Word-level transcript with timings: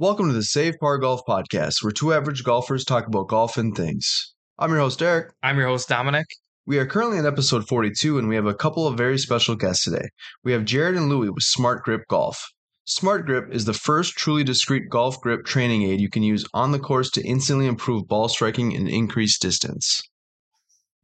Welcome 0.00 0.28
to 0.28 0.32
the 0.32 0.44
Save 0.44 0.78
Par 0.78 0.98
Golf 0.98 1.22
Podcast, 1.26 1.82
where 1.82 1.90
two 1.90 2.14
average 2.14 2.44
golfers 2.44 2.84
talk 2.84 3.08
about 3.08 3.26
golf 3.26 3.56
and 3.56 3.74
things. 3.76 4.32
I'm 4.56 4.70
your 4.70 4.78
host, 4.78 5.02
Eric. 5.02 5.32
I'm 5.42 5.58
your 5.58 5.66
host, 5.66 5.88
Dominic. 5.88 6.24
We 6.66 6.78
are 6.78 6.86
currently 6.86 7.18
in 7.18 7.26
episode 7.26 7.66
42, 7.66 8.16
and 8.16 8.28
we 8.28 8.36
have 8.36 8.46
a 8.46 8.54
couple 8.54 8.86
of 8.86 8.96
very 8.96 9.18
special 9.18 9.56
guests 9.56 9.82
today. 9.82 10.08
We 10.44 10.52
have 10.52 10.64
Jared 10.64 10.94
and 10.94 11.08
Louie 11.08 11.30
with 11.30 11.42
Smart 11.42 11.82
Grip 11.82 12.02
Golf. 12.08 12.40
Smart 12.84 13.26
Grip 13.26 13.52
is 13.52 13.64
the 13.64 13.72
first 13.72 14.14
truly 14.14 14.44
discreet 14.44 14.88
golf 14.88 15.20
grip 15.20 15.44
training 15.44 15.82
aid 15.82 16.00
you 16.00 16.08
can 16.08 16.22
use 16.22 16.44
on 16.54 16.70
the 16.70 16.78
course 16.78 17.10
to 17.10 17.26
instantly 17.26 17.66
improve 17.66 18.06
ball 18.06 18.28
striking 18.28 18.76
and 18.76 18.88
increase 18.88 19.36
distance. 19.36 20.00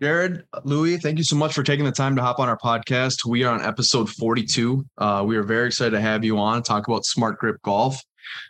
Jared, 0.01 0.45
Louie, 0.63 0.99
thank 0.99 1.19
you 1.19 1.25
so 1.25 1.35
much 1.35 1.53
for 1.53 1.65
taking 1.65 1.85
the 1.85 1.91
time 1.91 2.15
to 2.15 2.23
hop 2.23 2.39
on 2.39 2.49
our 2.49 2.59
podcast. 2.59 3.25
We 3.27 3.43
are 3.43 3.53
on 3.53 3.65
episode 3.65 4.09
42. 4.09 4.85
Uh, 4.99 5.25
we 5.27 5.37
are 5.37 5.43
very 5.43 5.67
excited 5.67 5.97
to 5.97 6.01
have 6.01 6.25
you 6.25 6.39
on, 6.39 6.63
talk 6.63 6.87
about 6.87 7.05
Smart 7.05 7.41
Grip 7.41 7.57
Golf 7.65 8.01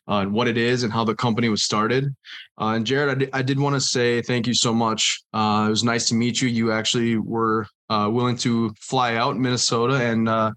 uh, 0.09 0.19
and 0.19 0.33
what 0.33 0.48
it 0.48 0.56
is 0.56 0.83
and 0.83 0.92
how 0.92 1.05
the 1.05 1.14
company 1.14 1.48
was 1.48 1.62
started. 1.62 2.14
Uh, 2.60 2.74
and 2.77 2.87
Jared, 2.87 3.30
I 3.33 3.42
did, 3.42 3.59
want 3.59 3.74
to 3.74 3.80
say 3.80 4.23
thank 4.23 4.47
you 4.47 4.55
so 4.55 4.74
much. 4.74 5.23
Uh, 5.33 5.64
it 5.66 5.70
was 5.70 5.84
nice 5.84 6.09
to 6.09 6.14
meet 6.14 6.41
you. 6.41 6.48
You 6.48 6.73
actually 6.73 7.16
were 7.16 7.66
uh, 7.88 8.09
willing 8.12 8.37
to 8.38 8.73
fly 8.80 9.16
out 9.16 9.37
Minnesota 9.37 9.97
and 9.97 10.28
uh, 10.28 10.52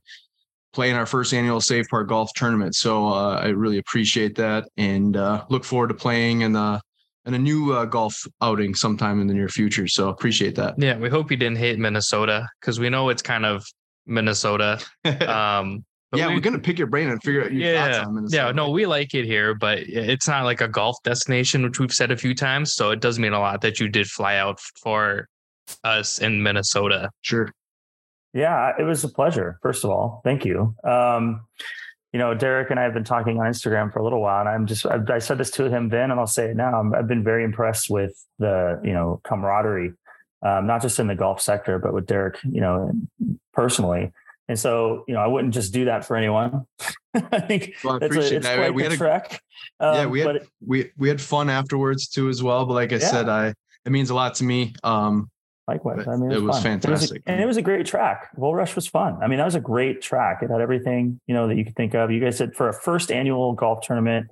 play 0.73 0.89
in 0.89 0.95
our 0.95 1.05
first 1.05 1.33
annual 1.33 1.61
Save 1.61 1.87
Par 1.89 2.03
Golf 2.03 2.31
tournament. 2.35 2.75
So 2.75 3.07
uh, 3.07 3.39
I 3.41 3.47
really 3.47 3.77
appreciate 3.77 4.35
that 4.35 4.67
and 4.77 5.15
look 5.49 5.63
forward 5.63 5.87
to 5.87 5.93
playing 5.93 6.41
in 6.41 6.53
the 6.53 6.81
in 7.25 7.33
a 7.33 7.39
new 7.39 7.85
golf 7.87 8.25
outing 8.41 8.73
sometime 8.73 9.19
in 9.19 9.27
the 9.27 9.33
near 9.33 9.49
future. 9.49 9.85
So 9.85 10.07
appreciate 10.07 10.55
that. 10.55 10.75
Yeah, 10.77 10.97
we 10.97 11.09
hope 11.09 11.29
you 11.29 11.35
didn't 11.35 11.57
hate 11.57 11.77
Minnesota 11.77 12.47
because 12.61 12.79
we 12.79 12.89
know 12.89 13.09
it's 13.09 13.21
kind 13.21 13.45
of 13.45 13.65
Minnesota. 14.05 14.79
Um, 15.27 15.85
but 16.11 16.19
yeah, 16.19 16.27
we, 16.27 16.35
are 16.35 16.39
gonna 16.39 16.59
pick 16.59 16.77
your 16.77 16.87
brain 16.87 17.09
and 17.09 17.21
figure 17.21 17.43
out 17.43 17.51
your 17.51 17.73
yeah, 17.73 17.91
thoughts 17.91 18.07
on 18.07 18.15
Minnesota. 18.15 18.45
Yeah, 18.45 18.51
no, 18.51 18.69
we 18.69 18.85
like 18.85 19.13
it 19.13 19.25
here, 19.25 19.53
but 19.53 19.79
it's 19.79 20.27
not 20.27 20.45
like 20.45 20.61
a 20.61 20.67
golf 20.67 20.95
destination, 21.03 21.63
which 21.63 21.79
we've 21.79 21.93
said 21.93 22.11
a 22.11 22.17
few 22.17 22.33
times. 22.33 22.73
So 22.73 22.91
it 22.91 23.01
does 23.01 23.19
mean 23.19 23.33
a 23.33 23.39
lot 23.39 23.61
that 23.61 23.79
you 23.79 23.89
did 23.89 24.07
fly 24.07 24.37
out 24.37 24.59
for 24.81 25.27
us 25.83 26.19
in 26.19 26.41
Minnesota. 26.41 27.09
Sure. 27.21 27.51
Yeah, 28.33 28.73
it 28.79 28.83
was 28.83 29.03
a 29.03 29.09
pleasure. 29.09 29.59
First 29.61 29.83
of 29.83 29.89
all, 29.89 30.21
thank 30.23 30.45
you. 30.45 30.75
Um, 30.83 31.41
you 32.13 32.19
know, 32.19 32.33
Derek 32.33 32.71
and 32.71 32.79
I 32.79 32.83
have 32.83 32.93
been 32.93 33.03
talking 33.03 33.37
on 33.39 33.45
Instagram 33.45 33.91
for 33.91 33.99
a 33.99 34.03
little 34.03 34.21
while, 34.21 34.39
and 34.39 34.49
I'm 34.49 34.65
just 34.65 34.85
I, 34.85 34.99
I 35.09 35.19
said 35.19 35.37
this 35.37 35.51
to 35.51 35.69
him 35.69 35.89
then, 35.89 36.11
and 36.11 36.19
I'll 36.19 36.25
say 36.27 36.51
it 36.51 36.55
now. 36.55 36.89
i 36.93 36.97
have 36.97 37.07
been 37.07 37.23
very 37.23 37.43
impressed 37.43 37.89
with 37.89 38.13
the 38.39 38.79
you 38.83 38.93
know 38.93 39.19
camaraderie, 39.23 39.91
um, 40.41 40.67
not 40.67 40.81
just 40.81 40.99
in 40.99 41.07
the 41.07 41.15
golf 41.15 41.41
sector, 41.41 41.79
but 41.79 41.93
with 41.93 42.05
Derek, 42.05 42.37
you 42.43 42.61
know, 42.61 42.91
personally. 43.53 44.13
And 44.49 44.57
so, 44.57 45.03
you 45.07 45.13
know, 45.13 45.19
I 45.19 45.27
wouldn't 45.27 45.53
just 45.53 45.73
do 45.73 45.85
that 45.85 46.05
for 46.05 46.15
anyone. 46.15 46.65
I 47.13 47.39
think 47.41 47.73
well, 47.83 47.99
I 48.01 48.05
appreciate 48.05 48.33
a, 48.33 48.35
it's 48.37 48.45
that. 48.45 48.57
Quite 48.57 48.73
we 48.73 48.83
had 48.83 48.93
a 48.93 48.97
trek. 48.97 49.41
Um, 49.79 49.95
yeah, 49.95 50.05
we 50.05 50.19
had 50.21 50.35
it, 50.37 50.47
we 50.65 50.91
we 50.97 51.09
had 51.09 51.19
fun 51.19 51.49
afterwards 51.49 52.07
too 52.07 52.29
as 52.29 52.41
well. 52.41 52.65
But 52.65 52.73
like 52.73 52.93
I 52.93 52.97
yeah. 52.97 53.09
said, 53.09 53.29
I 53.29 53.53
it 53.85 53.91
means 53.91 54.09
a 54.09 54.15
lot 54.15 54.35
to 54.35 54.43
me. 54.43 54.73
Um, 54.83 55.29
Likewise, 55.67 56.07
I 56.07 56.15
mean, 56.15 56.31
it, 56.31 56.37
it 56.37 56.41
was, 56.41 56.55
was 56.55 56.63
fantastic, 56.63 57.09
it 57.09 57.13
was 57.13 57.21
a, 57.25 57.29
and 57.29 57.41
it 57.41 57.45
was 57.45 57.57
a 57.57 57.61
great 57.61 57.85
track. 57.85 58.29
Bull 58.37 58.55
Rush 58.55 58.73
was 58.73 58.87
fun. 58.87 59.17
I 59.21 59.27
mean, 59.27 59.37
that 59.37 59.45
was 59.45 59.55
a 59.55 59.59
great 59.59 60.01
track. 60.01 60.41
It 60.41 60.49
had 60.49 60.61
everything 60.61 61.19
you 61.27 61.33
know 61.33 61.47
that 61.47 61.57
you 61.57 61.65
could 61.65 61.75
think 61.75 61.93
of. 61.93 62.09
You 62.09 62.21
guys 62.21 62.37
said 62.37 62.55
for 62.55 62.69
a 62.69 62.73
first 62.73 63.11
annual 63.11 63.51
golf 63.53 63.81
tournament, 63.81 64.27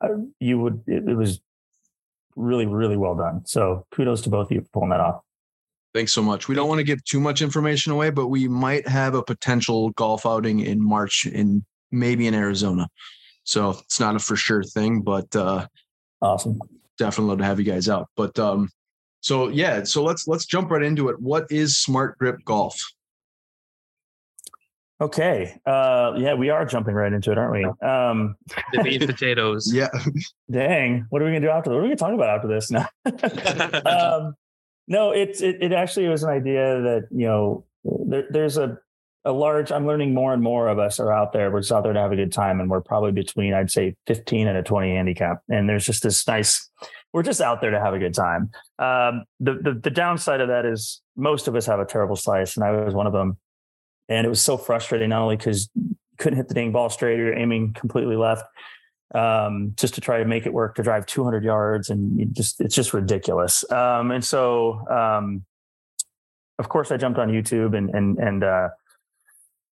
uh, 0.00 0.08
you 0.38 0.60
would 0.60 0.84
it, 0.86 1.08
it 1.08 1.16
was 1.16 1.40
really 2.36 2.66
really 2.66 2.96
well 2.96 3.16
done. 3.16 3.44
So 3.44 3.86
kudos 3.90 4.22
to 4.22 4.30
both 4.30 4.46
of 4.46 4.52
you 4.52 4.60
for 4.60 4.68
pulling 4.68 4.90
that 4.90 5.00
off. 5.00 5.22
Thanks 5.96 6.12
so 6.12 6.20
much. 6.20 6.46
We 6.46 6.54
don't 6.54 6.68
want 6.68 6.78
to 6.78 6.84
give 6.84 7.02
too 7.04 7.20
much 7.20 7.40
information 7.40 7.90
away, 7.90 8.10
but 8.10 8.26
we 8.26 8.48
might 8.48 8.86
have 8.86 9.14
a 9.14 9.22
potential 9.22 9.92
golf 9.92 10.26
outing 10.26 10.60
in 10.60 10.78
March 10.78 11.24
in 11.24 11.64
maybe 11.90 12.26
in 12.26 12.34
Arizona. 12.34 12.86
So 13.44 13.70
it's 13.70 13.98
not 13.98 14.14
a 14.14 14.18
for 14.18 14.36
sure 14.36 14.62
thing, 14.62 15.00
but 15.00 15.34
uh 15.34 15.66
awesome. 16.20 16.58
Definitely 16.98 17.30
love 17.30 17.38
to 17.38 17.44
have 17.46 17.58
you 17.58 17.64
guys 17.64 17.88
out. 17.88 18.10
But 18.14 18.38
um 18.38 18.68
so 19.22 19.48
yeah, 19.48 19.84
so 19.84 20.02
let's 20.02 20.28
let's 20.28 20.44
jump 20.44 20.70
right 20.70 20.82
into 20.82 21.08
it. 21.08 21.18
What 21.18 21.46
is 21.48 21.78
smart 21.78 22.18
grip 22.18 22.44
golf? 22.44 22.78
Okay. 25.00 25.58
Uh 25.64 26.12
yeah, 26.18 26.34
we 26.34 26.50
are 26.50 26.66
jumping 26.66 26.94
right 26.94 27.10
into 27.10 27.32
it, 27.32 27.38
aren't 27.38 27.52
we? 27.52 27.88
Um 27.88 28.36
the 28.74 28.82
meat 28.82 29.00
potatoes. 29.06 29.72
Yeah. 29.72 29.88
Dang. 30.50 31.06
What 31.08 31.22
are 31.22 31.24
we 31.24 31.30
gonna 31.30 31.40
do 31.40 31.48
after? 31.48 31.70
What 31.70 31.78
are 31.78 31.82
we 31.84 31.88
gonna 31.88 31.96
talk 31.96 32.12
about 32.12 32.36
after 32.36 32.48
this 32.48 32.70
now? 32.70 32.86
um 34.26 34.34
no, 34.88 35.10
it's 35.10 35.42
it, 35.42 35.62
it 35.62 35.72
actually 35.72 36.08
was 36.08 36.22
an 36.22 36.30
idea 36.30 36.80
that 36.82 37.08
you 37.10 37.26
know 37.26 37.64
there, 37.84 38.26
there's 38.30 38.56
a 38.56 38.78
a 39.24 39.32
large. 39.32 39.72
I'm 39.72 39.86
learning 39.86 40.14
more 40.14 40.32
and 40.32 40.42
more 40.42 40.68
of 40.68 40.78
us 40.78 41.00
are 41.00 41.12
out 41.12 41.32
there. 41.32 41.50
We're 41.50 41.60
just 41.60 41.72
out 41.72 41.82
there 41.82 41.92
to 41.92 42.00
have 42.00 42.12
a 42.12 42.16
good 42.16 42.32
time, 42.32 42.60
and 42.60 42.70
we're 42.70 42.80
probably 42.80 43.12
between 43.12 43.52
I'd 43.52 43.70
say 43.70 43.96
15 44.06 44.46
and 44.46 44.56
a 44.56 44.62
20 44.62 44.94
handicap. 44.94 45.42
And 45.48 45.68
there's 45.68 45.84
just 45.84 46.04
this 46.04 46.26
nice. 46.26 46.70
We're 47.12 47.24
just 47.24 47.40
out 47.40 47.60
there 47.60 47.72
to 47.72 47.80
have 47.80 47.92
a 47.92 47.98
good 47.98 48.14
time. 48.14 48.50
Um, 48.78 49.24
the, 49.40 49.54
the 49.54 49.80
the 49.82 49.90
downside 49.90 50.40
of 50.40 50.48
that 50.48 50.64
is 50.64 51.02
most 51.16 51.48
of 51.48 51.56
us 51.56 51.66
have 51.66 51.80
a 51.80 51.84
terrible 51.84 52.16
slice, 52.16 52.56
and 52.56 52.64
I 52.64 52.70
was 52.70 52.94
one 52.94 53.06
of 53.06 53.12
them. 53.12 53.36
And 54.08 54.24
it 54.24 54.28
was 54.28 54.40
so 54.40 54.56
frustrating, 54.56 55.08
not 55.08 55.22
only 55.22 55.36
because 55.36 55.68
couldn't 56.18 56.36
hit 56.36 56.46
the 56.46 56.54
dang 56.54 56.70
ball 56.70 56.88
straight, 56.88 57.18
you're 57.18 57.36
aiming 57.36 57.74
completely 57.74 58.14
left, 58.14 58.44
um, 59.14 59.72
just 59.76 59.94
to 59.94 60.00
try 60.00 60.18
to 60.18 60.24
make 60.24 60.46
it 60.46 60.52
work 60.52 60.74
to 60.76 60.82
drive 60.82 61.06
200 61.06 61.44
yards 61.44 61.90
and 61.90 62.34
just 62.34 62.60
it's 62.60 62.74
just 62.74 62.92
ridiculous. 62.92 63.70
Um, 63.70 64.10
and 64.10 64.24
so, 64.24 64.86
um, 64.88 65.44
of 66.58 66.68
course, 66.68 66.90
I 66.90 66.96
jumped 66.96 67.18
on 67.18 67.28
YouTube 67.28 67.76
and 67.76 67.90
and 67.90 68.18
and 68.18 68.44
uh, 68.44 68.68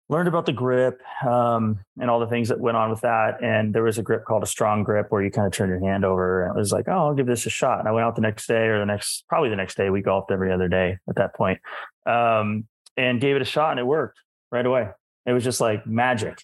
learned 0.10 0.28
about 0.28 0.48
the 0.48 0.52
grip 0.52 1.02
um, 1.26 1.80
and 2.00 2.10
all 2.10 2.20
the 2.20 2.28
things 2.28 2.50
that 2.50 2.60
went 2.60 2.76
on 2.76 2.90
with 2.90 3.02
that. 3.02 3.44
And 3.44 3.74
there 3.74 3.84
was 3.84 4.00
a 4.00 4.04
grip 4.04 4.26
called 4.26 4.42
a 4.42 4.48
strong 4.48 4.84
grip 4.84 5.08
where 5.10 5.24
you 5.24 5.30
kind 5.30 5.46
of 5.46 5.54
turn 5.54 5.70
your 5.70 5.80
hand 5.80 6.04
over, 6.04 6.44
and 6.44 6.56
it 6.56 6.60
was 6.60 6.72
like, 6.72 6.88
oh, 6.88 7.08
I'll 7.08 7.14
give 7.14 7.28
this 7.28 7.46
a 7.46 7.50
shot. 7.50 7.80
And 7.80 7.88
I 7.88 7.92
went 7.92 8.06
out 8.06 8.16
the 8.16 8.22
next 8.22 8.48
day 8.48 8.68
or 8.68 8.80
the 8.80 8.86
next, 8.86 9.26
probably 9.30 9.50
the 9.50 9.56
next 9.56 9.78
day. 9.78 9.90
We 9.90 10.02
golfed 10.02 10.32
every 10.32 10.52
other 10.52 10.68
day 10.68 10.98
at 11.08 11.16
that 11.16 11.36
point, 11.36 11.60
um, 12.06 12.68
and 12.98 13.22
gave 13.22 13.36
it 13.36 13.42
a 13.42 13.46
shot, 13.46 13.72
and 13.72 13.80
it 13.80 13.86
worked 13.86 14.20
right 14.52 14.66
away. 14.66 14.90
It 15.26 15.34
was 15.34 15.44
just 15.44 15.62
like 15.62 15.86
magic. 15.86 16.44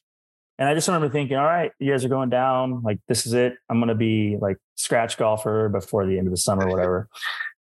And 0.57 0.69
I 0.69 0.73
just 0.73 0.87
remember 0.87 1.09
thinking, 1.09 1.37
all 1.37 1.45
right, 1.45 1.71
you 1.79 1.91
guys 1.91 2.05
are 2.05 2.09
going 2.09 2.29
down. 2.29 2.81
Like, 2.81 2.99
this 3.07 3.25
is 3.25 3.33
it. 3.33 3.55
I'm 3.69 3.79
going 3.79 3.89
to 3.89 3.95
be 3.95 4.37
like 4.39 4.57
scratch 4.75 5.17
golfer 5.17 5.69
before 5.69 6.05
the 6.05 6.17
end 6.17 6.27
of 6.27 6.31
the 6.31 6.37
summer, 6.37 6.67
whatever. 6.69 7.09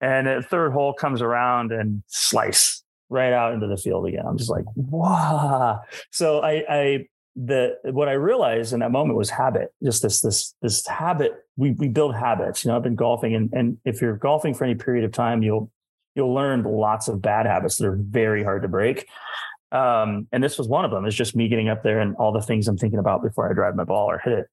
and 0.02 0.28
the 0.28 0.42
third 0.42 0.74
hole 0.74 0.94
comes 0.94 1.22
around 1.22 1.72
and 1.72 2.04
slice 2.08 2.84
right 3.10 3.34
out 3.34 3.54
into 3.54 3.68
the 3.68 3.78
field 3.78 4.08
again. 4.08 4.26
I'm 4.26 4.38
just 4.38 4.50
like, 4.50 4.66
wow. 4.76 5.82
So 6.12 6.40
I, 6.40 6.64
I, 6.70 7.06
the 7.36 7.78
what 7.86 8.10
I 8.10 8.14
realized 8.14 8.74
in 8.74 8.80
that 8.82 8.92
moment 8.92 9.18
was 9.18 9.30
habit. 9.30 9.74
Just 9.84 10.02
this 10.02 10.20
this 10.22 10.54
this 10.62 10.86
habit. 10.86 11.32
We 11.56 11.72
we 11.72 11.88
build 11.88 12.16
habits. 12.16 12.66
You 12.66 12.72
know, 12.72 12.78
I've 12.78 12.84
been 12.84 12.96
golfing, 12.96 13.36
and 13.36 13.50
and 13.54 13.78
if 13.86 14.02
you're 14.02 14.18
golfing 14.18 14.54
for 14.54 14.66
any 14.66 14.76
period 14.76 15.06
of 15.06 15.14
time, 15.14 15.42
you'll 15.42 15.72
you'll 16.16 16.34
learn 16.34 16.64
lots 16.64 17.08
of 17.08 17.22
bad 17.22 17.46
habits 17.46 17.78
that 17.78 17.88
are 17.88 17.98
very 17.98 18.44
hard 18.44 18.64
to 18.64 18.68
break. 18.68 19.08
Um, 19.72 20.28
and 20.32 20.44
this 20.44 20.58
was 20.58 20.68
one 20.68 20.84
of 20.84 20.92
them 20.92 21.06
is 21.06 21.16
just 21.16 21.36
me 21.36 21.48
getting 21.48 21.70
up 21.70 21.82
there 21.82 22.00
and 22.00 22.16
all 22.18 22.32
the 22.32 22.42
things 22.42 22.68
I'm 22.68 22.78
thinking 22.78 23.00
about 23.00 23.24
before 23.24 23.50
I 23.50 23.54
drive 23.54 23.76
my 23.76 23.86
ball 23.86 24.12
or 24.12 24.20
hit 24.20 24.34
it. 24.34 24.48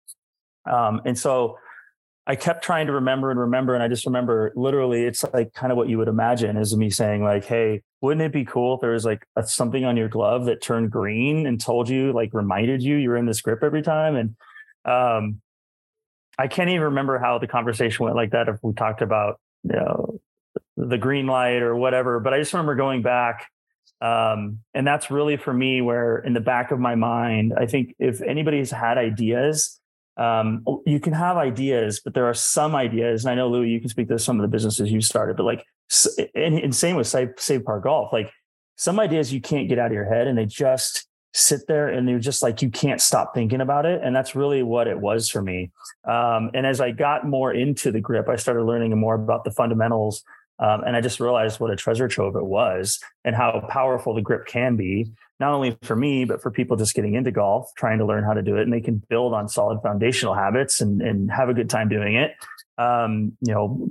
Um, 0.70 1.00
and 1.04 1.18
so 1.18 1.58
I 2.26 2.36
kept 2.36 2.62
trying 2.62 2.86
to 2.88 2.92
remember 2.92 3.30
and 3.30 3.40
remember. 3.40 3.74
And 3.74 3.82
I 3.82 3.88
just 3.88 4.04
remember 4.04 4.52
literally, 4.54 5.04
it's 5.04 5.24
like 5.32 5.54
kind 5.54 5.72
of 5.72 5.78
what 5.78 5.88
you 5.88 5.98
would 5.98 6.08
imagine 6.08 6.56
is 6.56 6.76
me 6.76 6.90
saying, 6.90 7.24
like, 7.24 7.46
hey, 7.46 7.82
wouldn't 8.00 8.22
it 8.22 8.32
be 8.32 8.44
cool 8.44 8.74
if 8.74 8.80
there 8.80 8.92
was 8.92 9.04
like 9.04 9.26
a, 9.34 9.46
something 9.46 9.84
on 9.84 9.96
your 9.96 10.08
glove 10.08 10.44
that 10.44 10.62
turned 10.62 10.90
green 10.90 11.46
and 11.46 11.60
told 11.60 11.88
you, 11.88 12.12
like, 12.12 12.34
reminded 12.34 12.82
you 12.82 12.96
you 12.96 13.08
were 13.08 13.16
in 13.16 13.26
this 13.26 13.40
grip 13.40 13.64
every 13.64 13.82
time? 13.82 14.14
And 14.14 14.36
um, 14.84 15.40
I 16.38 16.48
can't 16.48 16.68
even 16.68 16.82
remember 16.82 17.18
how 17.18 17.38
the 17.38 17.48
conversation 17.48 18.04
went 18.04 18.14
like 18.14 18.32
that 18.32 18.48
if 18.48 18.56
we 18.62 18.74
talked 18.74 19.02
about, 19.02 19.40
you 19.64 19.76
know, 19.76 20.20
the 20.76 20.98
green 20.98 21.26
light 21.26 21.62
or 21.62 21.74
whatever. 21.74 22.20
But 22.20 22.34
I 22.34 22.38
just 22.38 22.52
remember 22.52 22.76
going 22.76 23.02
back 23.02 23.48
um, 24.00 24.60
and 24.74 24.86
that's 24.86 25.10
really 25.10 25.36
for 25.36 25.52
me 25.52 25.80
where 25.80 26.18
in 26.18 26.32
the 26.32 26.40
back 26.40 26.70
of 26.70 26.78
my 26.78 26.94
mind, 26.94 27.54
I 27.56 27.66
think 27.66 27.94
if 27.98 28.20
anybody's 28.22 28.70
had 28.70 28.98
ideas, 28.98 29.80
um, 30.16 30.64
you 30.84 31.00
can 31.00 31.12
have 31.12 31.36
ideas, 31.36 32.00
but 32.04 32.14
there 32.14 32.26
are 32.26 32.34
some 32.34 32.74
ideas, 32.74 33.24
and 33.24 33.32
I 33.32 33.34
know 33.34 33.48
Louie, 33.48 33.70
you 33.70 33.80
can 33.80 33.88
speak 33.88 34.08
to 34.08 34.18
some 34.18 34.36
of 34.36 34.42
the 34.42 34.48
businesses 34.48 34.90
you 34.90 35.00
started, 35.00 35.36
but 35.36 35.44
like, 35.44 35.64
and, 36.34 36.58
and 36.58 36.74
same 36.74 36.96
with 36.96 37.06
Save, 37.06 37.30
Save 37.36 37.64
Par 37.64 37.80
Golf, 37.80 38.12
like 38.12 38.30
some 38.76 39.00
ideas 39.00 39.32
you 39.32 39.40
can't 39.40 39.68
get 39.68 39.78
out 39.78 39.86
of 39.86 39.92
your 39.92 40.04
head 40.04 40.26
and 40.26 40.36
they 40.36 40.46
just 40.46 41.06
sit 41.34 41.66
there 41.68 41.88
and 41.88 42.06
they're 42.06 42.18
just 42.18 42.42
like, 42.42 42.62
you 42.62 42.70
can't 42.70 43.00
stop 43.00 43.34
thinking 43.34 43.60
about 43.60 43.86
it. 43.86 44.00
And 44.02 44.14
that's 44.14 44.34
really 44.34 44.62
what 44.62 44.86
it 44.86 44.98
was 44.98 45.28
for 45.28 45.42
me. 45.42 45.70
Um, 46.08 46.50
and 46.54 46.66
as 46.66 46.80
I 46.80 46.90
got 46.90 47.26
more 47.26 47.52
into 47.52 47.92
the 47.92 48.00
grip, 48.00 48.28
I 48.28 48.36
started 48.36 48.64
learning 48.64 48.96
more 48.98 49.14
about 49.14 49.44
the 49.44 49.50
fundamentals 49.50 50.24
um, 50.60 50.82
and 50.84 50.96
I 50.96 51.00
just 51.00 51.20
realized 51.20 51.60
what 51.60 51.70
a 51.70 51.76
treasure 51.76 52.08
trove 52.08 52.34
it 52.36 52.44
was 52.44 52.98
and 53.24 53.36
how 53.36 53.64
powerful 53.68 54.14
the 54.14 54.22
grip 54.22 54.46
can 54.46 54.76
be, 54.76 55.12
not 55.38 55.52
only 55.52 55.76
for 55.82 55.94
me, 55.94 56.24
but 56.24 56.42
for 56.42 56.50
people 56.50 56.76
just 56.76 56.94
getting 56.94 57.14
into 57.14 57.30
golf, 57.30 57.70
trying 57.76 57.98
to 57.98 58.06
learn 58.06 58.24
how 58.24 58.32
to 58.32 58.42
do 58.42 58.56
it. 58.56 58.62
And 58.62 58.72
they 58.72 58.80
can 58.80 59.00
build 59.08 59.34
on 59.34 59.48
solid 59.48 59.80
foundational 59.82 60.34
habits 60.34 60.80
and, 60.80 61.00
and 61.00 61.30
have 61.30 61.48
a 61.48 61.54
good 61.54 61.70
time 61.70 61.88
doing 61.88 62.16
it. 62.16 62.32
Um, 62.76 63.36
you 63.40 63.54
know, 63.54 63.88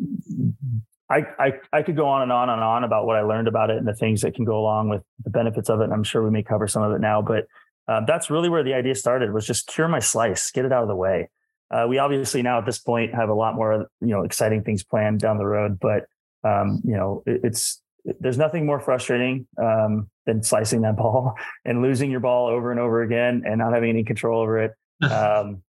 I, 1.09 1.25
I, 1.39 1.53
I 1.71 1.81
could 1.83 1.95
go 1.95 2.07
on 2.07 2.21
and 2.21 2.31
on 2.33 2.49
and 2.49 2.61
on 2.61 2.83
about 2.83 3.05
what 3.05 3.15
I 3.15 3.21
learned 3.21 3.47
about 3.47 3.69
it 3.69 3.77
and 3.77 3.87
the 3.87 3.95
things 3.95 4.21
that 4.21 4.35
can 4.35 4.43
go 4.43 4.59
along 4.59 4.89
with 4.89 5.03
the 5.23 5.29
benefits 5.29 5.69
of 5.69 5.79
it. 5.79 5.85
And 5.85 5.93
I'm 5.93 6.03
sure 6.03 6.21
we 6.23 6.31
may 6.31 6.43
cover 6.43 6.67
some 6.67 6.83
of 6.83 6.91
it 6.91 6.99
now, 6.99 7.21
but 7.21 7.47
um, 7.87 8.03
that's 8.05 8.29
really 8.29 8.49
where 8.49 8.63
the 8.63 8.73
idea 8.73 8.95
started 8.95 9.31
was 9.31 9.47
just 9.47 9.67
cure 9.67 9.87
my 9.87 9.99
slice, 9.99 10.51
get 10.51 10.65
it 10.65 10.73
out 10.73 10.81
of 10.81 10.89
the 10.89 10.95
way. 10.95 11.29
Uh, 11.71 11.85
we 11.87 11.97
obviously 11.97 12.41
now 12.41 12.59
at 12.59 12.65
this 12.65 12.79
point 12.79 13.13
have 13.13 13.29
a 13.29 13.33
lot 13.33 13.55
more, 13.55 13.87
you 14.01 14.07
know, 14.07 14.23
exciting 14.23 14.63
things 14.63 14.83
planned 14.83 15.19
down 15.19 15.37
the 15.37 15.45
road. 15.45 15.79
But 15.79 16.07
um, 16.43 16.81
you 16.83 16.95
know, 16.95 17.23
it, 17.25 17.41
it's 17.43 17.81
there's 18.19 18.37
nothing 18.37 18.65
more 18.65 18.79
frustrating 18.79 19.47
um, 19.61 20.09
than 20.25 20.41
slicing 20.43 20.81
that 20.81 20.95
ball 20.97 21.35
and 21.65 21.81
losing 21.81 22.09
your 22.11 22.19
ball 22.19 22.47
over 22.47 22.71
and 22.71 22.79
over 22.79 23.01
again 23.01 23.43
and 23.45 23.59
not 23.59 23.73
having 23.73 23.89
any 23.89 24.03
control 24.03 24.41
over 24.41 24.59
it. 24.59 24.73
Um, 24.99 25.61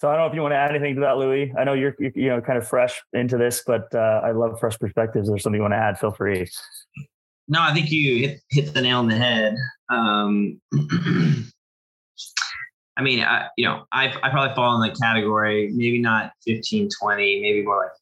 so 0.00 0.08
I 0.08 0.12
don't 0.12 0.22
know 0.22 0.28
if 0.28 0.34
you 0.34 0.40
want 0.40 0.52
to 0.52 0.56
add 0.56 0.70
anything 0.70 0.94
to 0.94 1.02
that, 1.02 1.18
Louis. 1.18 1.52
I 1.58 1.64
know 1.64 1.74
you're, 1.74 1.94
you're 1.98 2.12
you 2.14 2.28
know 2.28 2.40
kind 2.40 2.56
of 2.56 2.66
fresh 2.66 3.02
into 3.12 3.36
this, 3.36 3.62
but 3.66 3.94
uh, 3.94 4.22
I 4.24 4.30
love 4.30 4.58
fresh 4.58 4.78
perspectives. 4.78 5.28
If 5.28 5.32
there's 5.32 5.42
something 5.42 5.58
you 5.58 5.62
want 5.62 5.74
to 5.74 5.78
add, 5.78 5.98
feel 5.98 6.10
free. 6.10 6.48
No, 7.48 7.60
I 7.60 7.74
think 7.74 7.90
you 7.90 8.28
hit, 8.28 8.40
hit 8.48 8.72
the 8.72 8.80
nail 8.80 9.00
on 9.00 9.08
the 9.08 9.16
head. 9.16 9.56
Um, 9.90 10.58
I 12.96 13.02
mean, 13.02 13.20
I, 13.20 13.48
you 13.58 13.66
know, 13.66 13.84
I 13.92 14.06
I 14.22 14.30
probably 14.30 14.54
fall 14.54 14.80
in 14.80 14.88
the 14.88 14.96
category, 14.96 15.70
maybe 15.74 15.98
not 15.98 16.32
15, 16.46 16.88
20, 16.98 17.40
maybe 17.42 17.62
more 17.62 17.82
like 17.82 17.92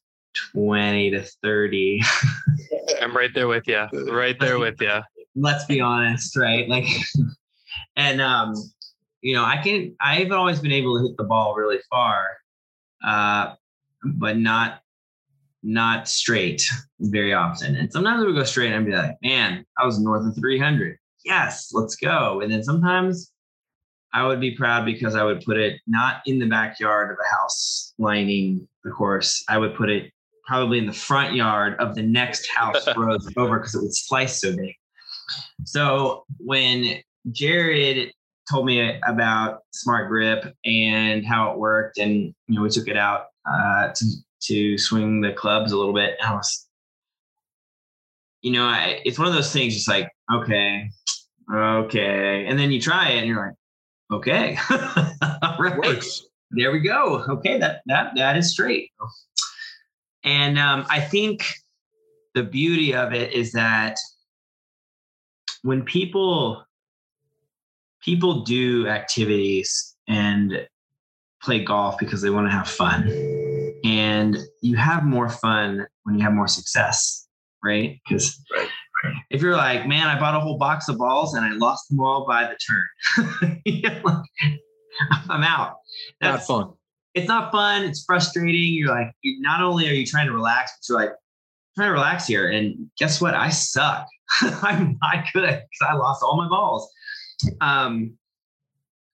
20 0.53 1.11
to 1.11 1.23
30. 1.43 2.01
I'm 3.01 3.15
right 3.15 3.33
there 3.33 3.47
with 3.47 3.67
you. 3.67 3.85
Right 4.11 4.39
there 4.39 4.59
with 4.59 4.81
you. 4.81 4.99
Let's 5.35 5.65
be 5.65 5.79
honest, 5.81 6.35
right? 6.37 6.67
Like, 6.67 6.87
and 7.95 8.21
um, 8.21 8.53
you 9.21 9.35
know, 9.35 9.45
I 9.45 9.57
can. 9.57 9.95
I've 10.01 10.31
always 10.31 10.59
been 10.59 10.71
able 10.71 10.97
to 10.97 11.07
hit 11.07 11.17
the 11.17 11.23
ball 11.23 11.55
really 11.55 11.79
far, 11.89 12.37
uh, 13.05 13.53
but 14.03 14.37
not 14.37 14.81
not 15.63 16.07
straight 16.07 16.63
very 16.99 17.33
often. 17.33 17.75
And 17.75 17.91
sometimes 17.91 18.25
we 18.25 18.33
go 18.33 18.43
straight 18.43 18.71
and 18.71 18.75
I'd 18.75 18.85
be 18.85 18.95
like, 18.95 19.17
man, 19.21 19.65
I 19.77 19.85
was 19.85 19.99
north 19.99 20.25
of 20.25 20.35
300. 20.35 20.97
Yes, 21.25 21.71
let's 21.73 21.95
go. 21.95 22.39
And 22.41 22.51
then 22.51 22.63
sometimes 22.63 23.31
I 24.13 24.25
would 24.25 24.39
be 24.39 24.55
proud 24.55 24.85
because 24.85 25.15
I 25.15 25.23
would 25.23 25.41
put 25.41 25.57
it 25.57 25.79
not 25.85 26.21
in 26.25 26.39
the 26.39 26.47
backyard 26.47 27.11
of 27.11 27.17
a 27.23 27.35
house 27.35 27.93
lining 27.97 28.67
the 28.83 28.91
course. 28.91 29.43
I 29.49 29.57
would 29.57 29.75
put 29.75 29.89
it 29.89 30.11
probably 30.49 30.79
in 30.79 30.87
the 30.87 30.91
front 30.91 31.35
yard 31.35 31.75
of 31.79 31.93
the 31.93 32.01
next 32.01 32.47
house 32.55 32.87
rows 32.97 33.31
over 33.37 33.59
because 33.59 33.75
it 33.75 33.81
would 33.83 33.95
slice 33.95 34.41
so 34.41 34.55
big. 34.55 34.73
So 35.63 36.25
when 36.39 37.01
Jared 37.31 38.11
told 38.49 38.65
me 38.65 38.99
about 39.07 39.59
Smart 39.71 40.09
Grip 40.09 40.55
and 40.65 41.23
how 41.23 41.51
it 41.51 41.59
worked, 41.59 41.99
and 41.99 42.33
you 42.47 42.55
know 42.55 42.63
we 42.63 42.69
took 42.69 42.87
it 42.87 42.97
out 42.97 43.27
uh, 43.49 43.89
to 43.93 44.05
to 44.41 44.77
swing 44.79 45.21
the 45.21 45.33
clubs 45.33 45.71
a 45.71 45.77
little 45.77 45.93
bit. 45.93 46.15
I 46.25 46.33
was, 46.33 46.67
you 48.41 48.51
know, 48.51 48.65
I, 48.65 49.01
it's 49.05 49.19
one 49.19 49.27
of 49.27 49.35
those 49.35 49.53
things. 49.53 49.75
Just 49.75 49.87
like 49.87 50.09
okay, 50.33 50.89
okay, 51.53 52.47
and 52.47 52.57
then 52.57 52.71
you 52.71 52.81
try 52.81 53.09
it, 53.09 53.19
and 53.19 53.27
you're 53.27 53.45
like, 53.45 53.55
okay, 54.11 54.57
right, 55.59 56.03
there 56.51 56.71
we 56.71 56.79
go. 56.79 57.23
Okay, 57.29 57.59
that 57.59 57.81
that 57.85 58.13
that 58.15 58.35
is 58.35 58.49
straight. 58.49 58.89
And 60.23 60.59
um, 60.59 60.85
I 60.89 60.99
think 60.99 61.45
the 62.35 62.43
beauty 62.43 62.93
of 62.93 63.13
it 63.13 63.33
is 63.33 63.51
that 63.53 63.97
when 65.63 65.83
people 65.83 66.63
people 68.01 68.41
do 68.43 68.87
activities 68.87 69.95
and 70.07 70.67
play 71.41 71.63
golf 71.63 71.97
because 71.97 72.21
they 72.21 72.29
want 72.29 72.47
to 72.47 72.51
have 72.51 72.67
fun 72.67 73.07
and 73.83 74.37
you 74.61 74.75
have 74.75 75.03
more 75.03 75.29
fun 75.29 75.85
when 76.03 76.17
you 76.17 76.23
have 76.23 76.33
more 76.33 76.47
success 76.47 77.27
right? 77.63 77.99
Because 78.07 78.41
right, 78.55 78.69
right. 79.03 79.13
if 79.29 79.41
you're 79.41 79.55
like 79.55 79.85
man 79.87 80.07
i 80.07 80.17
bought 80.19 80.35
a 80.35 80.39
whole 80.39 80.57
box 80.57 80.87
of 80.87 80.97
balls 80.97 81.33
and 81.33 81.45
i 81.45 81.51
lost 81.51 81.89
them 81.89 81.99
all 81.99 82.25
by 82.25 82.43
the 82.43 82.57
turn 82.57 83.61
i'm 85.29 85.43
out. 85.43 85.75
That's 86.21 86.47
not 86.49 86.67
fun 86.67 86.73
it's 87.13 87.27
not 87.27 87.51
fun 87.51 87.83
it's 87.83 88.03
frustrating. 88.03 88.73
You're 88.73 88.89
like 88.89 89.11
you, 89.21 89.41
not 89.41 89.61
only 89.61 89.89
are 89.89 89.93
you 89.93 90.05
trying 90.05 90.27
to 90.27 90.33
relax 90.33 90.71
but 90.71 90.93
you're 90.93 90.99
like 90.99 91.13
trying 91.75 91.89
to 91.89 91.93
relax 91.93 92.27
here 92.27 92.49
and 92.49 92.89
guess 92.97 93.21
what? 93.21 93.33
I 93.33 93.49
suck. 93.49 94.07
I'm 94.41 94.97
not 95.01 95.25
good 95.33 95.63
because 95.71 95.89
i 95.89 95.93
lost 95.93 96.23
all 96.23 96.37
my 96.37 96.47
balls. 96.47 96.89
Um 97.61 98.17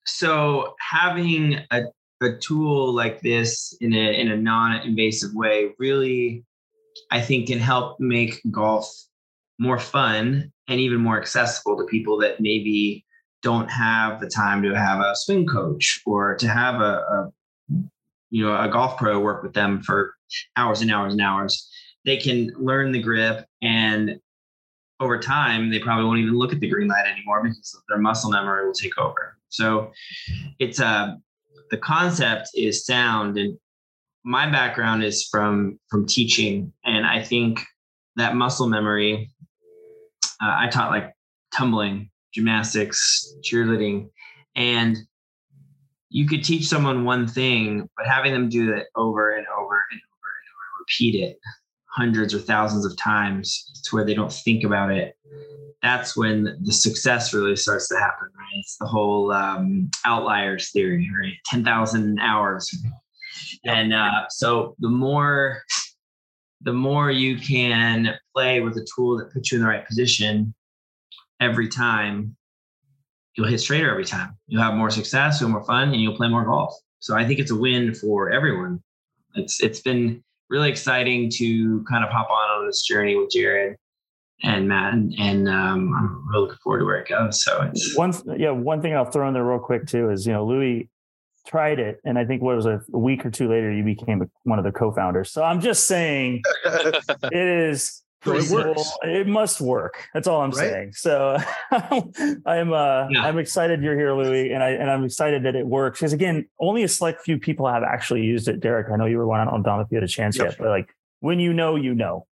so 0.06 0.74
having 0.80 1.60
a 1.70 1.82
a 2.22 2.36
tool 2.38 2.94
like 2.94 3.20
this 3.20 3.76
in 3.80 3.92
a 3.92 4.20
in 4.20 4.30
a 4.30 4.36
non-invasive 4.36 5.34
way 5.34 5.70
really 5.78 6.44
I 7.10 7.20
think 7.20 7.48
can 7.48 7.58
help 7.58 8.00
make 8.00 8.40
golf 8.50 8.90
more 9.58 9.78
fun 9.78 10.52
and 10.68 10.80
even 10.80 11.00
more 11.00 11.20
accessible 11.20 11.76
to 11.76 11.84
people 11.84 12.18
that 12.18 12.40
maybe 12.40 13.04
don't 13.42 13.70
have 13.70 14.20
the 14.20 14.28
time 14.28 14.62
to 14.62 14.74
have 14.74 15.00
a 15.00 15.14
swing 15.14 15.46
coach 15.46 16.00
or 16.06 16.34
to 16.36 16.48
have 16.48 16.80
a, 16.80 16.94
a 16.98 17.32
you 18.30 18.44
know 18.44 18.60
a 18.60 18.68
golf 18.68 18.96
pro 18.98 19.18
work 19.20 19.42
with 19.42 19.54
them 19.54 19.82
for 19.82 20.14
hours 20.56 20.80
and 20.80 20.92
hours 20.92 21.12
and 21.12 21.22
hours. 21.22 21.70
They 22.04 22.16
can 22.16 22.52
learn 22.58 22.92
the 22.92 23.02
grip 23.02 23.46
and 23.62 24.18
over 25.00 25.18
time 25.18 25.70
they 25.70 25.78
probably 25.78 26.04
won't 26.04 26.20
even 26.20 26.34
look 26.34 26.52
at 26.52 26.60
the 26.60 26.68
green 26.68 26.88
light 26.88 27.06
anymore 27.06 27.42
because 27.42 27.76
their 27.88 27.98
muscle 27.98 28.30
memory 28.30 28.66
will 28.66 28.72
take 28.72 28.96
over. 28.98 29.36
So 29.48 29.92
it's 30.58 30.80
a 30.80 31.18
the 31.70 31.76
concept 31.76 32.50
is 32.54 32.84
sound 32.84 33.36
and 33.36 33.58
my 34.24 34.50
background 34.50 35.04
is 35.04 35.26
from 35.30 35.78
from 35.88 36.06
teaching 36.06 36.72
and 36.84 37.06
i 37.06 37.22
think 37.22 37.60
that 38.16 38.34
muscle 38.34 38.68
memory 38.68 39.30
uh, 40.42 40.54
i 40.58 40.68
taught 40.68 40.90
like 40.90 41.12
tumbling 41.54 42.10
gymnastics 42.32 43.34
cheerleading 43.42 44.08
and 44.56 44.98
you 46.16 46.26
could 46.26 46.42
teach 46.42 46.66
someone 46.66 47.04
one 47.04 47.26
thing 47.26 47.88
but 47.96 48.06
having 48.06 48.32
them 48.32 48.48
do 48.48 48.72
it 48.72 48.86
over 48.96 49.32
and 49.32 49.46
over 49.48 49.84
and 49.90 50.00
over 50.00 50.28
and 50.38 50.48
over 50.50 50.80
repeat 50.80 51.14
it 51.14 51.38
hundreds 51.86 52.34
or 52.34 52.38
thousands 52.38 52.84
of 52.84 52.96
times 52.96 53.80
to 53.84 53.94
where 53.94 54.04
they 54.04 54.14
don't 54.14 54.32
think 54.32 54.64
about 54.64 54.90
it 54.90 55.16
that's 55.82 56.16
when 56.16 56.58
the 56.62 56.72
success 56.72 57.32
really 57.32 57.54
starts 57.54 57.88
to 57.88 57.96
happen, 57.96 58.28
right? 58.36 58.58
It's 58.58 58.76
the 58.76 58.86
whole 58.86 59.32
um, 59.32 59.90
outliers 60.04 60.70
theory, 60.70 61.08
right? 61.20 61.34
10,000 61.44 62.18
hours. 62.18 62.74
And 63.64 63.94
uh, 63.94 64.24
so 64.28 64.74
the 64.80 64.88
more, 64.88 65.62
the 66.62 66.72
more 66.72 67.10
you 67.10 67.38
can 67.38 68.14
play 68.34 68.60
with 68.60 68.76
a 68.76 68.86
tool 68.96 69.18
that 69.18 69.32
puts 69.32 69.52
you 69.52 69.58
in 69.58 69.62
the 69.62 69.68
right 69.68 69.86
position 69.86 70.54
every 71.40 71.68
time, 71.68 72.36
you'll 73.36 73.46
hit 73.46 73.60
straighter 73.60 73.90
every 73.90 74.04
time. 74.04 74.36
You'll 74.46 74.62
have 74.62 74.74
more 74.74 74.90
success, 74.90 75.40
you'll 75.40 75.50
have 75.50 75.58
more 75.58 75.66
fun, 75.66 75.92
and 75.92 76.00
you'll 76.00 76.16
play 76.16 76.28
more 76.28 76.44
golf. 76.44 76.74
So 77.00 77.16
I 77.16 77.26
think 77.26 77.38
it's 77.38 77.50
a 77.50 77.56
win 77.56 77.94
for 77.94 78.30
everyone. 78.30 78.82
It's 79.34 79.62
it's 79.62 79.80
been 79.80 80.22
really 80.48 80.70
exciting 80.70 81.30
to 81.36 81.84
kind 81.84 82.04
of 82.04 82.10
hop 82.10 82.30
on 82.30 82.58
on 82.58 82.66
this 82.66 82.82
journey 82.82 83.16
with 83.16 83.30
Jared 83.30 83.76
and 84.42 84.68
Matt, 84.68 84.94
and, 84.94 85.14
and 85.18 85.48
um, 85.48 85.94
I'm 85.94 86.28
really 86.28 86.42
looking 86.42 86.58
forward 86.62 86.80
to 86.80 86.84
where 86.84 87.00
it 87.00 87.08
goes. 87.08 87.42
So 87.44 87.62
it's 87.62 87.96
one, 87.96 88.12
yeah. 88.36 88.50
One 88.50 88.82
thing 88.82 88.94
I'll 88.94 89.10
throw 89.10 89.28
in 89.28 89.34
there 89.34 89.44
real 89.44 89.58
quick 89.58 89.86
too 89.86 90.10
is 90.10 90.26
you 90.26 90.32
know 90.32 90.46
Louis 90.46 90.88
tried 91.46 91.78
it, 91.78 92.00
and 92.04 92.18
I 92.18 92.24
think 92.24 92.42
what 92.42 92.56
was 92.56 92.66
a, 92.66 92.80
a 92.92 92.98
week 92.98 93.24
or 93.24 93.30
two 93.30 93.48
later 93.48 93.72
you 93.72 93.84
became 93.84 94.22
a, 94.22 94.26
one 94.44 94.58
of 94.58 94.64
the 94.64 94.72
co-founders. 94.72 95.30
So 95.30 95.42
I'm 95.42 95.60
just 95.60 95.84
saying 95.84 96.42
it 96.64 97.32
is. 97.32 98.02
It, 98.26 98.50
works. 98.50 98.92
it 99.02 99.26
must 99.26 99.60
work. 99.60 100.08
That's 100.12 100.26
all 100.26 100.40
I'm 100.40 100.50
right? 100.50 100.70
saying. 100.70 100.92
So 100.92 101.38
I'm 101.70 102.72
uh, 102.72 103.08
yeah. 103.10 103.24
I'm 103.24 103.38
excited 103.38 103.82
you're 103.82 103.96
here, 103.96 104.14
Louis, 104.14 104.52
and 104.52 104.62
I 104.62 104.70
and 104.70 104.90
I'm 104.90 105.04
excited 105.04 105.44
that 105.44 105.54
it 105.54 105.66
works 105.66 106.00
because 106.00 106.12
again, 106.12 106.48
only 106.60 106.82
a 106.82 106.88
select 106.88 107.22
few 107.22 107.38
people 107.38 107.66
have 107.68 107.82
actually 107.82 108.22
used 108.22 108.48
it. 108.48 108.60
Derek, 108.60 108.90
I 108.90 108.96
know 108.96 109.06
you 109.06 109.18
were 109.18 109.26
one 109.26 109.46
on 109.46 109.62
Dom 109.62 109.80
if 109.80 109.88
you 109.90 109.96
had 109.96 110.04
a 110.04 110.08
chance 110.08 110.36
yep. 110.36 110.50
yet, 110.50 110.58
but 110.58 110.68
like 110.68 110.88
when 111.20 111.40
you 111.40 111.52
know, 111.52 111.76
you 111.76 111.94
know. 111.94 112.26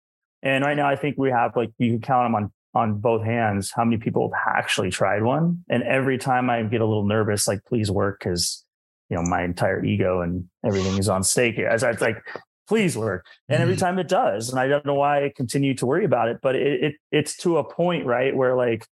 And 0.43 0.65
right 0.65 0.75
now, 0.75 0.89
I 0.89 0.95
think 0.95 1.17
we 1.19 1.29
have 1.29 1.55
like 1.55 1.71
you 1.77 1.91
can 1.91 2.01
count 2.01 2.25
them 2.25 2.35
on 2.35 2.51
on 2.73 2.99
both 2.99 3.23
hands 3.23 3.71
how 3.75 3.83
many 3.83 3.97
people 3.97 4.31
have 4.33 4.55
actually 4.55 4.89
tried 4.89 5.23
one. 5.23 5.63
And 5.69 5.83
every 5.83 6.17
time 6.17 6.49
I 6.49 6.63
get 6.63 6.81
a 6.81 6.85
little 6.85 7.05
nervous, 7.05 7.47
like 7.47 7.65
please 7.65 7.91
work 7.91 8.19
because 8.19 8.63
you 9.09 9.17
know 9.17 9.23
my 9.23 9.43
entire 9.43 9.83
ego 9.83 10.21
and 10.21 10.45
everything 10.65 10.97
is 10.97 11.09
on 11.09 11.23
stake 11.23 11.55
here. 11.55 11.67
As 11.67 11.83
I 11.83 11.91
like, 11.91 12.23
please 12.71 12.97
work. 12.97 13.25
And 13.49 13.61
every 13.61 13.75
mm-hmm. 13.75 13.81
time 13.81 13.99
it 13.99 14.07
does, 14.07 14.49
and 14.49 14.57
I 14.57 14.69
don't 14.69 14.85
know 14.85 14.93
why 14.93 15.25
I 15.25 15.33
continue 15.35 15.73
to 15.75 15.85
worry 15.85 16.05
about 16.05 16.29
it, 16.29 16.37
but 16.41 16.55
it, 16.55 16.83
it 16.83 16.95
it's 17.11 17.35
to 17.37 17.57
a 17.57 17.65
point 17.65 18.05
right 18.05 18.33
where 18.33 18.55
like 18.55 18.87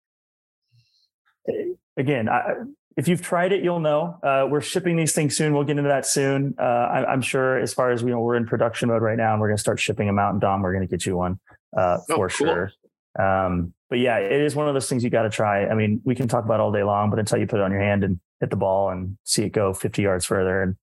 eh, 1.47 1.75
again, 1.95 2.27
I, 2.27 2.55
if 2.97 3.07
you've 3.07 3.21
tried 3.21 3.53
it, 3.53 3.63
you'll 3.63 3.79
know. 3.79 4.19
Uh, 4.21 4.47
we're 4.49 4.59
shipping 4.59 4.97
these 4.97 5.13
things 5.13 5.37
soon. 5.37 5.53
We'll 5.53 5.63
get 5.63 5.77
into 5.77 5.87
that 5.87 6.05
soon. 6.05 6.55
Uh, 6.59 6.63
I, 6.63 7.13
am 7.13 7.21
sure. 7.21 7.57
As 7.57 7.73
far 7.73 7.91
as 7.91 8.03
we 8.03 8.11
know, 8.11 8.19
we're 8.19 8.35
in 8.35 8.45
production 8.45 8.89
mode 8.89 9.01
right 9.01 9.15
now, 9.15 9.31
and 9.31 9.39
we're 9.39 9.47
going 9.47 9.55
to 9.55 9.61
start 9.61 9.79
shipping 9.79 10.07
them 10.07 10.19
out. 10.19 10.33
And 10.33 10.41
Dom, 10.41 10.61
we're 10.61 10.73
going 10.73 10.85
to 10.85 10.91
get 10.91 11.05
you 11.05 11.15
one 11.15 11.39
uh, 11.77 11.99
oh, 12.09 12.15
for 12.15 12.27
cool. 12.27 12.47
sure. 12.47 12.71
Um, 13.17 13.73
but 13.89 13.99
yeah, 13.99 14.17
it 14.17 14.41
is 14.41 14.55
one 14.55 14.67
of 14.67 14.73
those 14.73 14.89
things 14.89 15.05
you 15.05 15.09
got 15.09 15.23
to 15.23 15.29
try. 15.29 15.67
I 15.67 15.73
mean, 15.73 16.01
we 16.03 16.15
can 16.15 16.27
talk 16.27 16.43
about 16.43 16.59
all 16.59 16.73
day 16.73 16.83
long, 16.83 17.09
but 17.09 17.17
until 17.17 17.39
you 17.39 17.47
put 17.47 17.61
it 17.61 17.63
on 17.63 17.71
your 17.71 17.79
hand 17.79 18.03
and 18.03 18.19
hit 18.41 18.49
the 18.49 18.57
ball 18.57 18.89
and 18.89 19.17
see 19.23 19.43
it 19.43 19.53
go 19.53 19.73
50 19.73 20.01
yards 20.01 20.25
further. 20.25 20.61
And 20.63 20.75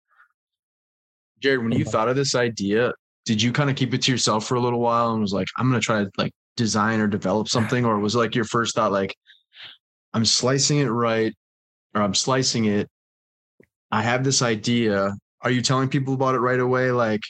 Jared, 1.40 1.62
when 1.62 1.72
you 1.72 1.84
thought 1.84 2.08
of 2.08 2.16
this 2.16 2.34
idea, 2.34 2.92
did 3.24 3.42
you 3.42 3.52
kind 3.52 3.70
of 3.70 3.76
keep 3.76 3.92
it 3.92 4.02
to 4.02 4.12
yourself 4.12 4.46
for 4.46 4.54
a 4.54 4.60
little 4.60 4.80
while 4.80 5.12
and 5.12 5.20
was 5.20 5.32
like, 5.32 5.48
I'm 5.56 5.68
going 5.68 5.80
to 5.80 5.84
try 5.84 6.04
to 6.04 6.10
like 6.16 6.32
design 6.56 7.00
or 7.00 7.06
develop 7.06 7.48
something, 7.48 7.84
or 7.84 7.98
was 7.98 8.14
like 8.14 8.34
your 8.34 8.44
first 8.44 8.74
thought 8.74 8.92
like, 8.92 9.14
I'm 10.14 10.24
slicing 10.24 10.78
it 10.78 10.86
right 10.86 11.34
or 11.94 12.02
I'm 12.02 12.14
slicing 12.14 12.66
it. 12.66 12.88
I 13.90 14.02
have 14.02 14.24
this 14.24 14.42
idea. 14.42 15.14
are 15.46 15.50
you 15.50 15.62
telling 15.62 15.88
people 15.88 16.14
about 16.14 16.34
it 16.34 16.40
right 16.40 16.58
away? 16.58 16.90
Like, 16.90 17.20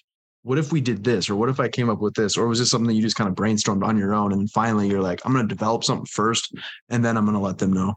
what 0.43 0.59
if 0.59 0.73
we 0.73 0.81
did 0.81 1.05
this, 1.05 1.29
or 1.29 1.37
what 1.37 1.51
if 1.51 1.61
I 1.61 1.69
came 1.69 1.91
up 1.91 2.01
with 2.01 2.15
this, 2.15 2.39
or 2.39 2.47
was 2.47 2.59
this 2.59 2.71
something 2.71 2.87
that 2.87 2.95
you 2.95 3.03
just 3.03 3.17
kind 3.17 3.29
of 3.29 3.35
brainstormed 3.35 3.85
on 3.85 3.99
your 3.99 4.15
own, 4.15 4.33
and 4.33 4.51
finally 4.51 4.89
you're 4.89 5.03
like, 5.03 5.21
I'm 5.25 5.33
going 5.33 5.47
to 5.47 5.55
develop 5.55 5.85
something 5.85 6.07
first, 6.07 6.55
and 6.89 7.05
then 7.05 7.19
I'm 7.19 7.25
going 7.25 7.37
to 7.37 7.43
let 7.43 7.59
them 7.59 7.75
know. 7.75 7.95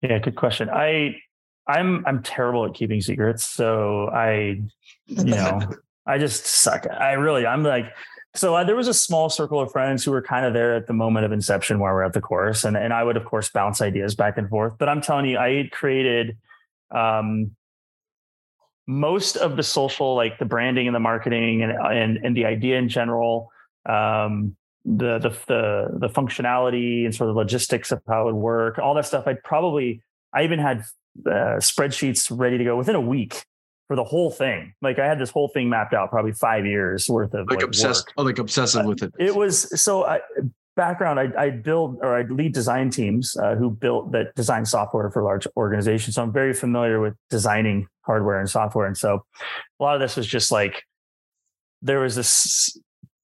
Yeah, 0.00 0.18
good 0.18 0.36
question. 0.36 0.70
I 0.70 1.16
I'm 1.66 2.04
I'm 2.06 2.22
terrible 2.22 2.66
at 2.66 2.74
keeping 2.74 3.00
secrets, 3.00 3.44
so 3.44 4.08
I, 4.08 4.62
you 5.06 5.24
know, 5.24 5.60
I 6.06 6.18
just 6.18 6.46
suck. 6.46 6.86
I 6.90 7.12
really 7.12 7.46
I'm 7.46 7.62
like 7.62 7.92
so 8.34 8.54
uh, 8.54 8.64
there 8.64 8.76
was 8.76 8.88
a 8.88 8.94
small 8.94 9.28
circle 9.28 9.60
of 9.60 9.70
friends 9.72 10.04
who 10.04 10.10
were 10.10 10.22
kind 10.22 10.46
of 10.46 10.54
there 10.54 10.74
at 10.74 10.86
the 10.86 10.94
moment 10.94 11.26
of 11.26 11.32
inception 11.32 11.78
while 11.78 11.92
we're 11.92 12.02
at 12.02 12.14
the 12.14 12.20
course, 12.20 12.64
and 12.64 12.76
and 12.76 12.92
I 12.92 13.04
would 13.04 13.16
of 13.16 13.24
course 13.24 13.50
bounce 13.50 13.82
ideas 13.82 14.14
back 14.14 14.38
and 14.38 14.48
forth. 14.48 14.74
But 14.78 14.88
I'm 14.88 15.02
telling 15.02 15.26
you, 15.26 15.38
I 15.38 15.68
created 15.70 16.38
um, 16.90 17.50
most 18.86 19.36
of 19.36 19.56
the 19.56 19.62
social, 19.62 20.14
like 20.14 20.38
the 20.38 20.46
branding 20.46 20.86
and 20.86 20.96
the 20.96 21.00
marketing 21.00 21.62
and 21.62 21.72
and 21.72 22.18
and 22.24 22.36
the 22.36 22.46
idea 22.46 22.78
in 22.78 22.88
general, 22.88 23.50
um, 23.86 24.56
the 24.86 25.18
the 25.18 25.30
the 25.46 25.98
the 25.98 26.08
functionality 26.08 27.04
and 27.04 27.14
sort 27.14 27.28
of 27.28 27.36
logistics 27.36 27.92
of 27.92 28.00
how 28.08 28.22
it 28.22 28.32
would 28.32 28.40
work, 28.40 28.78
all 28.78 28.94
that 28.94 29.04
stuff. 29.04 29.24
I'd 29.26 29.42
probably 29.42 30.02
I 30.32 30.44
even 30.44 30.58
had 30.58 30.84
uh, 31.26 31.58
spreadsheets 31.60 32.28
ready 32.30 32.58
to 32.58 32.64
go 32.64 32.76
within 32.76 32.94
a 32.94 33.00
week 33.00 33.44
for 33.88 33.96
the 33.96 34.04
whole 34.04 34.30
thing. 34.30 34.74
Like 34.80 34.98
I 34.98 35.06
had 35.06 35.18
this 35.18 35.30
whole 35.30 35.48
thing 35.48 35.68
mapped 35.68 35.94
out, 35.94 36.10
probably 36.10 36.32
five 36.32 36.64
years 36.66 37.08
worth 37.08 37.34
of 37.34 37.46
like, 37.48 37.58
like 37.58 37.64
obsessed, 37.64 38.06
work. 38.08 38.14
oh, 38.16 38.22
like 38.22 38.38
obsessive 38.38 38.84
Uh, 38.84 38.88
with 38.88 39.02
it. 39.02 39.12
It 39.18 39.34
was 39.34 39.80
so 39.80 40.04
I, 40.06 40.20
background. 40.76 41.20
I, 41.20 41.30
I 41.36 41.50
build 41.50 41.98
or 42.00 42.16
I 42.16 42.22
lead 42.22 42.54
design 42.54 42.90
teams 42.90 43.36
uh, 43.36 43.54
who 43.54 43.70
built 43.70 44.12
that 44.12 44.34
design 44.34 44.64
software 44.64 45.10
for 45.10 45.22
large 45.22 45.46
organizations. 45.56 46.14
So 46.14 46.22
I'm 46.22 46.32
very 46.32 46.54
familiar 46.54 47.00
with 47.00 47.14
designing 47.28 47.88
hardware 48.02 48.40
and 48.40 48.48
software. 48.48 48.86
And 48.86 48.96
so 48.96 49.24
a 49.78 49.82
lot 49.82 49.94
of 49.94 50.00
this 50.00 50.16
was 50.16 50.26
just 50.26 50.50
like 50.50 50.84
there 51.82 52.00
was 52.00 52.14
this 52.14 52.78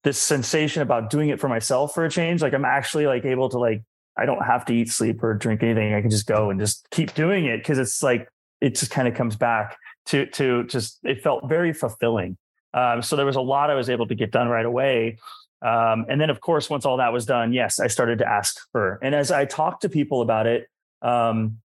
this 0.04 0.18
sensation 0.18 0.82
about 0.82 1.10
doing 1.10 1.28
it 1.30 1.40
for 1.40 1.48
myself 1.48 1.94
for 1.94 2.04
a 2.04 2.10
change. 2.10 2.42
Like 2.42 2.52
I'm 2.52 2.64
actually 2.64 3.06
like 3.06 3.24
able 3.24 3.48
to 3.48 3.58
like 3.58 3.82
I 4.18 4.26
don't 4.26 4.44
have 4.44 4.64
to 4.66 4.74
eat, 4.74 4.90
sleep, 4.90 5.22
or 5.22 5.34
drink 5.34 5.62
anything. 5.62 5.94
I 5.94 6.00
can 6.00 6.10
just 6.10 6.26
go 6.26 6.50
and 6.50 6.58
just 6.58 6.86
keep 6.90 7.14
doing 7.14 7.46
it 7.46 7.58
because 7.58 7.78
it's 7.78 8.02
like 8.02 8.28
it 8.60 8.74
just 8.74 8.90
kind 8.90 9.06
of 9.06 9.14
comes 9.14 9.36
back 9.36 9.76
to 10.06 10.26
to 10.26 10.64
just 10.64 10.98
it 11.04 11.22
felt 11.22 11.48
very 11.48 11.72
fulfilling. 11.72 12.36
Um, 12.74 13.02
so 13.02 13.16
there 13.16 13.26
was 13.26 13.36
a 13.36 13.40
lot 13.40 13.70
I 13.70 13.74
was 13.74 13.88
able 13.88 14.06
to 14.08 14.14
get 14.14 14.30
done 14.30 14.48
right 14.48 14.66
away. 14.66 15.18
Um, 15.60 16.06
and 16.08 16.20
then, 16.20 16.30
of 16.30 16.40
course, 16.40 16.70
once 16.70 16.84
all 16.84 16.98
that 16.98 17.12
was 17.12 17.26
done, 17.26 17.52
yes, 17.52 17.80
I 17.80 17.88
started 17.88 18.18
to 18.18 18.28
ask 18.28 18.58
for. 18.72 18.98
And 19.02 19.14
as 19.14 19.32
I 19.32 19.44
talked 19.44 19.82
to 19.82 19.88
people 19.88 20.22
about 20.22 20.46
it, 20.46 20.68
um, 21.02 21.58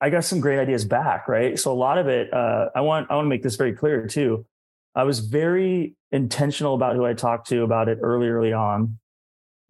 I 0.00 0.10
got 0.10 0.24
some 0.24 0.40
great 0.40 0.58
ideas 0.58 0.84
back. 0.84 1.28
Right. 1.28 1.58
So 1.58 1.72
a 1.72 1.74
lot 1.74 1.98
of 1.98 2.08
it, 2.08 2.32
uh, 2.32 2.70
I 2.74 2.80
want 2.80 3.10
I 3.10 3.14
want 3.14 3.26
to 3.26 3.28
make 3.28 3.42
this 3.42 3.56
very 3.56 3.72
clear 3.72 4.06
too. 4.06 4.46
I 4.94 5.04
was 5.04 5.20
very 5.20 5.94
intentional 6.10 6.74
about 6.74 6.96
who 6.96 7.04
I 7.04 7.14
talked 7.14 7.48
to 7.48 7.62
about 7.62 7.88
it 7.88 7.98
early, 8.02 8.28
early 8.28 8.52
on, 8.52 8.98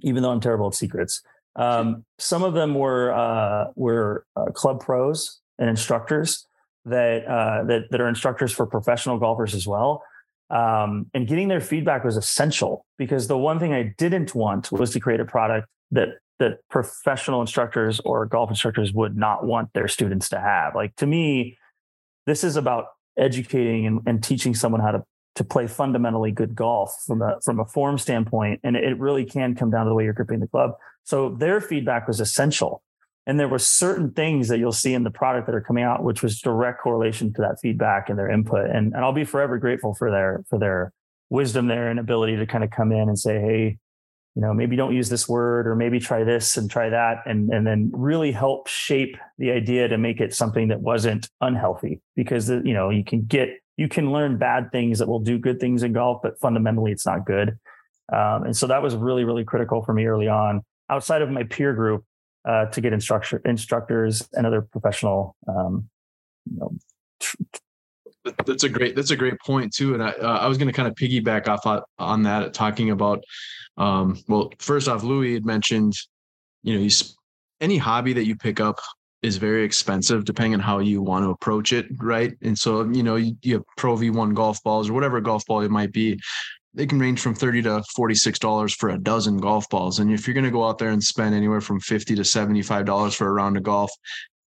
even 0.00 0.22
though 0.22 0.30
I'm 0.30 0.40
terrible 0.40 0.68
at 0.68 0.74
secrets. 0.74 1.22
Um, 1.58 2.04
some 2.18 2.44
of 2.44 2.54
them 2.54 2.74
were 2.74 3.12
uh, 3.12 3.72
were 3.74 4.24
uh, 4.36 4.46
club 4.52 4.80
pros 4.80 5.40
and 5.58 5.68
instructors 5.68 6.46
that 6.84 7.26
uh, 7.26 7.64
that 7.64 7.90
that 7.90 8.00
are 8.00 8.08
instructors 8.08 8.52
for 8.52 8.64
professional 8.66 9.18
golfers 9.18 9.54
as 9.54 9.66
well. 9.66 10.02
Um, 10.50 11.10
and 11.12 11.26
getting 11.26 11.48
their 11.48 11.60
feedback 11.60 12.04
was 12.04 12.16
essential 12.16 12.86
because 12.96 13.28
the 13.28 13.36
one 13.36 13.58
thing 13.58 13.74
I 13.74 13.94
didn't 13.98 14.34
want 14.34 14.72
was 14.72 14.92
to 14.92 15.00
create 15.00 15.20
a 15.20 15.24
product 15.24 15.68
that 15.90 16.08
that 16.38 16.60
professional 16.70 17.40
instructors 17.40 18.00
or 18.04 18.24
golf 18.24 18.48
instructors 18.48 18.92
would 18.92 19.16
not 19.16 19.44
want 19.44 19.72
their 19.74 19.88
students 19.88 20.28
to 20.28 20.40
have. 20.40 20.76
Like 20.76 20.94
to 20.96 21.06
me, 21.06 21.58
this 22.26 22.44
is 22.44 22.56
about 22.56 22.86
educating 23.18 23.84
and, 23.86 24.00
and 24.06 24.22
teaching 24.22 24.54
someone 24.54 24.80
how 24.80 24.92
to 24.92 25.04
to 25.34 25.44
play 25.44 25.68
fundamentally 25.68 26.32
good 26.32 26.54
golf 26.54 26.92
from 27.06 27.22
a 27.22 27.38
from 27.44 27.60
a 27.60 27.64
form 27.64 27.98
standpoint, 27.98 28.60
and 28.64 28.76
it 28.76 28.98
really 28.98 29.24
can 29.24 29.54
come 29.54 29.70
down 29.70 29.84
to 29.84 29.88
the 29.88 29.94
way 29.94 30.04
you're 30.04 30.12
gripping 30.12 30.40
the 30.40 30.48
club. 30.48 30.72
So 31.08 31.30
their 31.30 31.62
feedback 31.62 32.06
was 32.06 32.20
essential. 32.20 32.82
And 33.26 33.40
there 33.40 33.48
were 33.48 33.58
certain 33.58 34.10
things 34.10 34.48
that 34.48 34.58
you'll 34.58 34.72
see 34.72 34.92
in 34.92 35.04
the 35.04 35.10
product 35.10 35.46
that 35.46 35.54
are 35.54 35.62
coming 35.62 35.82
out 35.82 36.04
which 36.04 36.22
was 36.22 36.38
direct 36.38 36.82
correlation 36.82 37.32
to 37.32 37.40
that 37.40 37.60
feedback 37.62 38.10
and 38.10 38.18
their 38.18 38.30
input. 38.30 38.68
And, 38.68 38.92
and 38.92 39.02
i'll 39.02 39.12
be 39.12 39.24
forever 39.24 39.56
grateful 39.56 39.94
for 39.94 40.10
their 40.10 40.44
for 40.50 40.58
their 40.58 40.92
wisdom 41.30 41.66
there 41.66 41.88
and 41.88 41.98
ability 41.98 42.36
to 42.36 42.46
kind 42.46 42.62
of 42.62 42.70
come 42.70 42.92
in 42.92 43.08
and 43.08 43.18
say 43.18 43.40
hey 43.40 43.78
you 44.34 44.42
know 44.42 44.52
maybe 44.52 44.76
don't 44.76 44.94
use 44.94 45.08
this 45.08 45.26
word 45.26 45.66
or 45.66 45.74
maybe 45.74 45.98
try 45.98 46.24
this 46.24 46.58
and 46.58 46.70
try 46.70 46.90
that. 46.90 47.22
And 47.24 47.48
and 47.54 47.66
then 47.66 47.90
really 47.94 48.30
help 48.30 48.68
shape 48.68 49.16
the 49.38 49.50
idea 49.50 49.88
to 49.88 49.96
make 49.96 50.20
it 50.20 50.34
something 50.34 50.68
that 50.68 50.82
wasn't 50.82 51.30
unhealthy. 51.40 52.02
Because 52.16 52.50
you 52.50 52.74
know 52.74 52.90
you 52.90 53.02
can 53.02 53.22
get 53.22 53.48
you 53.78 53.88
can 53.88 54.12
learn 54.12 54.36
bad 54.36 54.70
things 54.72 54.98
that 54.98 55.08
will 55.08 55.20
do 55.20 55.38
good 55.38 55.58
things 55.58 55.82
in 55.82 55.94
golf 55.94 56.20
but 56.22 56.38
fundamentally 56.38 56.92
it's 56.92 57.06
not 57.06 57.24
good. 57.24 57.58
Um, 58.12 58.44
and 58.44 58.54
so 58.54 58.66
that 58.66 58.82
was 58.82 58.94
really 58.94 59.24
really 59.24 59.44
critical 59.44 59.82
for 59.82 59.94
me 59.94 60.04
early 60.04 60.28
on 60.28 60.62
outside 60.90 61.22
of 61.22 61.30
my 61.30 61.42
peer 61.44 61.74
group 61.74 62.04
uh, 62.48 62.66
to 62.66 62.80
get 62.80 62.92
instructor 62.92 63.40
instructors 63.44 64.28
and 64.32 64.46
other 64.46 64.62
professional 64.62 65.36
um, 65.48 65.88
you 66.50 66.58
know, 66.58 66.72
that's 68.46 68.64
a 68.64 68.68
great 68.68 68.94
that's 68.94 69.10
a 69.10 69.16
great 69.16 69.38
point 69.40 69.72
too 69.72 69.94
and 69.94 70.02
i 70.02 70.10
uh, 70.10 70.38
i 70.38 70.46
was 70.46 70.58
going 70.58 70.68
to 70.68 70.72
kind 70.72 70.88
of 70.88 70.94
piggyback 70.94 71.48
off 71.48 71.84
on, 71.98 72.22
that 72.22 72.52
talking 72.52 72.90
about 72.90 73.22
um 73.76 74.18
well 74.28 74.50
first 74.58 74.88
off 74.88 75.02
louis 75.02 75.34
had 75.34 75.46
mentioned 75.46 75.94
you 76.62 76.74
know 76.74 76.80
you 76.80 76.90
any 77.60 77.76
hobby 77.76 78.12
that 78.12 78.26
you 78.26 78.36
pick 78.36 78.60
up 78.60 78.78
is 79.22 79.36
very 79.36 79.64
expensive 79.64 80.24
depending 80.24 80.54
on 80.54 80.60
how 80.60 80.78
you 80.78 81.02
want 81.02 81.24
to 81.24 81.30
approach 81.30 81.72
it 81.72 81.86
right? 81.98 82.34
And 82.42 82.56
so 82.56 82.88
you 82.90 83.02
know 83.02 83.16
you, 83.16 83.36
you 83.42 83.54
have 83.54 83.64
pro 83.76 83.96
v1 83.96 84.34
golf 84.34 84.62
balls 84.62 84.88
or 84.88 84.92
whatever 84.92 85.20
golf 85.20 85.44
ball 85.46 85.62
it 85.62 85.70
might 85.70 85.92
be 85.92 86.20
they 86.74 86.86
can 86.86 86.98
range 86.98 87.20
from 87.20 87.34
30 87.34 87.62
to 87.62 87.82
46 87.94 88.38
dollars 88.38 88.74
for 88.74 88.90
a 88.90 88.98
dozen 88.98 89.38
golf 89.38 89.68
balls. 89.68 89.98
And 89.98 90.12
if 90.12 90.26
you're 90.26 90.34
going 90.34 90.44
to 90.44 90.50
go 90.50 90.66
out 90.66 90.78
there 90.78 90.90
and 90.90 91.02
spend 91.02 91.34
anywhere 91.34 91.60
from 91.60 91.80
50 91.80 92.14
to 92.16 92.24
75 92.24 92.84
dollars 92.84 93.14
for 93.14 93.28
a 93.28 93.32
round 93.32 93.56
of 93.56 93.62
golf 93.62 93.90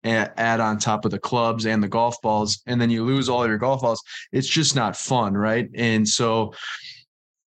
add 0.04 0.60
on 0.60 0.78
top 0.78 1.04
of 1.04 1.10
the 1.10 1.18
clubs 1.18 1.66
and 1.66 1.82
the 1.82 1.88
golf 1.88 2.16
balls 2.22 2.62
and 2.68 2.80
then 2.80 2.92
you 2.92 3.04
lose 3.04 3.28
all 3.28 3.48
your 3.48 3.58
golf 3.58 3.82
balls 3.82 4.00
it's 4.32 4.48
just 4.48 4.76
not 4.76 4.96
fun 4.96 5.36
right? 5.36 5.70
And 5.74 6.08
so 6.08 6.54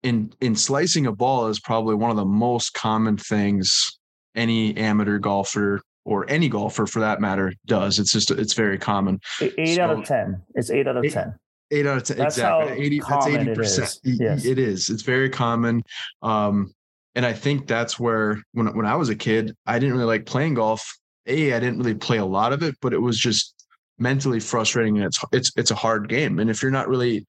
in 0.04 0.32
in 0.40 0.56
slicing 0.56 1.08
a 1.08 1.12
ball 1.12 1.48
is 1.48 1.60
probably 1.60 1.96
one 1.96 2.12
of 2.12 2.18
the 2.18 2.26
most 2.26 2.74
common 2.74 3.18
things 3.18 4.00
any 4.36 4.76
amateur 4.78 5.18
golfer 5.18 5.82
or 6.06 6.30
any 6.30 6.50
golfer 6.50 6.86
for 6.86 7.00
that 7.00 7.22
matter 7.22 7.54
does. 7.66 7.98
It's 7.98 8.12
just 8.12 8.30
it's 8.30 8.54
very 8.54 8.78
common. 8.78 9.22
Eight 9.42 9.76
so, 9.76 9.84
out 9.84 10.00
of 10.00 10.06
ten. 10.06 10.42
It's 10.54 10.70
eight 10.70 10.88
out 10.88 10.98
of 10.98 11.06
eight, 11.06 11.14
ten 11.14 11.36
Eight 11.74 11.88
out 11.88 11.98
of 11.98 12.04
ten, 12.04 12.18
that's 12.18 12.38
exactly. 12.38 12.86
80, 12.86 13.00
that's 13.00 13.28
eighty 13.28 13.56
percent. 13.56 14.00
It, 14.04 14.22
yes. 14.22 14.46
it 14.46 14.60
is. 14.60 14.90
It's 14.90 15.02
very 15.02 15.30
common, 15.30 15.82
um, 16.22 16.72
and 17.16 17.26
I 17.26 17.34
think 17.34 17.68
that's 17.68 18.00
where 18.00 18.38
when 18.52 18.68
when 18.78 18.86
I 18.86 18.96
was 18.96 19.10
a 19.10 19.16
kid, 19.16 19.56
I 19.66 19.80
didn't 19.80 19.94
really 19.96 20.06
like 20.06 20.28
playing 20.28 20.54
golf. 20.54 20.88
A, 21.26 21.54
I 21.54 21.60
didn't 21.60 21.80
really 21.80 21.96
play 21.96 22.18
a 22.18 22.26
lot 22.26 22.54
of 22.54 22.62
it, 22.62 22.76
but 22.80 22.94
it 22.94 23.02
was 23.02 23.18
just 23.18 23.66
mentally 23.98 24.40
frustrating, 24.40 24.98
and 24.98 25.06
it's 25.06 25.20
it's 25.32 25.52
it's 25.58 25.72
a 25.72 25.76
hard 25.76 26.10
game. 26.10 26.38
And 26.38 26.50
if 26.50 26.62
you're 26.62 26.72
not 26.72 26.88
really 26.88 27.26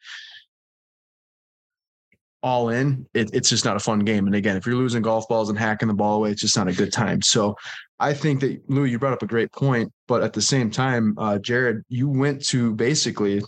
all 2.43 2.69
in, 2.69 3.07
it, 3.15 3.31
it's 3.33 3.49
just 3.49 3.65
not 3.65 3.77
a 3.77 3.81
fun 3.81 4.01
game. 4.01 4.27
And 4.27 4.37
again, 4.37 4.59
if 4.59 4.67
you're 4.67 4.77
losing 4.77 5.01
golf 5.01 5.27
balls 5.27 5.49
and 5.49 5.59
hacking 5.59 5.89
the 5.89 5.95
ball 5.95 6.17
away, 6.17 6.33
it's 6.33 6.43
just 6.43 6.59
not 6.59 6.69
a 6.69 6.75
good 6.75 6.93
time. 6.93 7.23
So 7.23 7.57
I 7.99 8.13
think 8.13 8.41
that 8.41 8.61
Lou, 8.69 8.85
you 8.85 8.99
brought 8.99 9.15
up 9.15 9.23
a 9.23 9.27
great 9.27 9.51
point, 9.53 9.91
but 10.07 10.23
at 10.23 10.35
the 10.35 10.43
same 10.43 10.71
time, 10.71 11.15
uh, 11.17 11.39
Jared, 11.39 11.83
you 11.89 12.07
went 12.07 12.45
to 12.49 12.75
basically 12.75 13.41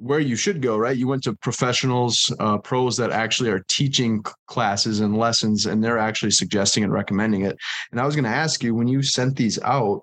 where 0.00 0.18
you 0.18 0.34
should 0.34 0.62
go, 0.62 0.78
right? 0.78 0.96
You 0.96 1.06
went 1.06 1.22
to 1.24 1.34
professionals, 1.34 2.34
uh, 2.40 2.56
pros 2.56 2.96
that 2.96 3.10
actually 3.10 3.50
are 3.50 3.62
teaching 3.68 4.24
classes 4.46 5.00
and 5.00 5.18
lessons, 5.18 5.66
and 5.66 5.84
they're 5.84 5.98
actually 5.98 6.30
suggesting 6.30 6.82
and 6.82 6.92
recommending 6.92 7.44
it. 7.44 7.56
And 7.92 8.00
I 8.00 8.06
was 8.06 8.16
going 8.16 8.24
to 8.24 8.30
ask 8.30 8.62
you 8.62 8.74
when 8.74 8.88
you 8.88 9.02
sent 9.02 9.36
these 9.36 9.60
out, 9.62 10.02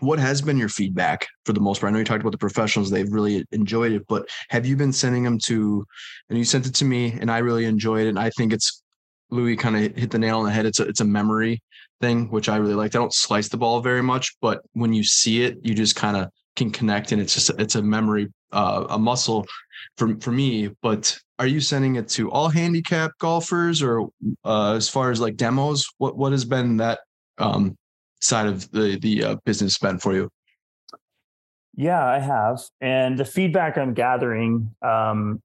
what 0.00 0.18
has 0.18 0.40
been 0.40 0.56
your 0.56 0.70
feedback 0.70 1.26
for 1.44 1.52
the 1.52 1.60
most 1.60 1.80
part? 1.80 1.90
I 1.90 1.92
know 1.92 1.98
you 1.98 2.04
talked 2.04 2.22
about 2.22 2.32
the 2.32 2.38
professionals; 2.38 2.90
they've 2.90 3.12
really 3.12 3.44
enjoyed 3.52 3.92
it, 3.92 4.02
but 4.08 4.26
have 4.48 4.64
you 4.64 4.74
been 4.74 4.92
sending 4.92 5.22
them 5.22 5.38
to? 5.44 5.84
And 6.30 6.38
you 6.38 6.44
sent 6.44 6.66
it 6.66 6.74
to 6.76 6.84
me, 6.84 7.12
and 7.20 7.30
I 7.30 7.38
really 7.38 7.66
enjoyed 7.66 8.06
it. 8.06 8.08
And 8.08 8.18
I 8.18 8.30
think 8.30 8.52
it's 8.52 8.82
Louis 9.30 9.56
kind 9.56 9.76
of 9.76 9.96
hit 9.96 10.10
the 10.10 10.18
nail 10.18 10.38
on 10.38 10.46
the 10.46 10.50
head. 10.50 10.66
It's 10.66 10.80
a 10.80 10.84
it's 10.84 11.00
a 11.00 11.04
memory 11.04 11.62
thing, 12.00 12.30
which 12.30 12.48
I 12.48 12.56
really 12.56 12.74
liked. 12.74 12.96
I 12.96 12.98
don't 12.98 13.14
slice 13.14 13.48
the 13.48 13.56
ball 13.58 13.80
very 13.80 14.02
much, 14.02 14.34
but 14.40 14.62
when 14.72 14.92
you 14.92 15.04
see 15.04 15.44
it, 15.44 15.58
you 15.62 15.74
just 15.74 15.94
kind 15.94 16.16
of 16.16 16.30
can 16.56 16.70
connect, 16.70 17.12
and 17.12 17.20
it's 17.20 17.34
just 17.34 17.50
it's 17.58 17.74
a 17.74 17.82
memory 17.82 18.32
uh, 18.52 18.86
a 18.90 18.98
muscle 18.98 19.46
for 19.96 20.16
for 20.20 20.32
me. 20.32 20.70
But 20.82 21.16
are 21.38 21.46
you 21.46 21.60
sending 21.60 21.96
it 21.96 22.08
to 22.10 22.30
all 22.30 22.48
handicap 22.48 23.12
golfers, 23.18 23.82
or 23.82 24.08
uh, 24.44 24.74
as 24.74 24.88
far 24.88 25.10
as 25.10 25.20
like 25.20 25.36
demos? 25.36 25.84
What 25.98 26.16
what 26.16 26.32
has 26.32 26.44
been 26.44 26.76
that 26.78 27.00
um, 27.38 27.76
side 28.20 28.46
of 28.46 28.70
the 28.70 28.98
the 29.00 29.24
uh, 29.24 29.36
business 29.44 29.78
been 29.78 29.98
for 29.98 30.14
you? 30.14 30.30
Yeah, 31.76 32.04
I 32.04 32.20
have, 32.20 32.60
and 32.80 33.18
the 33.18 33.24
feedback 33.24 33.76
I'm 33.76 33.94
gathering 33.94 34.74
um, 34.80 35.42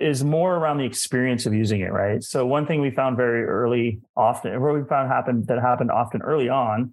is 0.00 0.24
more 0.24 0.56
around 0.56 0.78
the 0.78 0.84
experience 0.84 1.46
of 1.46 1.54
using 1.54 1.80
it. 1.80 1.92
Right. 1.92 2.22
So 2.22 2.44
one 2.44 2.66
thing 2.66 2.80
we 2.80 2.90
found 2.90 3.16
very 3.16 3.44
early, 3.44 4.00
often, 4.16 4.60
what 4.60 4.74
we 4.74 4.82
found 4.82 5.08
happened 5.08 5.46
that 5.46 5.60
happened 5.60 5.92
often 5.92 6.22
early 6.22 6.48
on 6.48 6.92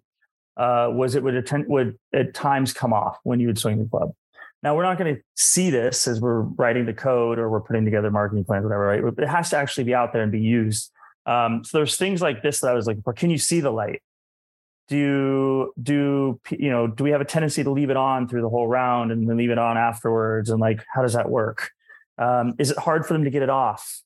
uh, 0.57 0.89
was 0.91 1.15
it 1.15 1.23
would 1.23 1.35
attend, 1.35 1.67
would 1.67 1.97
at 2.13 2.33
times 2.33 2.73
come 2.73 2.93
off 2.93 3.17
when 3.23 3.39
you 3.39 3.47
would 3.47 3.59
swing 3.59 3.79
the 3.79 3.89
club. 3.89 4.11
Now 4.63 4.75
we're 4.75 4.83
not 4.83 4.97
going 4.97 5.15
to 5.15 5.21
see 5.35 5.69
this 5.69 6.07
as 6.07 6.19
we're 6.19 6.41
writing 6.41 6.85
the 6.85 6.93
code 6.93 7.37
or 7.37 7.49
we're 7.49 7.61
putting 7.61 7.85
together 7.85 8.09
marketing 8.09 8.45
plans, 8.45 8.63
whatever. 8.63 8.87
Right? 8.87 9.03
It 9.17 9.27
has 9.27 9.49
to 9.51 9.57
actually 9.57 9.83
be 9.83 9.93
out 9.93 10.11
there 10.11 10.23
and 10.23 10.31
be 10.31 10.41
used. 10.41 10.91
Um, 11.25 11.63
so 11.63 11.77
there's 11.77 11.97
things 11.97 12.21
like 12.21 12.41
this 12.41 12.61
that 12.61 12.71
I 12.71 12.73
was 12.73 12.87
looking 12.87 13.03
for. 13.03 13.13
Can 13.13 13.29
you 13.29 13.37
see 13.37 13.59
the 13.59 13.71
light? 13.71 14.01
Do 14.87 15.71
do 15.81 16.39
you 16.51 16.69
know? 16.69 16.87
Do 16.87 17.03
we 17.03 17.09
have 17.11 17.21
a 17.21 17.25
tendency 17.25 17.63
to 17.63 17.71
leave 17.71 17.89
it 17.89 17.97
on 17.97 18.27
through 18.27 18.41
the 18.41 18.49
whole 18.49 18.67
round 18.67 19.11
and 19.11 19.27
then 19.27 19.35
leave 19.35 19.49
it 19.49 19.57
on 19.57 19.77
afterwards? 19.77 20.51
And 20.51 20.59
like, 20.59 20.83
how 20.93 21.01
does 21.01 21.13
that 21.13 21.29
work? 21.29 21.71
Um, 22.17 22.53
is 22.59 22.71
it 22.71 22.77
hard 22.77 23.05
for 23.05 23.13
them 23.13 23.23
to 23.23 23.31
get 23.31 23.41
it 23.41 23.49
off? 23.49 24.01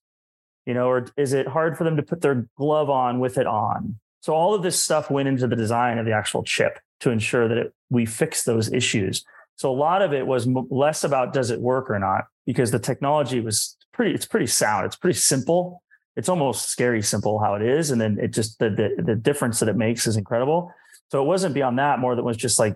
You 0.65 0.73
know, 0.73 0.87
or 0.87 1.07
is 1.17 1.33
it 1.33 1.47
hard 1.47 1.77
for 1.77 1.83
them 1.83 1.97
to 1.97 2.03
put 2.03 2.21
their 2.21 2.47
glove 2.57 2.89
on 2.89 3.19
with 3.19 3.37
it 3.37 3.47
on? 3.47 3.99
So 4.21 4.33
all 4.33 4.53
of 4.53 4.63
this 4.63 4.83
stuff 4.83 5.09
went 5.09 5.27
into 5.27 5.47
the 5.47 5.55
design 5.55 5.97
of 5.97 6.05
the 6.05 6.11
actual 6.11 6.43
chip 6.43 6.79
to 7.01 7.09
ensure 7.09 7.47
that 7.47 7.57
it, 7.57 7.73
we 7.89 8.05
fix 8.05 8.43
those 8.43 8.71
issues. 8.71 9.23
So 9.55 9.71
a 9.71 9.75
lot 9.75 10.01
of 10.01 10.13
it 10.13 10.27
was 10.27 10.47
m- 10.47 10.67
less 10.69 11.03
about 11.03 11.33
does 11.33 11.51
it 11.51 11.61
work 11.61 11.89
or 11.89 11.99
not, 11.99 12.25
because 12.45 12.71
the 12.71 12.79
technology 12.79 13.39
was 13.39 13.77
pretty. 13.93 14.13
It's 14.13 14.25
pretty 14.25 14.47
sound. 14.47 14.85
It's 14.85 14.95
pretty 14.95 15.17
simple. 15.17 15.83
It's 16.15 16.29
almost 16.29 16.69
scary 16.69 17.01
simple 17.01 17.39
how 17.39 17.55
it 17.55 17.61
is, 17.61 17.91
and 17.91 17.99
then 17.99 18.17
it 18.19 18.29
just 18.29 18.59
the 18.59 18.69
the, 18.69 19.03
the 19.03 19.15
difference 19.15 19.59
that 19.59 19.69
it 19.69 19.75
makes 19.75 20.07
is 20.07 20.17
incredible. 20.17 20.73
So 21.11 21.21
it 21.21 21.25
wasn't 21.25 21.55
beyond 21.55 21.79
that. 21.79 21.99
More 21.99 22.15
than 22.15 22.25
was 22.25 22.37
just 22.37 22.59
like 22.59 22.75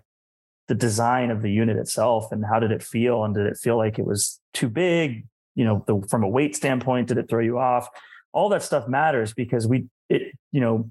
the 0.67 0.75
design 0.75 1.29
of 1.29 1.41
the 1.41 1.51
unit 1.51 1.77
itself 1.77 2.31
and 2.31 2.45
how 2.45 2.59
did 2.59 2.71
it 2.71 2.81
feel 2.81 3.23
and 3.23 3.35
did 3.35 3.45
it 3.45 3.57
feel 3.57 3.77
like 3.77 3.99
it 3.99 4.05
was 4.05 4.39
too 4.53 4.69
big 4.69 5.25
you 5.55 5.65
know 5.65 5.83
the, 5.87 6.01
from 6.09 6.23
a 6.23 6.27
weight 6.27 6.55
standpoint 6.55 7.07
did 7.07 7.17
it 7.17 7.29
throw 7.29 7.41
you 7.41 7.59
off 7.59 7.89
all 8.31 8.49
that 8.49 8.63
stuff 8.63 8.87
matters 8.87 9.33
because 9.33 9.67
we 9.67 9.85
it 10.09 10.33
you 10.51 10.61
know 10.61 10.89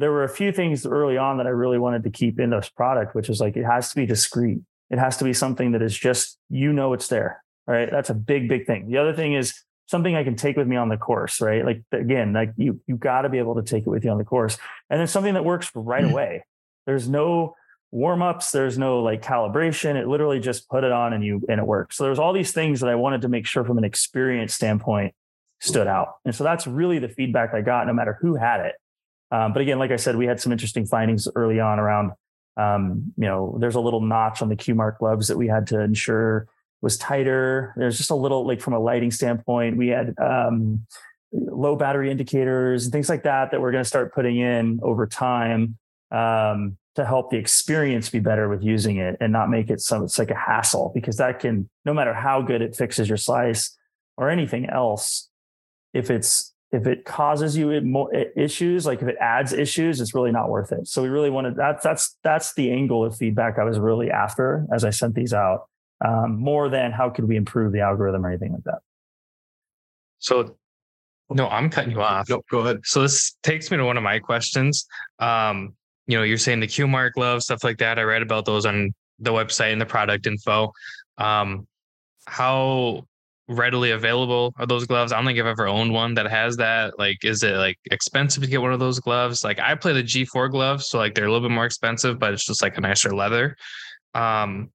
there 0.00 0.10
were 0.10 0.24
a 0.24 0.28
few 0.28 0.50
things 0.50 0.86
early 0.86 1.18
on 1.18 1.36
that 1.36 1.46
I 1.46 1.50
really 1.50 1.78
wanted 1.78 2.04
to 2.04 2.10
keep 2.10 2.40
in 2.40 2.50
this 2.50 2.70
product, 2.70 3.14
which 3.14 3.28
is 3.28 3.40
like 3.40 3.56
it 3.56 3.64
has 3.64 3.90
to 3.90 3.96
be 3.96 4.06
discreet. 4.06 4.60
It 4.88 4.98
has 4.98 5.18
to 5.18 5.24
be 5.24 5.32
something 5.32 5.72
that 5.72 5.82
is 5.82 5.96
just 5.96 6.38
you 6.48 6.72
know 6.72 6.94
it's 6.94 7.08
there. 7.08 7.44
Right. 7.66 7.88
That's 7.90 8.10
a 8.10 8.14
big, 8.14 8.48
big 8.48 8.66
thing. 8.66 8.90
The 8.90 8.98
other 8.98 9.12
thing 9.12 9.34
is 9.34 9.54
something 9.86 10.16
I 10.16 10.24
can 10.24 10.34
take 10.34 10.56
with 10.56 10.66
me 10.66 10.76
on 10.76 10.88
the 10.88 10.96
course, 10.96 11.40
right? 11.40 11.64
Like 11.64 11.82
again, 11.92 12.32
like 12.32 12.52
you 12.56 12.80
you 12.86 12.96
got 12.96 13.22
to 13.22 13.28
be 13.28 13.38
able 13.38 13.56
to 13.56 13.62
take 13.62 13.86
it 13.86 13.90
with 13.90 14.04
you 14.04 14.10
on 14.10 14.18
the 14.18 14.24
course. 14.24 14.56
And 14.88 14.98
then 14.98 15.06
something 15.06 15.34
that 15.34 15.44
works 15.44 15.70
right 15.74 16.04
mm. 16.04 16.10
away. 16.10 16.44
There's 16.86 17.08
no 17.08 17.54
warm-ups, 17.92 18.52
there's 18.52 18.78
no 18.78 19.02
like 19.02 19.20
calibration. 19.22 19.96
It 19.96 20.08
literally 20.08 20.40
just 20.40 20.68
put 20.68 20.82
it 20.82 20.92
on 20.92 21.12
and 21.12 21.22
you 21.22 21.42
and 21.48 21.60
it 21.60 21.66
works. 21.66 21.96
So 21.96 22.04
there's 22.04 22.18
all 22.18 22.32
these 22.32 22.52
things 22.52 22.80
that 22.80 22.88
I 22.88 22.94
wanted 22.94 23.22
to 23.22 23.28
make 23.28 23.46
sure 23.46 23.64
from 23.64 23.78
an 23.78 23.84
experience 23.84 24.54
standpoint 24.54 25.14
stood 25.60 25.86
out. 25.86 26.14
And 26.24 26.34
so 26.34 26.42
that's 26.42 26.66
really 26.66 26.98
the 26.98 27.08
feedback 27.08 27.52
I 27.52 27.60
got 27.60 27.86
no 27.86 27.92
matter 27.92 28.18
who 28.20 28.36
had 28.36 28.60
it. 28.64 28.74
Um, 29.30 29.52
but 29.52 29.62
again, 29.62 29.78
like 29.78 29.90
I 29.90 29.96
said, 29.96 30.16
we 30.16 30.26
had 30.26 30.40
some 30.40 30.52
interesting 30.52 30.86
findings 30.86 31.28
early 31.34 31.60
on 31.60 31.78
around, 31.78 32.12
um, 32.56 33.12
you 33.16 33.26
know, 33.26 33.56
there's 33.60 33.76
a 33.76 33.80
little 33.80 34.00
notch 34.00 34.42
on 34.42 34.48
the 34.48 34.56
Q 34.56 34.74
mark 34.74 34.98
gloves 34.98 35.28
that 35.28 35.36
we 35.36 35.46
had 35.46 35.66
to 35.68 35.80
ensure 35.80 36.48
was 36.82 36.96
tighter. 36.96 37.74
There's 37.76 37.96
just 37.96 38.10
a 38.10 38.14
little, 38.14 38.46
like 38.46 38.60
from 38.60 38.72
a 38.72 38.78
lighting 38.78 39.10
standpoint, 39.10 39.76
we 39.76 39.88
had 39.88 40.14
um, 40.18 40.86
low 41.32 41.76
battery 41.76 42.10
indicators 42.10 42.84
and 42.84 42.92
things 42.92 43.08
like 43.08 43.22
that 43.24 43.50
that 43.50 43.60
we're 43.60 43.72
going 43.72 43.84
to 43.84 43.88
start 43.88 44.14
putting 44.14 44.38
in 44.38 44.80
over 44.82 45.06
time 45.06 45.76
um, 46.10 46.76
to 46.96 47.04
help 47.04 47.30
the 47.30 47.36
experience 47.36 48.08
be 48.08 48.18
better 48.18 48.48
with 48.48 48.62
using 48.62 48.96
it 48.96 49.16
and 49.20 49.32
not 49.32 49.48
make 49.48 49.70
it 49.70 49.80
so 49.80 50.02
it's 50.02 50.18
like 50.18 50.30
a 50.30 50.34
hassle 50.34 50.90
because 50.94 51.18
that 51.18 51.38
can, 51.38 51.68
no 51.84 51.94
matter 51.94 52.12
how 52.12 52.42
good 52.42 52.62
it 52.62 52.74
fixes 52.74 53.08
your 53.08 53.18
slice 53.18 53.76
or 54.16 54.28
anything 54.28 54.66
else, 54.68 55.28
if 55.94 56.10
it's 56.10 56.52
if 56.72 56.86
it 56.86 57.04
causes 57.04 57.56
you 57.56 57.80
more 57.80 58.12
issues, 58.14 58.86
like 58.86 59.02
if 59.02 59.08
it 59.08 59.16
adds 59.20 59.52
issues, 59.52 60.00
it's 60.00 60.14
really 60.14 60.30
not 60.30 60.48
worth 60.48 60.70
it. 60.70 60.86
So 60.86 61.02
we 61.02 61.08
really 61.08 61.30
wanted 61.30 61.56
that. 61.56 61.82
That's 61.82 62.16
that's 62.22 62.54
the 62.54 62.70
angle 62.70 63.04
of 63.04 63.16
feedback 63.16 63.58
I 63.58 63.64
was 63.64 63.78
really 63.78 64.10
after 64.10 64.66
as 64.72 64.84
I 64.84 64.90
sent 64.90 65.14
these 65.14 65.34
out, 65.34 65.68
um, 66.04 66.38
more 66.38 66.68
than 66.68 66.92
how 66.92 67.10
could 67.10 67.26
we 67.26 67.36
improve 67.36 67.72
the 67.72 67.80
algorithm 67.80 68.24
or 68.24 68.28
anything 68.28 68.52
like 68.52 68.64
that. 68.64 68.78
So, 70.20 70.56
no, 71.28 71.48
I'm 71.48 71.70
cutting 71.70 71.90
you 71.90 72.02
off. 72.02 72.28
No, 72.28 72.42
go 72.50 72.60
ahead. 72.60 72.80
So 72.84 73.02
this 73.02 73.36
takes 73.42 73.70
me 73.70 73.76
to 73.76 73.84
one 73.84 73.96
of 73.96 74.02
my 74.02 74.18
questions. 74.20 74.86
Um, 75.18 75.74
you 76.06 76.16
know, 76.16 76.22
you're 76.22 76.38
saying 76.38 76.60
the 76.60 76.66
Q 76.66 76.86
mark 76.86 77.16
love 77.16 77.42
stuff 77.42 77.64
like 77.64 77.78
that. 77.78 77.98
I 77.98 78.02
read 78.02 78.22
about 78.22 78.44
those 78.44 78.64
on 78.64 78.94
the 79.18 79.32
website 79.32 79.72
and 79.72 79.80
the 79.80 79.86
product 79.86 80.26
info. 80.26 80.72
Um, 81.18 81.66
how 82.26 83.06
readily 83.50 83.90
available 83.90 84.54
are 84.58 84.66
those 84.66 84.86
gloves? 84.86 85.12
I 85.12 85.16
don't 85.16 85.26
think 85.26 85.38
I've 85.38 85.46
ever 85.46 85.66
owned 85.66 85.92
one 85.92 86.14
that 86.14 86.30
has 86.30 86.56
that. 86.56 86.98
Like, 86.98 87.24
is 87.24 87.42
it 87.42 87.56
like 87.56 87.78
expensive 87.90 88.42
to 88.42 88.48
get 88.48 88.62
one 88.62 88.72
of 88.72 88.80
those 88.80 89.00
gloves? 89.00 89.44
Like, 89.44 89.58
I 89.58 89.74
play 89.74 89.92
the 89.92 90.02
G4 90.02 90.50
gloves, 90.50 90.88
so 90.88 90.98
like 90.98 91.14
they're 91.14 91.26
a 91.26 91.32
little 91.32 91.46
bit 91.46 91.54
more 91.54 91.66
expensive, 91.66 92.18
but 92.18 92.32
it's 92.32 92.46
just 92.46 92.62
like 92.62 92.78
a 92.78 92.80
nicer 92.80 93.14
leather. 93.14 93.56
Um, 94.14 94.70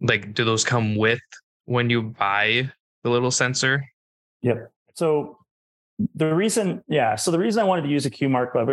like, 0.00 0.34
do 0.34 0.44
those 0.44 0.64
come 0.64 0.96
with 0.96 1.20
when 1.64 1.90
you 1.90 2.02
buy 2.02 2.70
the 3.02 3.10
little 3.10 3.30
sensor? 3.30 3.84
Yep. 4.42 4.70
So 4.94 5.38
the 6.14 6.34
reason, 6.34 6.82
yeah. 6.88 7.16
So 7.16 7.30
the 7.30 7.38
reason 7.38 7.60
I 7.60 7.64
wanted 7.64 7.82
to 7.82 7.88
use 7.88 8.06
a 8.06 8.10
Q 8.10 8.28
Mark 8.28 8.52
glove, 8.52 8.70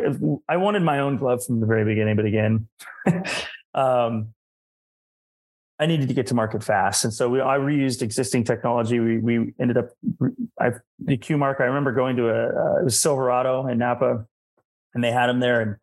I 0.47 0.57
wanted 0.57 0.83
my 0.83 0.99
own 0.99 1.17
glove 1.17 1.43
from 1.45 1.59
the 1.59 1.65
very 1.65 1.85
beginning, 1.85 2.15
but 2.15 2.25
again, 2.25 2.67
um, 3.73 4.33
I 5.79 5.85
needed 5.85 6.07
to 6.07 6.13
get 6.13 6.27
to 6.27 6.35
market 6.35 6.63
fast, 6.63 7.03
and 7.03 7.13
so 7.13 7.29
we, 7.29 7.41
I 7.41 7.57
reused 7.57 8.01
existing 8.01 8.43
technology. 8.43 8.99
We 8.99 9.17
we 9.17 9.53
ended 9.59 9.77
up 9.77 9.89
I 10.59 10.71
the 10.99 11.17
Q 11.17 11.37
mark. 11.37 11.57
I 11.59 11.65
remember 11.65 11.91
going 11.91 12.15
to 12.17 12.29
a 12.29 12.47
uh, 12.47 12.79
it 12.79 12.83
was 12.83 12.99
Silverado 12.99 13.67
in 13.67 13.79
Napa, 13.79 14.25
and 14.93 15.03
they 15.03 15.11
had 15.11 15.27
them 15.27 15.39
there, 15.39 15.61
and 15.61 15.75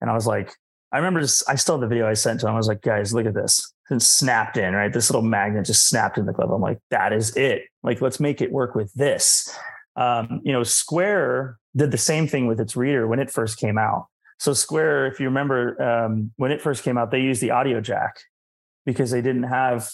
and 0.00 0.10
I 0.10 0.14
was 0.14 0.26
like, 0.26 0.52
I 0.92 0.96
remember 0.96 1.20
just 1.20 1.48
I 1.48 1.54
still 1.56 1.76
have 1.76 1.82
the 1.82 1.88
video 1.88 2.08
I 2.08 2.14
sent 2.14 2.40
to 2.40 2.46
them. 2.46 2.54
I 2.54 2.58
was 2.58 2.68
like, 2.68 2.82
guys, 2.82 3.12
look 3.14 3.26
at 3.26 3.34
this. 3.34 3.72
And 3.90 4.02
snapped 4.02 4.58
in, 4.58 4.74
right? 4.74 4.92
This 4.92 5.08
little 5.08 5.22
magnet 5.22 5.64
just 5.64 5.88
snapped 5.88 6.18
in 6.18 6.26
the 6.26 6.32
glove. 6.34 6.50
I'm 6.50 6.60
like, 6.60 6.78
that 6.90 7.14
is 7.14 7.34
it. 7.38 7.62
Like, 7.82 8.02
let's 8.02 8.20
make 8.20 8.42
it 8.42 8.52
work 8.52 8.74
with 8.74 8.92
this. 8.92 9.56
Um, 9.96 10.42
you 10.44 10.52
know, 10.52 10.62
Square 10.62 11.58
did 11.74 11.90
the 11.90 11.96
same 11.96 12.28
thing 12.28 12.46
with 12.46 12.60
its 12.60 12.76
reader 12.76 13.06
when 13.06 13.18
it 13.18 13.30
first 13.30 13.58
came 13.58 13.78
out. 13.78 14.08
So 14.38 14.52
Square, 14.52 15.06
if 15.06 15.20
you 15.20 15.26
remember, 15.26 15.80
um, 15.82 16.32
when 16.36 16.52
it 16.52 16.60
first 16.60 16.84
came 16.84 16.98
out, 16.98 17.10
they 17.10 17.20
used 17.20 17.40
the 17.40 17.50
audio 17.50 17.80
jack 17.80 18.18
because 18.88 19.10
they 19.10 19.20
didn't 19.20 19.42
have 19.42 19.90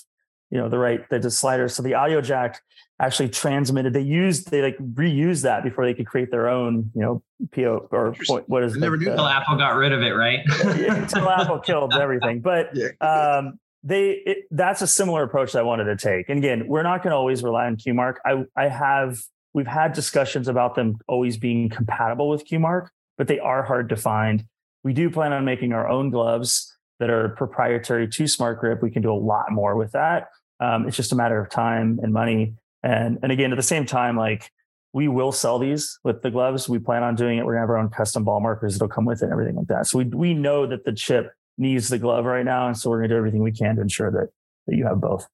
you 0.51 0.59
know 0.59 0.69
the 0.69 0.79
right 0.79 1.01
the 1.11 1.31
sliders. 1.31 1.75
So 1.75 1.83
the 1.83 1.95
audio 1.95 2.21
jack 2.21 2.63
actually 3.01 3.29
transmitted 3.29 3.93
they 3.93 4.01
used 4.01 4.53
they 4.53 4.63
like 4.63 4.79
reused 4.79 5.43
that 5.43 5.65
before 5.65 5.85
they 5.85 5.95
could 5.95 6.07
create 6.07 6.31
their 6.31 6.49
own 6.49 6.93
you 6.95 7.03
know 7.03 7.23
po 7.53 7.89
or 7.91 8.15
what 8.47 8.63
is 8.63 8.77
it 8.77 8.79
never 8.79 8.97
knew 8.97 9.11
until 9.11 9.27
apple 9.27 9.57
got 9.57 9.75
rid 9.75 9.93
of 9.93 10.01
it 10.01 10.13
right? 10.13 10.41
Until 10.63 11.29
apple 11.29 11.59
killed 11.59 11.93
everything. 12.01 12.41
But 12.41 12.71
um 13.01 13.59
they 13.83 14.11
it, 14.25 14.39
that's 14.53 14.81
a 14.81 14.87
similar 14.87 15.25
approach 15.25 15.53
that 15.53 15.59
i 15.59 15.63
wanted 15.63 15.85
to 15.85 15.97
take. 15.97 16.29
And 16.29 16.39
again 16.39 16.69
we're 16.69 16.85
not 16.85 17.03
going 17.03 17.11
to 17.11 17.17
always 17.17 17.43
rely 17.43 17.67
on 17.67 17.77
qmark. 17.77 18.15
I 18.25 18.45
i 18.57 18.69
have 18.69 19.19
we've 19.55 19.67
had 19.67 19.93
discussions 19.93 20.47
about 20.47 20.77
them 20.77 20.99
always 21.09 21.37
being 21.37 21.69
compatible 21.69 22.29
with 22.29 22.49
qmark 22.49 22.91
but 23.19 23.27
they 23.27 23.41
are 23.41 23.65
hard 23.65 23.89
to 23.89 23.97
find. 23.97 24.45
We 24.85 24.93
do 24.93 25.11
plan 25.11 25.33
on 25.33 25.45
making 25.45 25.73
our 25.73 25.89
own 25.89 26.11
gloves 26.11 26.75
that 27.05 27.11
are 27.11 27.29
proprietary 27.29 28.09
to 28.09 28.27
Smart 28.27 28.61
Grip. 28.61 28.81
We 28.81 28.90
can 28.90 29.03
do 29.03 29.12
a 29.12 29.14
lot 29.14 29.53
more 29.53 29.77
with 29.77 29.93
that. 29.93 30.29
Um, 30.59 30.88
it's 30.88 30.97
just 30.97 31.12
a 31.12 31.14
matter 31.14 31.38
of 31.38 31.51
time 31.51 32.01
and 32.03 32.14
money. 32.14 32.55
And 32.83 33.19
and 33.23 33.31
again, 33.31 33.53
at 33.53 33.57
the 33.57 33.62
same 33.62 33.85
time, 33.85 34.17
like 34.17 34.51
we 34.95 35.07
will 35.07 35.31
sell 35.31 35.59
these 35.59 35.99
with 36.03 36.23
the 36.23 36.31
gloves. 36.31 36.67
We 36.67 36.79
plan 36.79 37.03
on 37.03 37.14
doing 37.14 37.37
it. 37.37 37.45
We're 37.45 37.53
gonna 37.53 37.64
have 37.64 37.69
our 37.69 37.77
own 37.77 37.90
custom 37.90 38.25
ball 38.25 38.40
markers 38.40 38.73
that'll 38.73 38.88
come 38.88 39.05
with 39.05 39.21
it 39.21 39.25
and 39.25 39.33
everything 39.33 39.55
like 39.55 39.67
that. 39.67 39.87
So 39.87 39.99
we 39.99 40.05
we 40.05 40.33
know 40.33 40.67
that 40.67 40.87
the 40.87 40.95
chip 40.95 41.31
needs 41.59 41.90
the 41.90 41.99
glove 41.99 42.25
right 42.25 42.45
now, 42.45 42.69
and 42.69 42.79
so 42.79 42.88
we're 42.88 43.01
gonna 43.01 43.09
do 43.09 43.17
everything 43.19 43.43
we 43.43 43.53
can 43.53 43.77
to 43.77 43.83
ensure 43.83 44.11
that 44.11 44.29
that 44.67 44.75
you 44.75 44.87
have 44.87 44.99
both. 44.99 45.29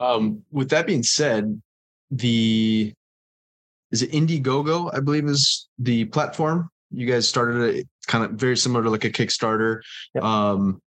Um, 0.00 0.42
with 0.52 0.68
that 0.68 0.86
being 0.86 1.02
said, 1.02 1.62
the 2.10 2.92
is 3.90 4.02
it 4.02 4.12
Indiegogo? 4.12 4.94
I 4.94 5.00
believe 5.00 5.24
is 5.24 5.66
the 5.78 6.04
platform 6.06 6.68
you 6.94 7.06
guys 7.06 7.28
started 7.28 7.60
it 7.62 7.88
kind 8.04 8.24
of 8.24 8.32
very 8.32 8.56
similar 8.56 8.82
to 8.84 8.90
like 8.90 9.04
a 9.04 9.10
Kickstarter. 9.10 9.80
Yep. 10.14 10.24
Um, 10.24 10.80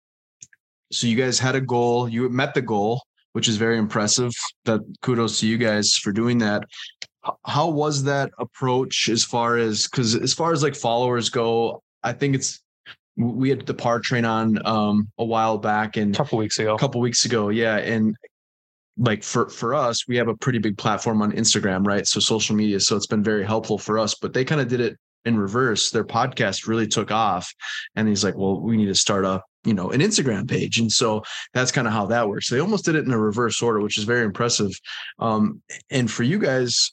so 0.91 1.07
you 1.07 1.15
guys 1.15 1.39
had 1.39 1.55
a 1.55 1.61
goal, 1.61 2.07
you 2.07 2.29
met 2.29 2.53
the 2.53 2.61
goal, 2.61 3.03
which 3.33 3.47
is 3.47 3.57
very 3.57 3.77
impressive. 3.77 4.31
That 4.65 4.81
kudos 5.01 5.39
to 5.39 5.47
you 5.47 5.57
guys 5.57 5.93
for 5.93 6.11
doing 6.11 6.37
that. 6.39 6.63
How 7.45 7.67
was 7.67 8.03
that 8.03 8.31
approach 8.39 9.09
as 9.09 9.23
far 9.23 9.57
as 9.57 9.87
because 9.87 10.15
as 10.15 10.33
far 10.33 10.53
as 10.53 10.63
like 10.63 10.75
followers 10.75 11.29
go, 11.29 11.83
I 12.03 12.13
think 12.13 12.35
it's 12.35 12.61
we 13.17 13.49
had 13.49 13.65
the 13.65 13.73
par 13.73 13.99
train 13.99 14.23
on 14.23 14.65
um 14.65 15.09
a 15.17 15.25
while 15.25 15.57
back 15.57 15.97
and 15.97 16.15
a 16.15 16.17
couple 16.17 16.37
weeks 16.37 16.59
ago. 16.59 16.75
A 16.75 16.79
couple 16.79 17.01
weeks 17.01 17.25
ago, 17.25 17.49
yeah. 17.49 17.77
And 17.77 18.15
like 18.97 19.23
for 19.23 19.49
for 19.49 19.75
us, 19.75 20.07
we 20.07 20.15
have 20.15 20.29
a 20.29 20.35
pretty 20.35 20.59
big 20.59 20.77
platform 20.77 21.21
on 21.21 21.31
Instagram, 21.33 21.85
right? 21.85 22.07
So 22.07 22.19
social 22.19 22.55
media. 22.55 22.79
So 22.79 22.95
it's 22.95 23.07
been 23.07 23.23
very 23.23 23.45
helpful 23.45 23.77
for 23.77 23.99
us. 23.99 24.15
But 24.15 24.33
they 24.33 24.45
kind 24.45 24.61
of 24.61 24.69
did 24.69 24.79
it 24.79 24.97
in 25.25 25.37
reverse, 25.37 25.91
their 25.91 26.03
podcast 26.03 26.67
really 26.67 26.87
took 26.87 27.11
off. 27.11 27.53
And 27.95 28.07
he's 28.07 28.23
like, 28.23 28.35
well, 28.35 28.59
we 28.61 28.77
need 28.77 28.85
to 28.87 28.95
start 28.95 29.25
a, 29.25 29.41
you 29.65 29.73
know, 29.73 29.91
an 29.91 30.01
Instagram 30.01 30.49
page. 30.49 30.79
And 30.79 30.91
so 30.91 31.23
that's 31.53 31.71
kind 31.71 31.87
of 31.87 31.93
how 31.93 32.05
that 32.07 32.29
works. 32.29 32.49
They 32.49 32.59
almost 32.59 32.85
did 32.85 32.95
it 32.95 33.05
in 33.05 33.11
a 33.11 33.19
reverse 33.19 33.61
order, 33.61 33.81
which 33.81 33.97
is 33.97 34.05
very 34.05 34.23
impressive. 34.23 34.71
Um, 35.19 35.61
and 35.89 36.09
for 36.09 36.23
you 36.23 36.39
guys, 36.39 36.91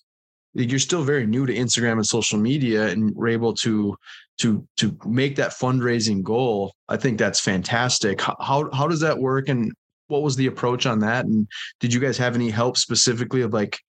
you're 0.54 0.78
still 0.78 1.02
very 1.02 1.26
new 1.26 1.46
to 1.46 1.54
Instagram 1.54 1.94
and 1.94 2.06
social 2.06 2.38
media, 2.38 2.86
and 2.88 3.12
we're 3.14 3.28
able 3.28 3.54
to 3.54 3.96
to 4.38 4.66
to 4.76 4.96
make 5.04 5.36
that 5.36 5.52
fundraising 5.52 6.22
goal. 6.22 6.74
I 6.88 6.96
think 6.96 7.18
that's 7.18 7.40
fantastic. 7.40 8.20
How 8.20 8.68
how 8.72 8.86
does 8.86 9.00
that 9.00 9.18
work, 9.18 9.48
and 9.48 9.72
what 10.06 10.22
was 10.22 10.36
the 10.36 10.46
approach 10.46 10.86
on 10.86 11.00
that? 11.00 11.24
And 11.24 11.48
did 11.80 11.92
you 11.92 12.00
guys 12.00 12.18
have 12.18 12.34
any 12.34 12.50
help 12.50 12.76
specifically 12.76 13.42
of 13.42 13.52
like, 13.52 13.80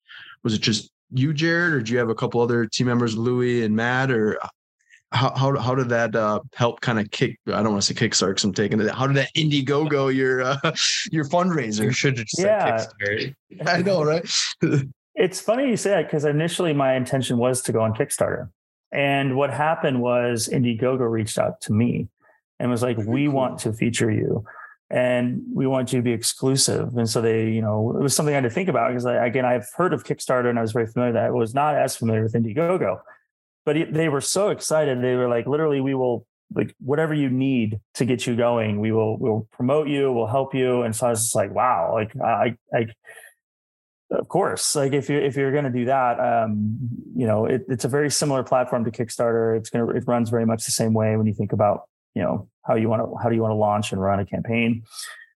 was 0.43 0.53
it 0.53 0.61
just 0.61 0.91
you, 1.11 1.33
Jared, 1.33 1.73
or 1.73 1.81
do 1.81 1.91
you 1.93 1.99
have 1.99 2.09
a 2.09 2.15
couple 2.15 2.41
other 2.41 2.65
team 2.65 2.87
members, 2.87 3.17
Louis 3.17 3.63
and 3.63 3.75
Matt, 3.75 4.11
or 4.11 4.37
how 5.11 5.33
how, 5.35 5.57
how 5.57 5.75
did 5.75 5.89
that 5.89 6.15
uh, 6.15 6.39
help 6.53 6.81
kind 6.81 6.99
of 6.99 7.09
kick? 7.11 7.37
I 7.47 7.63
don't 7.63 7.71
want 7.71 7.83
to 7.83 7.93
say 7.93 8.07
kickstart 8.07 8.29
because 8.29 8.43
I'm 8.43 8.53
taking 8.53 8.79
it. 8.81 8.91
How 8.91 9.07
did 9.07 9.15
that 9.15 9.29
Indiegogo 9.35 10.09
your 10.15 10.41
uh, 10.41 10.57
your 11.11 11.25
fundraiser? 11.25 11.85
You 11.85 11.91
should 11.91 12.17
have 12.17 12.27
just 12.27 12.41
yeah. 12.41 12.77
Said 12.77 12.89
Kickstarter. 12.99 13.35
I 13.67 13.81
know, 13.81 14.03
right? 14.03 14.29
it's 15.15 15.39
funny 15.39 15.69
you 15.69 15.77
say 15.77 15.91
that 15.91 16.07
because 16.07 16.25
initially 16.25 16.73
my 16.73 16.95
intention 16.95 17.37
was 17.37 17.61
to 17.63 17.71
go 17.71 17.81
on 17.81 17.93
Kickstarter, 17.93 18.49
and 18.91 19.35
what 19.35 19.51
happened 19.51 20.01
was 20.01 20.49
Indiegogo 20.51 21.09
reached 21.09 21.37
out 21.37 21.61
to 21.61 21.73
me 21.73 22.09
and 22.59 22.69
was 22.69 22.81
like, 22.83 22.97
"We 22.97 23.27
want 23.27 23.59
to 23.59 23.73
feature 23.73 24.11
you." 24.11 24.43
And 24.89 25.41
we 25.53 25.67
want 25.67 25.91
you 25.91 25.99
to 25.99 26.03
be 26.03 26.11
exclusive. 26.11 26.95
And 26.95 27.09
so 27.09 27.21
they, 27.21 27.49
you 27.49 27.61
know, 27.61 27.95
it 27.97 28.01
was 28.01 28.15
something 28.15 28.33
I 28.33 28.37
had 28.37 28.43
to 28.43 28.49
think 28.49 28.69
about 28.69 28.89
because 28.89 29.05
I, 29.05 29.25
again, 29.25 29.45
I've 29.45 29.67
heard 29.75 29.93
of 29.93 30.03
Kickstarter 30.03 30.49
and 30.49 30.59
I 30.59 30.61
was 30.61 30.73
very 30.73 30.87
familiar 30.87 31.13
that 31.13 31.25
I 31.25 31.31
was 31.31 31.53
not 31.53 31.75
as 31.75 31.95
familiar 31.95 32.23
with 32.23 32.33
Indiegogo 32.33 32.99
but 33.65 33.91
they 33.91 34.09
were 34.09 34.21
so 34.21 34.49
excited. 34.49 35.01
They 35.01 35.15
were 35.15 35.27
like, 35.27 35.47
literally, 35.47 35.81
we 35.81 35.95
will 35.95 36.25
like 36.53 36.75
whatever 36.79 37.13
you 37.13 37.29
need 37.29 37.79
to 37.95 38.05
get 38.05 38.27
you 38.27 38.35
going. 38.35 38.79
We 38.79 38.91
will 38.91 39.17
we'll 39.17 39.47
promote 39.51 39.87
you. 39.87 40.13
We'll 40.13 40.27
help 40.27 40.53
you. 40.53 40.83
And 40.83 40.95
so 40.95 41.07
I 41.07 41.09
was 41.09 41.23
just 41.23 41.35
like, 41.35 41.51
wow, 41.51 41.91
like 41.93 42.15
I 42.23 42.55
I 42.73 42.85
of 44.11 44.27
course 44.27 44.75
like 44.75 44.93
if 44.93 45.09
you 45.09 45.17
if 45.17 45.35
you're 45.35 45.51
going 45.51 45.63
to 45.63 45.71
do 45.71 45.85
that 45.85 46.19
um 46.19 46.77
you 47.15 47.25
know 47.25 47.45
it, 47.45 47.63
it's 47.67 47.85
a 47.85 47.87
very 47.87 48.11
similar 48.11 48.43
platform 48.43 48.85
to 48.85 48.91
kickstarter 48.91 49.57
it's 49.57 49.71
going 49.71 49.83
to 49.83 49.97
it 49.97 50.03
runs 50.05 50.29
very 50.29 50.45
much 50.45 50.63
the 50.63 50.71
same 50.71 50.93
way 50.93 51.17
when 51.17 51.25
you 51.25 51.33
think 51.33 51.51
about 51.51 51.89
you 52.15 52.21
know 52.21 52.47
how 52.63 52.75
you 52.75 52.89
want 52.89 53.01
to 53.01 53.15
how 53.21 53.29
do 53.29 53.35
you 53.35 53.41
want 53.41 53.51
to 53.51 53.55
launch 53.55 53.91
and 53.91 54.01
run 54.01 54.19
a 54.19 54.25
campaign 54.25 54.83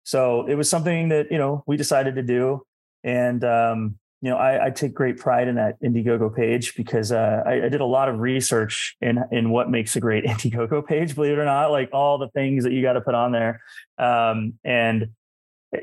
so 0.05 0.47
it 0.47 0.55
was 0.55 0.71
something 0.71 1.11
that 1.11 1.31
you 1.31 1.39
know 1.39 1.63
we 1.67 1.77
decided 1.77 2.15
to 2.15 2.23
do 2.23 2.63
and 3.05 3.45
um 3.45 3.99
you 4.21 4.31
know, 4.31 4.37
I, 4.37 4.67
I, 4.67 4.71
take 4.71 4.95
great 4.95 5.17
pride 5.17 5.47
in 5.47 5.55
that 5.57 5.81
Indiegogo 5.81 6.35
page 6.35 6.75
because 6.75 7.13
uh, 7.13 7.43
I, 7.47 7.67
I, 7.67 7.69
did 7.69 7.81
a 7.81 7.87
lot 7.87 8.09
of 8.09 8.19
research 8.19 8.97
in 9.01 9.21
in 9.31 9.51
what 9.51 9.71
makes 9.71 9.95
a 9.95 10.01
great 10.01 10.25
Indiegogo 10.27 10.85
page. 10.85 11.15
Believe 11.15 11.33
it 11.33 11.39
or 11.39 11.45
not, 11.45 11.71
like 11.71 11.91
all 11.93 12.19
the 12.19 12.29
things 12.29 12.65
that 12.65 12.73
you 12.73 12.83
got 12.83 12.95
to 12.95 13.01
put 13.01 13.15
on 13.15 13.31
there, 13.31 13.63
um, 13.97 14.55
and 14.65 15.11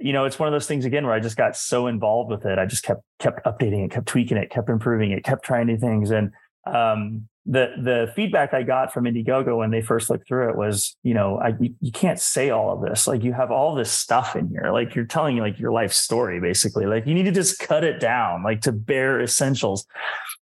you 0.02 0.14
know, 0.14 0.26
it's 0.26 0.38
one 0.38 0.48
of 0.48 0.54
those 0.54 0.68
things 0.68 0.84
again 0.84 1.06
where 1.06 1.14
I 1.14 1.20
just 1.20 1.38
got 1.38 1.56
so 1.56 1.88
involved 1.88 2.30
with 2.30 2.46
it. 2.46 2.60
I 2.60 2.66
just 2.66 2.84
kept 2.84 3.04
kept 3.20 3.46
updating 3.46 3.86
it, 3.86 3.92
kept 3.92 4.08
tweaking 4.08 4.38
it, 4.38 4.50
kept 4.50 4.70
improving 4.70 5.12
it, 5.12 5.24
kept 5.24 5.46
trying 5.46 5.68
new 5.68 5.78
things, 5.78 6.12
and 6.12 6.32
um, 6.66 7.30
the 7.46 7.74
the 7.78 8.12
feedback 8.16 8.54
I 8.54 8.64
got 8.64 8.92
from 8.92 9.06
Indiegogo 9.06 9.58
when 9.58 9.70
they 9.70 9.82
first 9.82 10.10
looked 10.10 10.28
through 10.28 10.50
it 10.50 10.56
was, 10.56 10.98
you 11.04 11.14
know, 11.14 11.38
I 11.38 11.50
you, 11.60 11.76
you, 11.80 11.92
can't 11.92 12.20
say 12.20 12.50
all 12.50 12.72
of 12.72 12.82
this. 12.82 13.08
Like 13.08 13.24
you 13.24 13.34
have 13.34 13.52
all 13.52 13.76
this 13.76 13.92
stuff 13.92 14.36
in 14.36 14.50
here. 14.50 14.72
Like 14.72 14.96
you're 14.96 15.06
telling 15.06 15.38
like 15.38 15.60
your 15.60 15.72
life 15.72 15.94
story 15.94 16.40
basically. 16.40 16.88
Like 16.88 17.06
you 17.06 17.14
need 17.14 17.26
to 17.26 17.32
just 17.32 17.60
cut 17.60 17.84
it 17.84 18.00
down, 18.00 18.44
like 18.44 18.62
to 18.62 18.72
bare 18.72 19.22
essentials. 19.22 19.86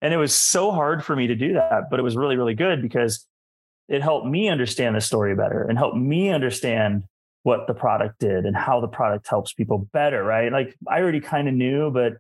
And 0.03 0.13
it 0.13 0.17
was 0.17 0.35
so 0.35 0.73
hard 0.73 1.05
for 1.05 1.15
me 1.15 1.29
to 1.29 1.37
do 1.37 1.53
that, 1.53 1.85
but 1.89 2.01
it 2.01 2.03
was 2.03 2.17
really 2.17 2.37
really 2.37 2.55
good 2.55 2.83
because 2.83 3.25
it 3.89 4.03
helped 4.03 4.27
me 4.27 4.49
understand 4.49 4.97
the 4.97 5.01
story 5.01 5.37
better 5.37 5.63
and 5.63 5.79
helped 5.79 5.97
me 5.97 6.31
understand 6.31 7.05
what 7.45 7.69
the 7.69 7.75
product 7.75 8.19
did 8.19 8.45
and 8.45 8.57
how 8.57 8.81
the 8.81 8.89
product 8.89 9.29
helps 9.29 9.53
people 9.53 9.89
better, 9.93 10.25
right? 10.25 10.53
Like 10.53 10.75
I 10.89 11.01
already 11.01 11.21
kind 11.21 11.47
of 11.47 11.55
knew, 11.55 11.93
but 11.93 12.15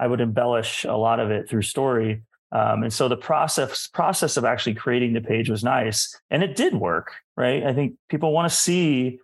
I 0.00 0.06
would 0.06 0.22
embellish 0.22 0.84
a 0.84 0.96
lot 0.96 1.20
of 1.20 1.30
it 1.30 1.48
through 1.48 1.62
story 1.62 2.22
um, 2.54 2.84
and 2.84 2.92
so 2.92 3.08
the 3.08 3.16
process 3.16 3.88
process 3.88 4.36
of 4.36 4.44
actually 4.44 4.74
creating 4.74 5.12
the 5.12 5.20
page 5.20 5.50
was 5.50 5.64
nice, 5.64 6.16
and 6.30 6.42
it 6.42 6.56
did 6.56 6.74
work, 6.74 7.12
right? 7.36 7.64
I 7.64 7.74
think 7.74 7.94
people 8.08 8.32
want 8.32 8.50
to 8.50 8.56
see 8.56 9.18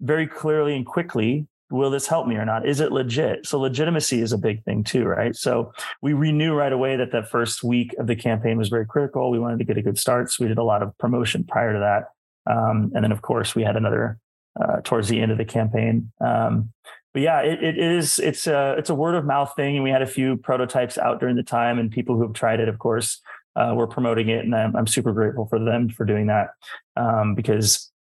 very 0.00 0.26
clearly 0.26 0.74
and 0.74 0.84
quickly 0.84 1.46
will 1.70 1.90
this 1.90 2.06
help 2.06 2.26
me 2.26 2.36
or 2.36 2.44
not? 2.44 2.68
Is 2.68 2.80
it 2.80 2.92
legit? 2.92 3.46
So 3.46 3.58
legitimacy 3.58 4.20
is 4.20 4.32
a 4.32 4.38
big 4.38 4.62
thing 4.64 4.84
too, 4.84 5.04
right? 5.04 5.34
So 5.34 5.72
we, 6.02 6.12
we 6.12 6.30
knew 6.30 6.52
right 6.52 6.72
away 6.72 6.96
that 6.96 7.12
that 7.12 7.30
first 7.30 7.64
week 7.64 7.94
of 7.98 8.06
the 8.06 8.14
campaign 8.14 8.58
was 8.58 8.68
very 8.68 8.84
critical. 8.84 9.30
We 9.30 9.38
wanted 9.38 9.58
to 9.58 9.64
get 9.64 9.78
a 9.78 9.82
good 9.82 9.98
start, 9.98 10.30
so 10.30 10.44
we 10.44 10.48
did 10.48 10.58
a 10.58 10.62
lot 10.64 10.82
of 10.82 10.96
promotion 10.98 11.44
prior 11.44 11.72
to 11.72 11.78
that, 11.78 12.52
um, 12.52 12.92
and 12.94 13.02
then 13.02 13.12
of 13.12 13.22
course 13.22 13.54
we 13.54 13.62
had 13.62 13.76
another 13.76 14.18
uh, 14.60 14.82
towards 14.84 15.08
the 15.08 15.18
end 15.20 15.32
of 15.32 15.38
the 15.38 15.46
campaign. 15.46 16.12
Um, 16.20 16.72
but 17.12 17.22
yeah, 17.22 17.40
it, 17.40 17.62
it 17.62 17.78
is. 17.78 18.18
It's 18.18 18.46
a 18.46 18.74
it's 18.78 18.90
a 18.90 18.94
word 18.94 19.14
of 19.14 19.24
mouth 19.24 19.52
thing, 19.54 19.76
and 19.76 19.84
we 19.84 19.90
had 19.90 20.02
a 20.02 20.06
few 20.06 20.36
prototypes 20.36 20.96
out 20.96 21.20
during 21.20 21.36
the 21.36 21.42
time, 21.42 21.78
and 21.78 21.90
people 21.90 22.16
who 22.16 22.22
have 22.22 22.32
tried 22.32 22.60
it, 22.60 22.68
of 22.68 22.78
course, 22.78 23.20
uh, 23.54 23.72
were 23.74 23.86
promoting 23.86 24.28
it, 24.28 24.44
and 24.44 24.54
I'm, 24.54 24.74
I'm 24.74 24.86
super 24.86 25.12
grateful 25.12 25.46
for 25.46 25.58
them 25.58 25.88
for 25.88 26.04
doing 26.04 26.28
that 26.28 26.50
um, 26.96 27.34
because 27.34 27.92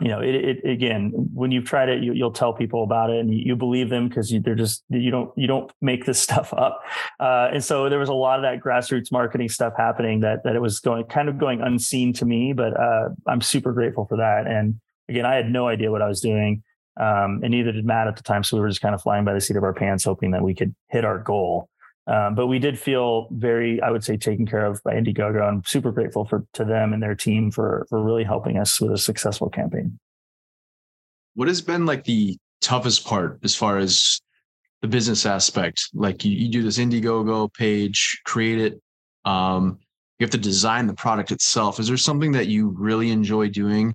you 0.00 0.08
know 0.08 0.20
it, 0.20 0.34
it, 0.34 0.68
again 0.68 1.12
when 1.34 1.50
you've 1.50 1.64
tried 1.64 1.88
it 1.88 2.02
you, 2.02 2.12
will 2.22 2.32
tell 2.32 2.52
people 2.52 2.84
about 2.84 3.10
it 3.10 3.18
and 3.18 3.32
you, 3.32 3.40
you 3.46 3.56
believe 3.56 3.90
them 3.90 4.08
because 4.08 4.32
they're 4.42 4.54
just 4.54 4.84
you 4.88 5.10
don't 5.10 5.36
you 5.36 5.46
don't 5.46 5.72
make 5.80 6.04
this 6.04 6.20
stuff 6.22 6.54
up 6.54 6.80
uh, 7.20 7.48
and 7.52 7.64
so 7.64 7.88
there 7.88 7.98
was 7.98 8.08
a 8.08 8.14
lot 8.14 8.38
of 8.38 8.42
that 8.42 8.62
grassroots 8.62 9.10
marketing 9.10 9.48
stuff 9.48 9.72
happening 9.76 10.20
that 10.20 10.44
that 10.44 10.54
it 10.54 10.62
was 10.62 10.78
going 10.80 11.04
kind 11.04 11.28
of 11.28 11.38
going 11.38 11.60
unseen 11.60 12.12
to 12.12 12.24
me 12.24 12.52
but 12.52 12.78
uh, 12.78 13.08
i'm 13.26 13.40
super 13.40 13.72
grateful 13.72 14.06
for 14.06 14.16
that 14.16 14.46
and 14.46 14.80
again 15.08 15.26
i 15.26 15.34
had 15.34 15.50
no 15.50 15.66
idea 15.66 15.90
what 15.90 16.02
i 16.02 16.06
was 16.06 16.20
doing 16.20 16.62
um, 16.98 17.40
and 17.42 17.50
neither 17.50 17.72
did 17.72 17.84
Matt 17.84 18.08
at 18.08 18.16
the 18.16 18.22
time. 18.22 18.42
So 18.42 18.56
we 18.56 18.60
were 18.60 18.68
just 18.68 18.80
kind 18.80 18.94
of 18.94 19.02
flying 19.02 19.24
by 19.24 19.32
the 19.32 19.40
seat 19.40 19.56
of 19.56 19.62
our 19.62 19.72
pants, 19.72 20.04
hoping 20.04 20.32
that 20.32 20.42
we 20.42 20.54
could 20.54 20.74
hit 20.88 21.04
our 21.04 21.18
goal. 21.18 21.68
Um, 22.08 22.34
but 22.34 22.46
we 22.46 22.58
did 22.58 22.78
feel 22.78 23.28
very, 23.30 23.80
I 23.82 23.90
would 23.90 24.02
say, 24.02 24.16
taken 24.16 24.46
care 24.46 24.64
of 24.64 24.82
by 24.82 24.94
Indiegogo. 24.94 25.46
I'm 25.46 25.62
super 25.64 25.92
grateful 25.92 26.24
for 26.24 26.46
to 26.54 26.64
them 26.64 26.92
and 26.92 27.02
their 27.02 27.14
team 27.14 27.50
for 27.50 27.86
for 27.90 28.02
really 28.02 28.24
helping 28.24 28.56
us 28.56 28.80
with 28.80 28.92
a 28.92 28.98
successful 28.98 29.50
campaign. 29.50 29.98
What 31.34 31.48
has 31.48 31.60
been 31.60 31.86
like 31.86 32.04
the 32.04 32.36
toughest 32.60 33.06
part 33.06 33.38
as 33.44 33.54
far 33.54 33.78
as 33.78 34.20
the 34.80 34.88
business 34.88 35.26
aspect? 35.26 35.90
Like 35.92 36.24
you, 36.24 36.32
you 36.32 36.48
do 36.50 36.62
this 36.62 36.78
Indiegogo 36.78 37.52
page, 37.52 38.20
create 38.24 38.58
it. 38.58 38.80
Um, 39.24 39.78
you 40.18 40.24
have 40.24 40.30
to 40.30 40.38
design 40.38 40.86
the 40.86 40.94
product 40.94 41.30
itself. 41.30 41.78
Is 41.78 41.88
there 41.88 41.96
something 41.96 42.32
that 42.32 42.48
you 42.48 42.74
really 42.76 43.10
enjoy 43.10 43.50
doing 43.50 43.94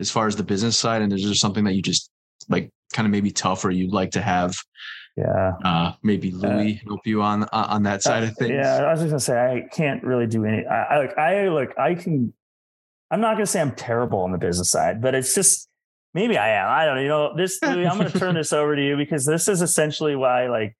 as 0.00 0.10
far 0.10 0.26
as 0.26 0.36
the 0.36 0.42
business 0.42 0.76
side? 0.76 1.00
And 1.00 1.12
is 1.12 1.24
there 1.24 1.34
something 1.34 1.64
that 1.64 1.74
you 1.74 1.80
just 1.80 2.10
like 2.48 2.70
kind 2.92 3.06
of 3.06 3.12
maybe 3.12 3.30
tougher 3.30 3.70
you'd 3.70 3.92
like 3.92 4.10
to 4.10 4.20
have 4.20 4.54
yeah. 5.16 5.52
uh 5.64 5.92
maybe 6.02 6.32
uh, 6.32 6.36
louis 6.36 6.80
uh, 6.82 6.88
help 6.88 7.06
you 7.06 7.22
on 7.22 7.44
on 7.52 7.82
that 7.82 8.02
side 8.02 8.22
uh, 8.22 8.26
of 8.26 8.36
things? 8.36 8.50
yeah 8.50 8.84
i 8.84 8.90
was 8.90 9.00
just 9.00 9.10
gonna 9.10 9.20
say 9.20 9.38
i 9.38 9.74
can't 9.74 10.02
really 10.02 10.26
do 10.26 10.44
any 10.44 10.64
i, 10.66 10.82
I 10.82 10.98
like 10.98 11.18
i 11.18 11.48
look 11.48 11.78
i 11.78 11.94
can 11.94 12.32
i'm 13.10 13.20
not 13.20 13.34
gonna 13.34 13.46
say 13.46 13.60
i'm 13.60 13.74
terrible 13.74 14.20
on 14.20 14.32
the 14.32 14.38
business 14.38 14.70
side 14.70 15.02
but 15.02 15.14
it's 15.14 15.34
just 15.34 15.68
maybe 16.14 16.38
i 16.38 16.50
am 16.50 16.68
i 16.68 16.84
don't 16.84 16.96
know 16.96 17.02
you 17.02 17.08
know 17.08 17.36
this 17.36 17.58
louis, 17.62 17.86
i'm 17.86 17.98
gonna 17.98 18.10
turn 18.10 18.34
this 18.34 18.52
over 18.52 18.74
to 18.74 18.82
you 18.82 18.96
because 18.96 19.26
this 19.26 19.48
is 19.48 19.60
essentially 19.60 20.16
why 20.16 20.48
like 20.48 20.76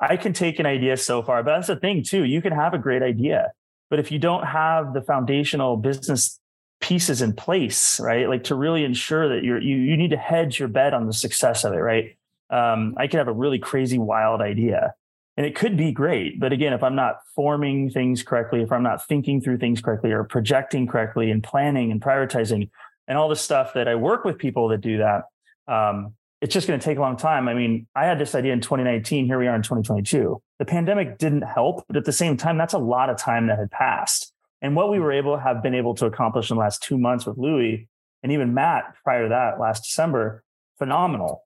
i 0.00 0.16
can 0.16 0.32
take 0.32 0.58
an 0.58 0.66
idea 0.66 0.96
so 0.96 1.22
far 1.22 1.42
but 1.42 1.54
that's 1.54 1.68
the 1.68 1.76
thing 1.76 2.02
too 2.02 2.24
you 2.24 2.40
can 2.40 2.52
have 2.52 2.72
a 2.72 2.78
great 2.78 3.02
idea 3.02 3.52
but 3.90 3.98
if 3.98 4.10
you 4.10 4.18
don't 4.18 4.46
have 4.46 4.94
the 4.94 5.02
foundational 5.02 5.76
business 5.76 6.40
pieces 6.82 7.22
in 7.22 7.32
place, 7.32 7.98
right? 7.98 8.28
Like 8.28 8.44
to 8.44 8.54
really 8.54 8.84
ensure 8.84 9.28
that 9.30 9.42
you're 9.44 9.60
you 9.60 9.76
you 9.76 9.96
need 9.96 10.10
to 10.10 10.18
hedge 10.18 10.58
your 10.58 10.68
bet 10.68 10.92
on 10.92 11.06
the 11.06 11.14
success 11.14 11.64
of 11.64 11.72
it, 11.72 11.78
right? 11.78 12.16
Um, 12.50 12.94
I 12.98 13.06
could 13.06 13.16
have 13.16 13.28
a 13.28 13.32
really 13.32 13.58
crazy 13.58 13.98
wild 13.98 14.42
idea 14.42 14.94
and 15.36 15.46
it 15.46 15.54
could 15.54 15.76
be 15.76 15.92
great. 15.92 16.38
But 16.38 16.52
again, 16.52 16.72
if 16.72 16.82
I'm 16.82 16.94
not 16.94 17.20
forming 17.34 17.90
things 17.90 18.22
correctly, 18.22 18.62
if 18.62 18.70
I'm 18.70 18.82
not 18.82 19.06
thinking 19.06 19.40
through 19.40 19.58
things 19.58 19.80
correctly 19.80 20.12
or 20.12 20.24
projecting 20.24 20.86
correctly 20.86 21.30
and 21.30 21.42
planning 21.42 21.90
and 21.90 22.00
prioritizing 22.00 22.68
and 23.08 23.18
all 23.18 23.28
the 23.28 23.36
stuff 23.36 23.72
that 23.74 23.88
I 23.88 23.94
work 23.94 24.24
with 24.24 24.38
people 24.38 24.68
that 24.68 24.82
do 24.82 24.98
that, 24.98 25.24
um, 25.68 26.14
it's 26.42 26.52
just 26.52 26.66
going 26.66 26.78
to 26.78 26.84
take 26.84 26.98
a 26.98 27.00
long 27.00 27.16
time. 27.16 27.48
I 27.48 27.54
mean, 27.54 27.86
I 27.94 28.04
had 28.04 28.18
this 28.18 28.34
idea 28.34 28.52
in 28.52 28.60
2019. 28.60 29.26
Here 29.26 29.38
we 29.38 29.46
are 29.46 29.54
in 29.54 29.62
2022. 29.62 30.42
The 30.58 30.64
pandemic 30.64 31.18
didn't 31.18 31.42
help, 31.42 31.84
but 31.86 31.96
at 31.96 32.04
the 32.04 32.12
same 32.12 32.36
time, 32.36 32.58
that's 32.58 32.74
a 32.74 32.78
lot 32.78 33.08
of 33.08 33.16
time 33.16 33.46
that 33.46 33.58
had 33.58 33.70
passed. 33.70 34.31
And 34.62 34.76
what 34.76 34.90
we 34.90 35.00
were 35.00 35.12
able 35.12 35.36
have 35.36 35.62
been 35.62 35.74
able 35.74 35.94
to 35.96 36.06
accomplish 36.06 36.50
in 36.50 36.56
the 36.56 36.60
last 36.60 36.82
two 36.82 36.96
months 36.96 37.26
with 37.26 37.36
Louis 37.36 37.88
and 38.22 38.32
even 38.32 38.54
Matt 38.54 38.94
prior 39.02 39.24
to 39.24 39.28
that 39.28 39.58
last 39.60 39.84
December, 39.84 40.44
phenomenal. 40.78 41.44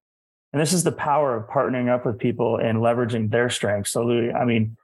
And 0.52 0.60
this 0.60 0.72
is 0.72 0.84
the 0.84 0.92
power 0.92 1.34
of 1.34 1.48
partnering 1.48 1.88
up 1.92 2.06
with 2.06 2.18
people 2.18 2.58
and 2.58 2.78
leveraging 2.78 3.30
their 3.30 3.48
strengths. 3.48 3.90
So 3.90 4.04
Louis, 4.04 4.32
I 4.32 4.44
mean, 4.44 4.76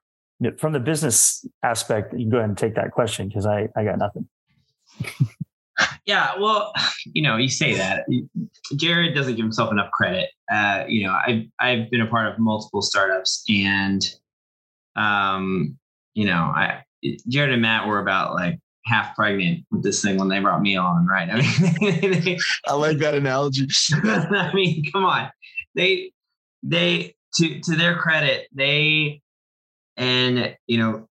from 0.59 0.73
the 0.73 0.81
business 0.81 1.47
aspect, 1.63 2.15
you 2.15 2.21
can 2.21 2.31
go 2.31 2.39
ahead 2.39 2.49
and 2.49 2.59
take 2.59 2.75
that 2.75 2.91
question 2.91 3.29
because 3.29 3.47
I, 3.47 3.69
I 3.77 3.85
got 3.85 3.99
nothing. 3.99 4.29
yeah, 6.07 6.33
well, 6.39 6.73
you 7.13 7.23
know, 7.23 7.37
you 7.37 7.49
say 7.49 7.75
that 7.75 8.07
Jared 8.77 9.15
doesn't 9.15 9.37
give 9.37 9.45
himself 9.45 9.71
enough 9.71 9.91
credit. 9.93 10.31
Uh, 10.51 10.85
you 10.89 11.07
know, 11.07 11.13
I've 11.15 11.45
I've 11.61 11.91
been 11.91 12.01
a 12.01 12.07
part 12.07 12.33
of 12.33 12.39
multiple 12.39 12.83
startups, 12.83 13.45
and 13.49 14.03
um, 14.97 15.79
you 16.15 16.27
know, 16.27 16.53
I 16.55 16.83
Jared 17.29 17.53
and 17.53 17.63
Matt 17.63 17.87
were 17.87 17.99
about 17.99 18.35
like 18.35 18.59
half 18.85 19.15
pregnant 19.15 19.65
with 19.71 19.83
this 19.83 20.03
thing 20.03 20.19
when 20.19 20.29
they 20.29 20.41
brought 20.41 20.63
me 20.63 20.77
on, 20.77 21.07
right? 21.07 21.29
I 21.31 21.37
mean, 21.37 22.23
they, 22.23 22.39
I 22.67 22.75
like 22.75 22.99
that 22.99 23.15
analogy. 23.15 23.69
I 23.95 24.51
mean, 24.55 24.85
come 24.93 25.05
on, 25.05 25.31
they 25.75 26.13
they 26.63 27.15
to 27.35 27.61
to 27.61 27.77
their 27.77 27.97
credit, 27.97 28.49
they 28.53 29.21
and 29.97 30.57
you 30.67 30.79
know 30.79 31.09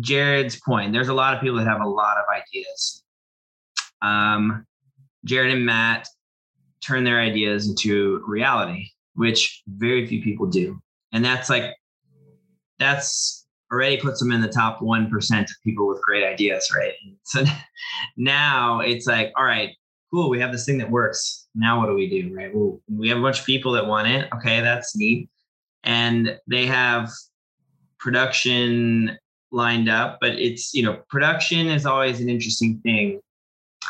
Jared's 0.00 0.60
point, 0.60 0.92
there's 0.92 1.08
a 1.08 1.14
lot 1.14 1.34
of 1.34 1.40
people 1.40 1.56
that 1.56 1.66
have 1.66 1.80
a 1.80 1.88
lot 1.88 2.18
of 2.18 2.24
ideas. 2.34 3.02
Um, 4.02 4.66
Jared 5.24 5.52
and 5.52 5.64
Matt 5.64 6.08
turn 6.84 7.04
their 7.04 7.20
ideas 7.20 7.68
into 7.68 8.22
reality, 8.26 8.88
which 9.14 9.62
very 9.66 10.06
few 10.06 10.22
people 10.22 10.46
do. 10.46 10.80
And 11.12 11.24
that's 11.24 11.48
like, 11.48 11.74
that's 12.78 13.43
already 13.74 13.96
puts 13.96 14.20
them 14.20 14.32
in 14.32 14.40
the 14.40 14.48
top 14.48 14.80
1% 14.80 15.40
of 15.40 15.56
people 15.62 15.86
with 15.86 16.00
great 16.02 16.24
ideas, 16.24 16.70
right? 16.74 16.94
So 17.24 17.44
now 18.16 18.80
it's 18.80 19.06
like, 19.06 19.32
all 19.36 19.44
right, 19.44 19.70
cool, 20.12 20.28
we 20.28 20.40
have 20.40 20.52
this 20.52 20.66
thing 20.66 20.78
that 20.78 20.90
works. 20.90 21.48
Now 21.54 21.80
what 21.80 21.86
do 21.86 21.94
we 21.94 22.08
do, 22.08 22.34
right? 22.34 22.54
Well, 22.54 22.80
we 22.88 23.08
have 23.08 23.18
a 23.18 23.22
bunch 23.22 23.40
of 23.40 23.46
people 23.46 23.72
that 23.72 23.86
want 23.86 24.08
it. 24.08 24.28
Okay, 24.34 24.60
that's 24.60 24.96
neat. 24.96 25.28
And 25.84 26.38
they 26.46 26.66
have 26.66 27.10
production 27.98 29.18
lined 29.50 29.88
up, 29.88 30.18
but 30.20 30.32
it's, 30.38 30.74
you 30.74 30.82
know, 30.82 31.00
production 31.08 31.68
is 31.68 31.86
always 31.86 32.20
an 32.20 32.28
interesting 32.28 32.80
thing 32.80 33.20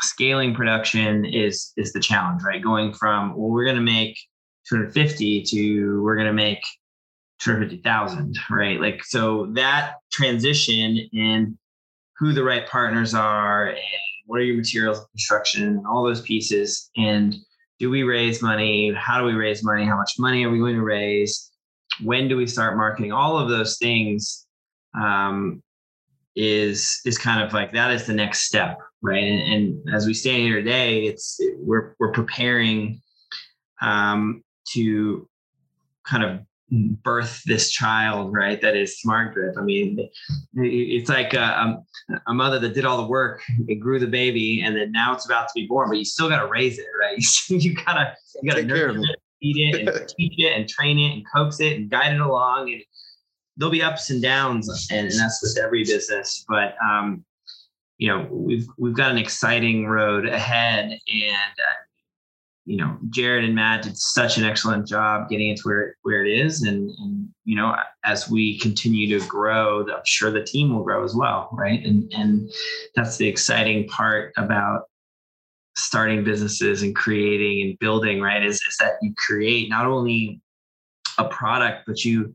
scaling 0.03 0.55
production 0.55 1.25
is 1.25 1.73
is 1.77 1.93
the 1.93 2.01
challenge, 2.01 2.43
right? 2.43 2.63
Going 2.63 2.93
from 2.93 3.35
well, 3.37 3.51
we're 3.51 3.65
going 3.65 3.77
to 3.77 3.83
make 3.83 4.19
250 4.69 5.43
to 5.43 6.03
we're 6.03 6.17
going 6.17 6.27
to 6.27 6.33
make 6.33 6.63
250,000, 7.41 8.39
right? 8.51 8.81
Like 8.81 9.05
so 9.05 9.47
that 9.55 9.95
transition 10.13 11.09
and 11.13 11.59
who 12.19 12.33
the 12.33 12.45
right 12.45 12.67
partners 12.69 13.15
are 13.15 13.69
and 13.69 13.79
what 14.27 14.41
are 14.41 14.45
your 14.45 14.57
materials 14.57 14.99
of 14.99 15.11
construction 15.11 15.65
and 15.65 15.87
all 15.87 16.05
those 16.05 16.23
pieces 16.23 16.91
and 16.97 17.35
do 17.81 17.91
we 17.91 18.05
raise 18.05 18.41
money? 18.41 18.95
How 18.95 19.19
do 19.19 19.25
we 19.27 19.35
raise 19.35 19.65
money? 19.65 19.85
How 19.85 19.97
much 19.97 20.13
money 20.19 20.45
are 20.45 20.51
we 20.51 20.59
going 20.59 20.77
to 20.77 20.83
raise? 20.83 21.51
When 22.03 22.29
do 22.29 22.37
we 22.37 22.47
start 22.47 22.77
marketing? 22.77 23.13
All 23.13 23.37
of 23.37 23.49
those 23.49 23.79
things 23.79 24.47
um, 24.99 25.61
is 26.37 27.01
is 27.05 27.19
kind 27.19 27.43
of 27.43 27.53
like 27.53 27.73
that 27.73 27.91
is 27.91 28.07
the 28.07 28.15
next 28.15 28.43
step 28.43 28.79
right? 29.05 29.23
And, 29.23 29.53
and 29.53 29.95
as 29.95 30.07
we 30.07 30.15
stand 30.15 30.43
here 30.43 30.57
today 30.57 31.05
it's 31.05 31.39
we're 31.59 31.95
we're 32.01 32.11
preparing 32.11 33.01
um, 33.81 34.43
to 34.73 35.29
kind 36.05 36.25
of 36.25 36.41
birth 36.71 37.43
this 37.45 37.71
child 37.71 38.33
right 38.33 38.61
that 38.61 38.75
is 38.75 38.99
smart 38.99 39.35
grip 39.35 39.55
i 39.59 39.63
mean 39.63 39.99
it's 40.55 41.11
like 41.11 41.35
a, 41.35 41.79
a, 42.27 42.35
mother 42.35 42.59
that 42.59 42.75
did 42.75 42.87
all 42.87 42.97
the 42.97 43.07
work 43.07 43.43
it 43.69 43.77
grew 43.77 43.99
the 43.99 44.07
baby 44.07 44.63
and 44.63 44.75
then 44.75 44.91
now 44.91 45.13
it's 45.15 45.27
about 45.27 45.47
to 45.47 45.53
be 45.55 45.67
born 45.67 45.89
but 45.89 45.99
you 45.99 46.05
still 46.05 46.29
got 46.29 46.41
to 46.41 46.49
raise 46.49 46.79
it 46.79 46.87
right 46.99 47.23
you 47.49 47.75
gotta 47.75 48.15
you 48.43 48.51
gotta 48.51 48.65
nurture 48.65 48.99
it 48.99 49.21
feed 49.41 49.75
it 49.75 49.87
and 49.87 50.09
teach 50.19 50.35
it 50.39 50.57
and 50.57 50.69
train 50.69 50.99
it 50.99 51.13
and 51.13 51.25
coax 51.33 51.61
it 51.61 51.77
and 51.77 51.91
guide 51.91 52.15
it 52.15 52.21
along 52.21 52.73
and 52.73 52.83
there'll 53.57 53.73
be 53.73 53.83
ups 53.83 54.11
and 54.11 54.23
downs, 54.23 54.89
and, 54.91 55.09
and 55.09 55.19
that's 55.19 55.43
with 55.43 55.59
every 55.63 55.85
business. 55.85 56.45
But 56.49 56.77
um, 56.85 57.25
you 57.99 58.09
know, 58.09 58.27
we've 58.31 58.67
we've 58.79 58.95
got 58.95 59.11
an 59.11 59.19
exciting 59.19 59.87
road 59.87 60.27
ahead, 60.27 60.87
and 60.87 61.53
uh, 61.59 61.75
you 62.67 62.79
know, 62.79 62.97
Jared 63.11 63.45
and 63.45 63.55
Matt 63.55 63.83
did 63.83 63.99
such 63.99 64.39
an 64.39 64.45
excellent 64.45 64.87
job 64.87 65.29
getting 65.29 65.51
it 65.51 65.59
to 65.59 65.63
where 65.65 65.97
where 66.03 66.25
it 66.25 66.31
is, 66.31 66.63
and, 66.63 66.91
and 66.99 67.29
you 67.45 67.57
know, 67.57 67.77
as 68.05 68.31
we 68.31 68.59
continue 68.59 69.19
to 69.19 69.27
grow, 69.27 69.83
I'm 69.83 70.05
sure 70.05 70.31
the 70.31 70.43
team 70.43 70.75
will 70.75 70.83
grow 70.83 71.05
as 71.05 71.15
well, 71.15 71.51
right? 71.53 71.85
And 71.85 72.11
and 72.15 72.51
that's 72.95 73.19
the 73.19 73.29
exciting 73.29 73.87
part 73.89 74.33
about 74.39 74.85
starting 75.77 76.25
businesses 76.25 76.83
and 76.83 76.95
creating 76.95 77.69
and 77.69 77.79
building, 77.81 78.21
right? 78.21 78.43
Is 78.43 78.57
is 78.57 78.77
that 78.81 78.95
you 79.03 79.13
create 79.17 79.69
not 79.69 79.87
only 79.87 80.41
a 81.19 81.25
product, 81.25 81.85
but 81.87 82.03
you 82.05 82.35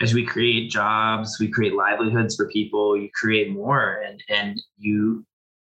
as 0.00 0.12
we 0.12 0.26
create 0.26 0.70
jobs, 0.70 1.38
we 1.38 1.48
create 1.48 1.74
livelihoods 1.74 2.36
for 2.36 2.48
people, 2.48 2.96
you 2.96 3.08
create 3.14 3.50
more 3.50 4.02
and 4.06 4.22
and 4.28 4.60
you 4.76 5.24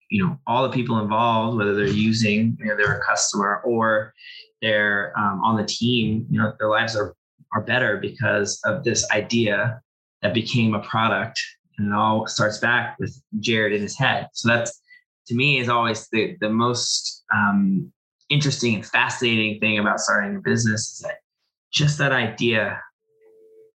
you 0.10 0.26
know 0.26 0.38
all 0.48 0.64
the 0.64 0.74
people 0.74 1.00
involved, 1.00 1.58
whether 1.58 1.76
they're 1.76 1.88
using, 1.88 2.58
you 2.60 2.66
know, 2.66 2.76
they're 2.76 2.98
a 2.98 3.04
customer 3.04 3.62
or 3.66 4.14
they're 4.62 5.14
um, 5.18 5.42
on 5.44 5.58
the 5.58 5.66
team, 5.66 6.26
you 6.30 6.40
know, 6.40 6.54
their 6.60 6.70
lives 6.70 6.96
are 6.96 7.16
are 7.54 7.62
better 7.62 7.98
because 7.98 8.60
of 8.66 8.84
this 8.84 9.10
idea 9.12 9.82
that 10.22 10.34
became 10.34 10.74
a 10.74 10.80
product. 10.80 11.40
And 11.78 11.88
it 11.88 11.94
all 11.94 12.28
starts 12.28 12.58
back 12.58 12.98
with 13.00 13.22
Jared 13.40 13.74
in 13.74 13.82
his 13.82 13.98
head. 13.98 14.28
So 14.34 14.50
that's 14.50 14.82
to 15.28 15.36
me 15.36 15.60
is 15.60 15.70
always 15.70 16.08
the 16.10 16.38
the 16.40 16.50
most 16.50 17.24
um, 17.34 17.92
interesting 18.30 18.76
and 18.76 18.86
fascinating 18.86 19.60
thing 19.60 19.80
about 19.80 20.00
starting 20.00 20.36
a 20.36 20.40
business 20.40 20.94
is 20.94 21.00
that 21.00 21.18
just 21.72 21.98
that 21.98 22.12
idea 22.12 22.80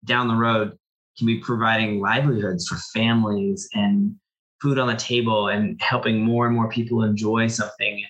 down 0.04 0.28
the 0.28 0.34
road 0.34 0.76
can 1.18 1.26
be 1.26 1.38
providing 1.38 2.00
livelihoods 2.00 2.66
for 2.66 2.76
families 2.94 3.68
and 3.74 4.14
food 4.60 4.78
on 4.78 4.88
the 4.88 4.96
table 4.96 5.48
and 5.48 5.80
helping 5.80 6.22
more 6.22 6.46
and 6.46 6.54
more 6.54 6.68
people 6.68 7.02
enjoy 7.02 7.46
something. 7.48 8.04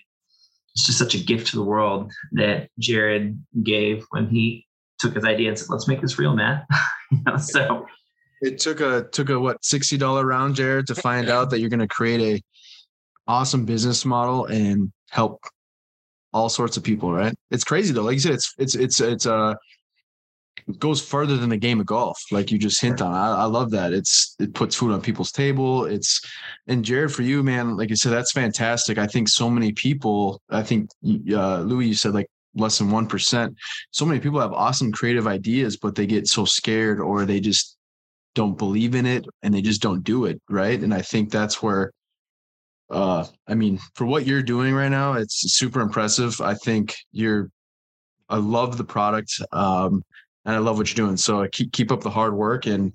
It's 0.75 0.87
just 0.87 0.99
such 0.99 1.15
a 1.15 1.19
gift 1.19 1.49
to 1.49 1.57
the 1.57 1.63
world 1.63 2.13
that 2.33 2.69
Jared 2.79 3.43
gave 3.63 4.05
when 4.11 4.29
he 4.29 4.67
took 4.99 5.15
his 5.15 5.25
idea 5.25 5.49
and 5.49 5.59
said, 5.59 5.69
"Let's 5.71 5.89
make 5.89 6.01
this 6.01 6.19
real, 6.19 6.35
Matt." 6.35 6.67
you 7.11 7.19
know, 7.27 7.37
so 7.37 7.87
it 8.41 8.59
took 8.59 8.81
a 8.81 9.09
took 9.13 9.31
a 9.31 9.39
what 9.39 9.65
sixty 9.65 9.97
dollar 9.97 10.25
round, 10.25 10.55
Jared, 10.55 10.87
to 10.89 10.95
find 10.95 11.29
out 11.29 11.51
that 11.51 11.61
you're 11.61 11.71
going 11.71 11.81
to 11.81 11.89
create 11.89 12.21
a 12.21 12.43
awesome 13.31 13.65
business 13.65 14.05
model 14.05 14.47
and 14.47 14.93
help 15.11 15.41
all 16.33 16.49
sorts 16.49 16.77
of 16.77 16.85
people. 16.85 17.13
Right? 17.13 17.35
It's 17.51 17.65
crazy 17.65 17.93
though. 17.93 18.03
Like 18.03 18.15
you 18.15 18.21
said, 18.21 18.35
it's 18.35 18.55
it's 18.59 18.75
it's 18.75 19.01
it's 19.01 19.27
a 19.27 19.35
uh, 19.35 19.55
goes 20.79 21.03
further 21.03 21.37
than 21.37 21.51
the 21.51 21.57
game 21.57 21.81
of 21.81 21.87
golf, 21.87 22.21
like 22.31 22.51
you 22.51 22.59
just 22.59 22.81
hint 22.81 23.01
on. 23.01 23.13
I, 23.13 23.43
I, 23.43 23.45
love 23.45 23.71
that. 23.71 23.93
It's 23.93 24.37
it 24.39 24.55
puts 24.55 24.77
food 24.77 24.93
on 24.93 25.01
people's 25.01 25.33
table. 25.33 25.85
It's 25.85 26.21
and 26.67 26.85
Jared, 26.85 27.13
for 27.13 27.23
you, 27.23 27.43
man, 27.43 27.77
like 27.77 27.91
you 27.91 27.97
said, 27.97 28.13
that's 28.13 28.33
fantastic. 28.33 28.99
I 28.99 29.07
think 29.07 29.29
so 29.29 29.51
many 29.51 29.73
people. 29.73 30.41
I 30.51 30.63
think 30.63 30.91
uh, 31.33 31.61
Louis, 31.61 31.89
you 31.89 31.95
said 31.95 32.15
like 32.15 32.29
less 32.55 32.79
than 32.79 32.91
one 32.91 33.07
percent. 33.07 33.55
So 33.91 34.05
many 34.05 34.21
people 34.21 34.41
have 34.41 34.53
awesome 34.53 34.93
creative 34.93 35.27
ideas, 35.27 35.77
but 35.77 35.95
they 35.95 36.07
get 36.07 36.27
so 36.27 36.45
scared 36.45 37.01
or 37.01 37.25
they 37.25 37.41
just 37.41 37.77
don't 38.35 38.57
believe 38.57 38.95
in 38.95 39.07
it 39.07 39.27
and 39.43 39.53
they 39.53 39.63
just 39.63 39.83
don't 39.83 40.05
do 40.05 40.25
it 40.25 40.41
right. 40.49 40.81
And 40.81 40.95
I 40.95 41.03
think 41.03 41.31
that's 41.31 41.63
where. 41.63 41.93
Uh, 42.91 43.25
I 43.47 43.55
mean, 43.55 43.79
for 43.95 44.05
what 44.05 44.27
you're 44.27 44.43
doing 44.43 44.75
right 44.75 44.89
now, 44.89 45.13
it's 45.13 45.55
super 45.55 45.81
impressive. 45.81 46.41
I 46.41 46.55
think 46.55 46.97
you're 47.13 47.49
I 48.31 48.37
love 48.37 48.79
the 48.79 48.85
product. 48.85 49.33
Um, 49.53 50.03
and 50.45 50.55
I 50.55 50.59
love 50.59 50.79
what 50.79 50.89
you're 50.89 51.07
doing. 51.07 51.17
So 51.17 51.47
keep 51.53 51.73
keep 51.73 51.93
up 51.93 52.01
the 52.01 52.11
hard 52.11 52.35
work 52.35 52.67
and 52.67 52.93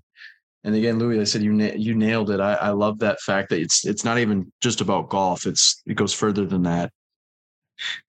and 0.65 0.73
again, 0.75 0.97
Louis, 0.97 1.19
I 1.19 1.25
said 1.25 1.43
you 1.43 1.53
na- 1.53 1.75
you 1.75 1.93
nailed 1.93 2.31
it. 2.31 2.39
I, 2.39 2.55
I 2.55 2.69
love 2.71 2.97
that 2.99 3.21
fact 3.21 3.49
that 3.49 3.59
it's 3.59 3.85
it's 3.85 4.03
not 4.03 4.17
even 4.17 4.51
just 4.61 4.81
about 4.81 5.09
golf. 5.09 5.45
It's 5.45 5.81
it 5.85 5.93
goes 5.93 6.11
further 6.11 6.45
than 6.45 6.63
that. 6.63 6.91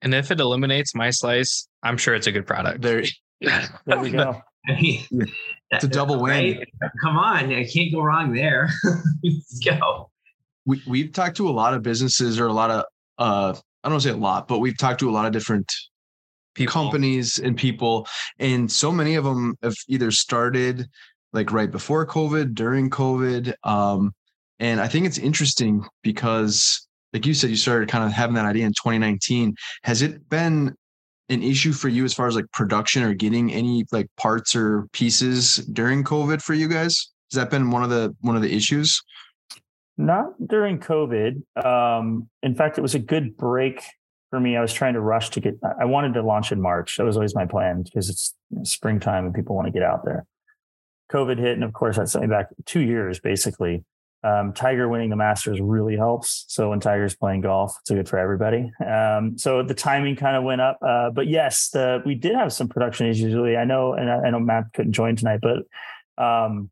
And 0.01 0.15
if 0.15 0.31
it 0.31 0.39
eliminates 0.39 0.95
my 0.95 1.11
slice, 1.11 1.67
I'm 1.83 1.97
sure 1.97 2.15
it's 2.15 2.25
a 2.25 2.31
good 2.31 2.47
product. 2.47 2.81
There, 2.81 3.03
there 3.41 3.99
we 3.99 4.09
go. 4.09 4.41
it's 4.67 5.83
a 5.83 5.87
double 5.87 6.19
win. 6.19 6.57
Right? 6.57 6.67
Come 7.03 7.17
on, 7.17 7.53
I 7.53 7.63
can't 7.63 7.91
go 7.93 8.01
wrong 8.01 8.33
there. 8.33 8.69
Let's 9.23 9.59
go. 9.59 10.09
We 10.65 10.81
we've 10.87 11.13
talked 11.13 11.37
to 11.37 11.47
a 11.47 11.51
lot 11.51 11.75
of 11.75 11.83
businesses 11.83 12.39
or 12.39 12.47
a 12.47 12.53
lot 12.53 12.71
of 12.71 12.85
uh 13.19 13.55
I 13.83 13.89
don't 13.89 14.01
say 14.01 14.09
a 14.09 14.17
lot, 14.17 14.47
but 14.47 14.59
we've 14.59 14.77
talked 14.77 14.99
to 15.01 15.09
a 15.09 15.13
lot 15.13 15.27
of 15.27 15.31
different 15.31 15.71
people. 16.57 16.73
companies 16.73 17.39
and 17.39 17.55
people 17.55 18.07
and 18.39 18.71
so 18.71 18.91
many 18.91 19.15
of 19.15 19.23
them 19.23 19.55
have 19.63 19.75
either 19.87 20.11
started 20.11 20.87
like 21.33 21.51
right 21.51 21.71
before 21.71 22.05
covid 22.05 22.53
during 22.53 22.89
covid 22.89 23.53
um, 23.63 24.13
and 24.59 24.81
i 24.81 24.87
think 24.87 25.05
it's 25.05 25.17
interesting 25.17 25.85
because 26.03 26.87
like 27.13 27.25
you 27.25 27.33
said 27.33 27.49
you 27.49 27.55
started 27.55 27.87
kind 27.87 28.03
of 28.03 28.11
having 28.11 28.35
that 28.35 28.45
idea 28.45 28.65
in 28.65 28.73
2019 28.73 29.55
has 29.83 30.01
it 30.01 30.27
been 30.29 30.75
an 31.29 31.43
issue 31.43 31.73
for 31.73 31.89
you 31.89 32.05
as 32.05 32.13
far 32.13 32.27
as 32.27 32.35
like 32.35 32.49
production 32.51 33.03
or 33.03 33.13
getting 33.13 33.51
any 33.53 33.85
like 33.91 34.07
parts 34.17 34.55
or 34.55 34.87
pieces 34.93 35.57
during 35.73 36.03
covid 36.03 36.41
for 36.41 36.53
you 36.53 36.67
guys? 36.67 37.11
Has 37.31 37.37
that 37.37 37.49
been 37.49 37.71
one 37.71 37.83
of 37.83 37.89
the 37.89 38.15
one 38.21 38.35
of 38.35 38.41
the 38.41 38.53
issues? 38.53 39.01
Not 39.97 40.27
during 40.45 40.79
covid. 40.79 41.41
Um, 41.63 42.29
in 42.43 42.55
fact 42.55 42.77
it 42.77 42.81
was 42.81 42.95
a 42.95 42.99
good 42.99 43.35
break 43.35 43.83
for 44.29 44.39
me, 44.39 44.57
I 44.57 44.61
was 44.61 44.73
trying 44.73 44.93
to 44.93 45.01
rush 45.01 45.29
to 45.31 45.39
get, 45.39 45.57
I 45.79 45.85
wanted 45.85 46.13
to 46.15 46.21
launch 46.21 46.51
in 46.51 46.61
March. 46.61 46.97
That 46.97 47.05
was 47.05 47.15
always 47.15 47.35
my 47.35 47.45
plan 47.45 47.83
because 47.83 48.09
it's 48.09 48.35
springtime 48.63 49.25
and 49.25 49.33
people 49.33 49.55
want 49.55 49.67
to 49.67 49.71
get 49.71 49.83
out 49.83 50.03
there. 50.03 50.25
COVID 51.11 51.37
hit. 51.37 51.53
And 51.53 51.63
of 51.63 51.73
course, 51.73 51.97
that 51.97 52.09
sent 52.09 52.23
me 52.23 52.29
back 52.29 52.47
two 52.65 52.81
years 52.81 53.19
basically. 53.19 53.85
Um, 54.23 54.51
Tiger 54.51 54.89
winning 54.89 55.09
the 55.09 55.15
Masters 55.15 55.61
really 55.61 55.95
helps. 55.95 56.43
So 56.47 56.71
when 56.71 56.79
Tiger's 56.79 57.15
playing 57.15 57.41
golf, 57.41 57.77
it's 57.79 57.89
good 57.89 58.09
for 58.09 58.19
everybody. 58.19 58.69
Um, 58.85 59.37
so 59.37 59.63
the 59.63 59.75
timing 59.75 60.15
kind 60.17 60.35
of 60.35 60.43
went 60.43 60.59
up. 60.59 60.79
Uh, 60.81 61.11
but 61.11 61.27
yes, 61.27 61.69
the, 61.69 62.01
we 62.05 62.15
did 62.15 62.35
have 62.35 62.51
some 62.51 62.67
production 62.67 63.07
issues. 63.07 63.33
Really, 63.33 63.55
I 63.55 63.63
know, 63.63 63.93
and 63.93 64.09
I, 64.09 64.23
I 64.23 64.29
know 64.31 64.39
Matt 64.39 64.73
couldn't 64.73 64.93
join 64.93 65.15
tonight, 65.15 65.39
but 65.41 66.21
um, 66.21 66.71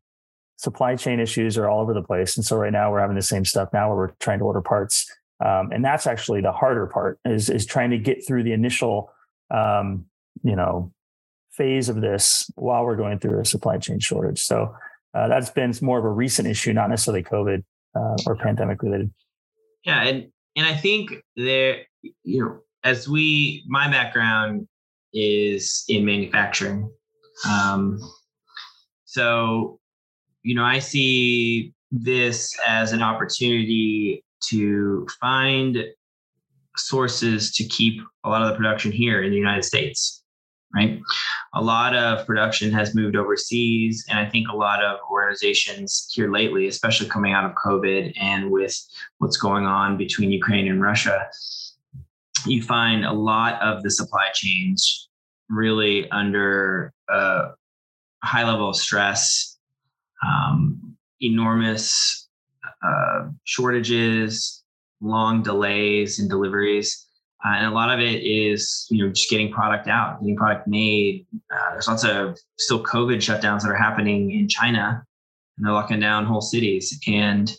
supply 0.56 0.96
chain 0.96 1.20
issues 1.20 1.56
are 1.56 1.68
all 1.68 1.80
over 1.80 1.94
the 1.94 2.02
place. 2.02 2.36
And 2.36 2.44
so 2.44 2.56
right 2.56 2.72
now 2.72 2.90
we're 2.90 3.00
having 3.00 3.16
the 3.16 3.22
same 3.22 3.44
stuff 3.44 3.70
now 3.72 3.88
where 3.88 3.96
we're 3.96 4.14
trying 4.18 4.40
to 4.40 4.44
order 4.44 4.60
parts 4.60 5.10
um, 5.44 5.70
and 5.72 5.84
that's 5.84 6.06
actually 6.06 6.40
the 6.40 6.52
harder 6.52 6.86
part 6.86 7.18
is 7.24 7.50
is 7.50 7.66
trying 7.66 7.90
to 7.90 7.98
get 7.98 8.26
through 8.26 8.42
the 8.42 8.52
initial 8.52 9.10
um, 9.50 10.06
you 10.42 10.56
know 10.56 10.92
phase 11.52 11.88
of 11.88 12.00
this 12.00 12.50
while 12.54 12.84
we're 12.84 12.96
going 12.96 13.18
through 13.18 13.40
a 13.40 13.44
supply 13.44 13.78
chain 13.78 13.98
shortage. 13.98 14.42
So 14.42 14.74
uh, 15.14 15.28
that's 15.28 15.50
been 15.50 15.72
more 15.80 15.98
of 15.98 16.04
a 16.04 16.10
recent 16.10 16.48
issue 16.48 16.72
not 16.72 16.90
necessarily 16.90 17.22
covid 17.22 17.64
uh, 17.94 18.16
or 18.26 18.36
pandemic 18.36 18.82
related. 18.82 19.12
Yeah, 19.84 20.02
and 20.02 20.28
and 20.56 20.66
I 20.66 20.74
think 20.74 21.10
there, 21.36 21.82
you 22.02 22.44
know, 22.44 22.60
as 22.82 23.08
we, 23.08 23.64
my 23.66 23.90
background 23.90 24.66
is 25.12 25.84
in 25.88 26.04
manufacturing, 26.04 26.90
um, 27.48 28.00
so 29.04 29.78
you 30.42 30.54
know, 30.54 30.64
I 30.64 30.78
see 30.78 31.74
this 31.90 32.56
as 32.66 32.92
an 32.92 33.02
opportunity 33.02 34.24
to 34.44 35.06
find 35.20 35.84
sources 36.76 37.52
to 37.52 37.64
keep 37.64 38.00
a 38.24 38.28
lot 38.28 38.42
of 38.42 38.48
the 38.50 38.56
production 38.56 38.92
here 38.92 39.22
in 39.22 39.30
the 39.30 39.36
United 39.36 39.64
States, 39.64 40.22
right? 40.74 41.00
A 41.54 41.62
lot 41.62 41.96
of 41.96 42.26
production 42.26 42.70
has 42.72 42.94
moved 42.94 43.16
overseas, 43.16 44.04
and 44.08 44.18
I 44.18 44.28
think 44.28 44.48
a 44.48 44.56
lot 44.56 44.84
of 44.84 44.98
organizations 45.10 46.08
here 46.12 46.30
lately, 46.30 46.66
especially 46.66 47.08
coming 47.08 47.32
out 47.32 47.44
of 47.44 47.52
COVID 47.64 48.12
and 48.20 48.50
with 48.50 48.76
what's 49.18 49.36
going 49.36 49.64
on 49.64 49.96
between 49.96 50.30
Ukraine 50.30 50.68
and 50.68 50.82
Russia, 50.82 51.28
you 52.44 52.62
find 52.62 53.04
a 53.04 53.12
lot 53.12 53.60
of 53.62 53.82
the 53.82 53.90
supply 53.90 54.28
chains 54.34 55.08
really 55.48 56.08
under 56.10 56.92
a 57.08 57.50
high 58.22 58.44
level 58.44 58.68
of 58.68 58.76
stress, 58.76 59.58
um, 60.24 60.96
enormous 61.20 62.25
uh, 62.82 63.28
shortages, 63.44 64.64
long 65.00 65.42
delays 65.42 66.18
in 66.18 66.28
deliveries. 66.28 67.06
Uh, 67.44 67.54
and 67.56 67.66
a 67.66 67.70
lot 67.70 67.92
of 67.92 68.00
it 68.00 68.22
is, 68.22 68.86
you 68.90 69.04
know, 69.04 69.12
just 69.12 69.30
getting 69.30 69.52
product 69.52 69.88
out, 69.88 70.20
getting 70.20 70.36
product 70.36 70.66
made. 70.66 71.26
Uh, 71.52 71.72
there's 71.72 71.86
lots 71.86 72.04
of 72.04 72.38
still 72.58 72.82
COVID 72.82 73.16
shutdowns 73.16 73.62
that 73.62 73.70
are 73.70 73.76
happening 73.76 74.32
in 74.32 74.48
China, 74.48 75.04
and 75.56 75.66
they're 75.66 75.72
locking 75.72 76.00
down 76.00 76.24
whole 76.24 76.40
cities. 76.40 76.98
And 77.06 77.54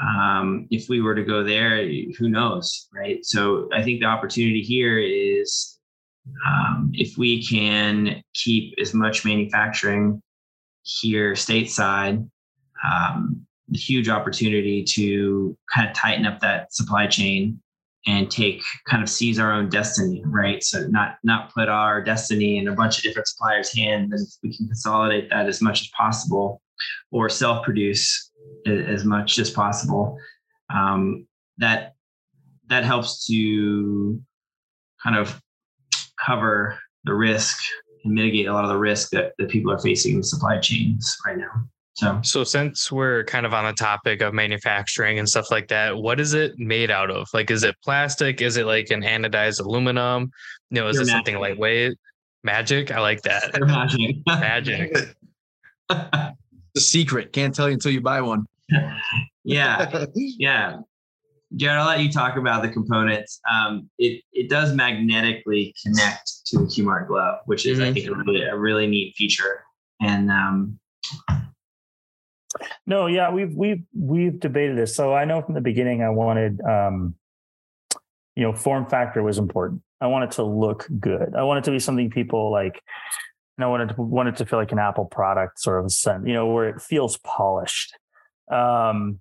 um, 0.00 0.68
if 0.70 0.88
we 0.88 1.00
were 1.00 1.14
to 1.14 1.24
go 1.24 1.42
there, 1.42 1.88
who 2.18 2.28
knows, 2.28 2.88
right? 2.94 3.24
So 3.24 3.68
I 3.72 3.82
think 3.82 4.00
the 4.00 4.06
opportunity 4.06 4.60
here 4.60 4.98
is 4.98 5.78
um, 6.46 6.90
if 6.92 7.16
we 7.16 7.44
can 7.44 8.22
keep 8.34 8.74
as 8.80 8.92
much 8.92 9.24
manufacturing 9.24 10.22
here 10.82 11.32
stateside, 11.32 12.28
um, 12.84 13.45
huge 13.74 14.08
opportunity 14.08 14.84
to 14.84 15.56
kind 15.74 15.88
of 15.88 15.94
tighten 15.94 16.26
up 16.26 16.40
that 16.40 16.72
supply 16.72 17.06
chain 17.06 17.60
and 18.06 18.30
take 18.30 18.62
kind 18.88 19.02
of 19.02 19.08
seize 19.08 19.38
our 19.38 19.52
own 19.52 19.68
destiny 19.68 20.22
right? 20.26 20.62
So 20.62 20.86
not 20.86 21.18
not 21.24 21.52
put 21.52 21.68
our 21.68 22.00
destiny 22.02 22.58
in 22.58 22.68
a 22.68 22.72
bunch 22.72 22.98
of 22.98 23.02
different 23.02 23.26
suppliers 23.28 23.76
hands 23.76 24.12
and 24.12 24.26
we 24.42 24.56
can 24.56 24.66
consolidate 24.66 25.30
that 25.30 25.46
as 25.46 25.60
much 25.60 25.82
as 25.82 25.88
possible 25.88 26.62
or 27.10 27.28
self 27.28 27.64
produce 27.64 28.30
as 28.66 29.04
much 29.04 29.38
as 29.38 29.50
possible. 29.50 30.18
Um, 30.72 31.26
that 31.58 31.94
that 32.68 32.84
helps 32.84 33.26
to 33.26 34.20
kind 35.02 35.16
of 35.16 35.40
cover 36.24 36.78
the 37.04 37.14
risk 37.14 37.58
and 38.04 38.12
mitigate 38.12 38.46
a 38.46 38.52
lot 38.52 38.64
of 38.64 38.70
the 38.70 38.78
risk 38.78 39.10
that, 39.10 39.32
that 39.38 39.48
people 39.48 39.70
are 39.70 39.78
facing 39.78 40.16
in 40.16 40.22
supply 40.22 40.58
chains 40.58 41.16
right 41.24 41.38
now 41.38 41.68
so, 41.96 42.20
so 42.22 42.44
since 42.44 42.92
we're 42.92 43.24
kind 43.24 43.46
of 43.46 43.54
on 43.54 43.64
the 43.64 43.72
topic 43.72 44.20
of 44.20 44.34
manufacturing 44.34 45.18
and 45.18 45.26
stuff 45.26 45.50
like 45.50 45.68
that, 45.68 45.96
what 45.96 46.20
is 46.20 46.34
it 46.34 46.58
made 46.58 46.90
out 46.90 47.10
of? 47.10 47.26
Like, 47.32 47.50
is 47.50 47.64
it 47.64 47.74
plastic? 47.82 48.42
Is 48.42 48.58
it 48.58 48.66
like 48.66 48.90
an 48.90 49.00
anodized 49.00 49.60
aluminum? 49.64 50.30
You 50.70 50.82
know, 50.82 50.88
is 50.88 51.00
it 51.00 51.06
something 51.06 51.38
lightweight? 51.38 51.94
Magic? 52.44 52.90
I 52.92 53.00
like 53.00 53.22
that. 53.22 53.58
magic. 53.60 54.16
magic. 54.26 54.94
the 55.88 56.80
secret. 56.80 57.32
Can't 57.32 57.54
tell 57.54 57.68
you 57.68 57.74
until 57.74 57.92
you 57.92 58.02
buy 58.02 58.20
one. 58.20 58.44
yeah. 59.44 60.04
Yeah. 60.14 60.76
Jared, 61.54 61.78
I'll 61.78 61.86
let 61.86 62.00
you 62.00 62.12
talk 62.12 62.36
about 62.36 62.60
the 62.60 62.68
components. 62.68 63.40
Um, 63.50 63.88
it 63.98 64.22
it 64.32 64.50
does 64.50 64.74
magnetically 64.74 65.74
connect 65.82 66.44
to 66.46 66.58
the 66.58 66.64
QMark 66.64 67.06
glove, 67.06 67.38
which 67.46 67.64
is 67.64 67.78
mm-hmm. 67.78 67.88
I 67.88 67.92
think 67.94 68.06
a 68.08 68.14
really 68.14 68.42
a 68.42 68.56
really 68.56 68.86
neat 68.86 69.14
feature. 69.14 69.62
And 70.02 70.30
um, 70.30 70.78
no, 72.86 73.06
yeah, 73.06 73.30
we've 73.30 73.54
we've 73.54 73.82
we've 73.94 74.38
debated 74.40 74.76
this. 74.78 74.94
So 74.94 75.14
I 75.14 75.24
know 75.24 75.42
from 75.42 75.54
the 75.54 75.60
beginning 75.60 76.02
I 76.02 76.10
wanted 76.10 76.60
um, 76.62 77.14
you 78.36 78.42
know, 78.42 78.52
form 78.52 78.86
factor 78.86 79.22
was 79.22 79.38
important. 79.38 79.82
I 80.00 80.06
wanted 80.06 80.32
to 80.32 80.44
look 80.44 80.86
good. 81.00 81.34
I 81.34 81.42
wanted 81.42 81.64
to 81.64 81.70
be 81.70 81.78
something 81.78 82.10
people 82.10 82.52
like 82.52 82.82
and 83.56 83.64
I 83.64 83.68
wanted 83.68 83.90
to 83.90 84.02
wanted 84.02 84.36
to 84.36 84.46
feel 84.46 84.58
like 84.58 84.72
an 84.72 84.78
Apple 84.78 85.06
product 85.06 85.58
sort 85.58 85.82
of 85.82 85.90
sense, 85.90 86.24
you 86.26 86.34
know, 86.34 86.46
where 86.46 86.68
it 86.68 86.80
feels 86.80 87.16
polished. 87.18 87.96
Um 88.52 89.20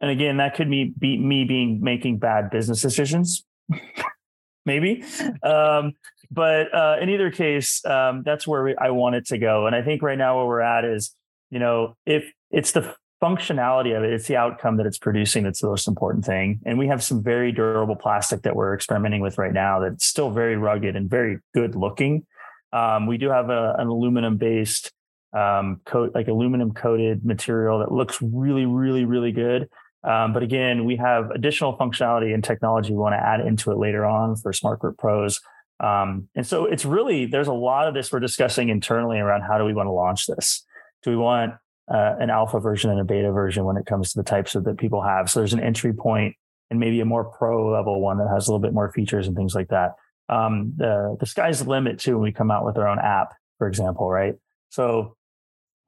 and 0.00 0.10
again, 0.10 0.38
that 0.38 0.54
could 0.54 0.70
be, 0.70 0.94
be 0.98 1.18
me 1.18 1.44
being 1.44 1.80
making 1.82 2.18
bad 2.18 2.50
business 2.50 2.80
decisions. 2.80 3.44
Maybe. 4.66 5.04
Um, 5.42 5.92
but 6.30 6.74
uh, 6.74 6.96
in 7.02 7.10
either 7.10 7.30
case, 7.30 7.84
um, 7.84 8.22
that's 8.24 8.46
where 8.46 8.62
we, 8.62 8.76
I 8.76 8.90
want 8.90 9.16
it 9.16 9.26
to 9.26 9.36
go. 9.36 9.66
And 9.66 9.76
I 9.76 9.82
think 9.82 10.00
right 10.00 10.16
now 10.16 10.38
where 10.38 10.46
we're 10.46 10.60
at 10.60 10.86
is 10.86 11.14
you 11.50 11.58
know, 11.58 11.96
if 12.06 12.32
it's 12.50 12.72
the 12.72 12.94
functionality 13.22 13.96
of 13.96 14.02
it, 14.02 14.12
it's 14.12 14.26
the 14.26 14.36
outcome 14.36 14.78
that 14.78 14.86
it's 14.86 14.98
producing 14.98 15.44
that's 15.44 15.60
the 15.60 15.68
most 15.68 15.86
important 15.86 16.24
thing. 16.24 16.60
And 16.64 16.78
we 16.78 16.88
have 16.88 17.02
some 17.02 17.22
very 17.22 17.52
durable 17.52 17.96
plastic 17.96 18.42
that 18.42 18.56
we're 18.56 18.74
experimenting 18.74 19.20
with 19.20 19.36
right 19.36 19.52
now 19.52 19.80
that's 19.80 20.06
still 20.06 20.30
very 20.30 20.56
rugged 20.56 20.96
and 20.96 21.08
very 21.08 21.38
good 21.54 21.74
looking. 21.74 22.26
Um, 22.72 23.06
we 23.06 23.18
do 23.18 23.28
have 23.28 23.50
a, 23.50 23.74
an 23.78 23.88
aluminum 23.88 24.36
based 24.36 24.92
um, 25.36 25.80
coat, 25.84 26.12
like 26.14 26.28
aluminum 26.28 26.72
coated 26.72 27.24
material 27.24 27.80
that 27.80 27.92
looks 27.92 28.20
really, 28.22 28.64
really, 28.64 29.04
really 29.04 29.32
good. 29.32 29.68
Um, 30.02 30.32
but 30.32 30.42
again, 30.42 30.86
we 30.86 30.96
have 30.96 31.30
additional 31.30 31.76
functionality 31.76 32.32
and 32.32 32.42
technology 32.42 32.92
we 32.92 32.98
want 32.98 33.12
to 33.12 33.22
add 33.22 33.40
into 33.40 33.70
it 33.70 33.76
later 33.76 34.06
on 34.06 34.34
for 34.36 34.52
Smart 34.52 34.80
Grip 34.80 34.96
Pros. 34.96 35.40
Um, 35.78 36.28
and 36.34 36.46
so 36.46 36.64
it's 36.64 36.84
really, 36.84 37.26
there's 37.26 37.48
a 37.48 37.52
lot 37.52 37.86
of 37.86 37.94
this 37.94 38.10
we're 38.10 38.20
discussing 38.20 38.70
internally 38.70 39.18
around 39.18 39.42
how 39.42 39.58
do 39.58 39.64
we 39.64 39.74
want 39.74 39.88
to 39.88 39.92
launch 39.92 40.26
this 40.26 40.64
do 41.02 41.10
we 41.10 41.16
want 41.16 41.54
uh, 41.92 42.14
an 42.18 42.30
alpha 42.30 42.60
version 42.60 42.90
and 42.90 43.00
a 43.00 43.04
beta 43.04 43.32
version 43.32 43.64
when 43.64 43.76
it 43.76 43.86
comes 43.86 44.12
to 44.12 44.18
the 44.18 44.24
types 44.24 44.54
of 44.54 44.64
that 44.64 44.78
people 44.78 45.02
have? 45.02 45.30
So 45.30 45.40
there's 45.40 45.52
an 45.52 45.60
entry 45.60 45.92
point 45.92 46.34
and 46.70 46.78
maybe 46.78 47.00
a 47.00 47.04
more 47.04 47.24
pro 47.24 47.70
level 47.70 48.00
one 48.00 48.18
that 48.18 48.28
has 48.28 48.46
a 48.46 48.50
little 48.50 48.62
bit 48.62 48.72
more 48.72 48.92
features 48.92 49.26
and 49.26 49.36
things 49.36 49.54
like 49.54 49.68
that. 49.68 49.92
Um, 50.28 50.72
the 50.76 51.16
the 51.18 51.26
sky's 51.26 51.62
the 51.62 51.68
limit 51.68 51.98
too 51.98 52.14
when 52.14 52.22
we 52.22 52.32
come 52.32 52.50
out 52.50 52.64
with 52.64 52.76
our 52.76 52.86
own 52.86 52.98
app, 52.98 53.34
for 53.58 53.66
example, 53.66 54.08
right? 54.08 54.34
So 54.70 55.16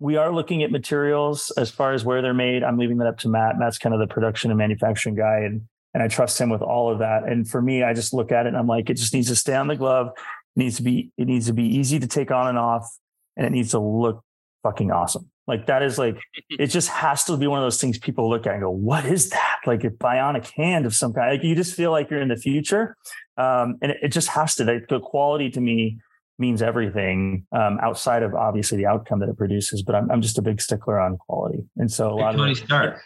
we 0.01 0.17
are 0.17 0.33
looking 0.33 0.65
at 0.65 0.73
materials 0.73 1.53
as 1.57 1.71
far 1.71 1.93
as 1.93 2.05
where 2.05 2.23
they're 2.23 2.35
made. 2.35 2.65
I'm 2.65 2.77
leaving 2.77 2.99
that 2.99 3.07
up 3.07 3.19
to 3.19 3.29
Matt. 3.29 3.57
Matt's 3.57 3.79
kind 3.79 3.95
of 3.95 4.01
the 4.01 4.13
production 4.13 4.51
and 4.51 4.59
manufacturing 4.59 5.15
guy, 5.15 5.41
and 5.45 5.63
and 5.95 6.03
I 6.03 6.09
trust 6.09 6.41
him 6.41 6.51
with 6.51 6.63
all 6.63 6.91
of 6.91 6.99
that. 6.99 7.23
And 7.25 7.49
for 7.49 7.63
me, 7.63 7.85
I 7.85 7.95
just 7.95 8.13
look 8.13 8.33
at 8.33 8.47
it 8.47 8.49
and 8.49 8.57
I'm 8.57 8.67
like, 8.67 8.91
it 8.91 8.95
just 8.95 9.15
needs 9.15 9.29
to 9.29 9.37
stay 9.37 9.55
on 9.55 9.69
the 9.69 9.77
glove. 9.77 10.09
It 10.17 10.61
needs 10.61 10.77
to 10.79 10.83
be 10.83 11.13
it 11.17 11.29
needs 11.29 11.47
to 11.47 11.53
be 11.53 11.65
easy 11.65 12.01
to 12.01 12.09
take 12.09 12.33
on 12.33 12.49
and 12.49 12.59
off, 12.59 12.91
and 13.37 13.47
it 13.47 13.51
needs 13.51 13.71
to 13.71 13.79
look 13.79 14.25
fucking 14.63 14.91
awesome. 14.91 15.31
Like 15.47 15.67
that 15.67 15.83
is 15.83 15.99
like 15.99 16.19
it 16.51 16.69
just 16.69 16.89
has 16.89 17.25
to 17.25 17.37
be 17.37 17.47
one 17.47 17.59
of 17.59 17.65
those 17.65 17.81
things 17.81 17.99
people 17.99 18.29
look 18.29 18.47
at 18.47 18.55
and 18.55 18.63
go, 18.63 18.71
"What 18.71 19.05
is 19.05 19.31
that?" 19.31 19.61
Like 19.67 19.85
a 19.85 19.91
bionic 19.91 20.51
hand 20.51 20.87
of 20.87 20.95
some 20.95 21.13
kind. 21.13 21.33
Like 21.33 21.45
you 21.45 21.55
just 21.55 21.75
feel 21.75 21.91
like 21.91 22.11
you're 22.11 22.21
in 22.21 22.29
the 22.29 22.37
future, 22.37 22.97
um, 23.37 23.77
and 23.83 23.93
it, 23.93 23.99
it, 24.03 24.09
just 24.09 24.29
has 24.29 24.55
to. 24.57 24.65
Like, 24.65 24.89
the 24.89 25.01
quality 25.01 25.51
to 25.51 25.61
me 25.61 25.99
means 26.39 26.63
everything 26.63 27.47
um, 27.53 27.79
outside 27.83 28.23
of 28.23 28.35
obviously 28.35 28.79
the 28.79 28.87
outcome 28.87 29.21
that 29.21 29.29
it 29.29 29.37
produces. 29.37 29.83
But 29.83 29.95
I'm, 29.95 30.11
I'm 30.11 30.23
just 30.23 30.39
a 30.39 30.43
big 30.43 30.61
stickler 30.61 31.01
on 31.01 31.17
quality, 31.19 31.65
and 31.77 31.91
so 31.91 32.13
a 32.13 32.17
lot 32.17 32.35
of 32.35 32.41
it, 32.41 32.57
Stark. 32.57 33.01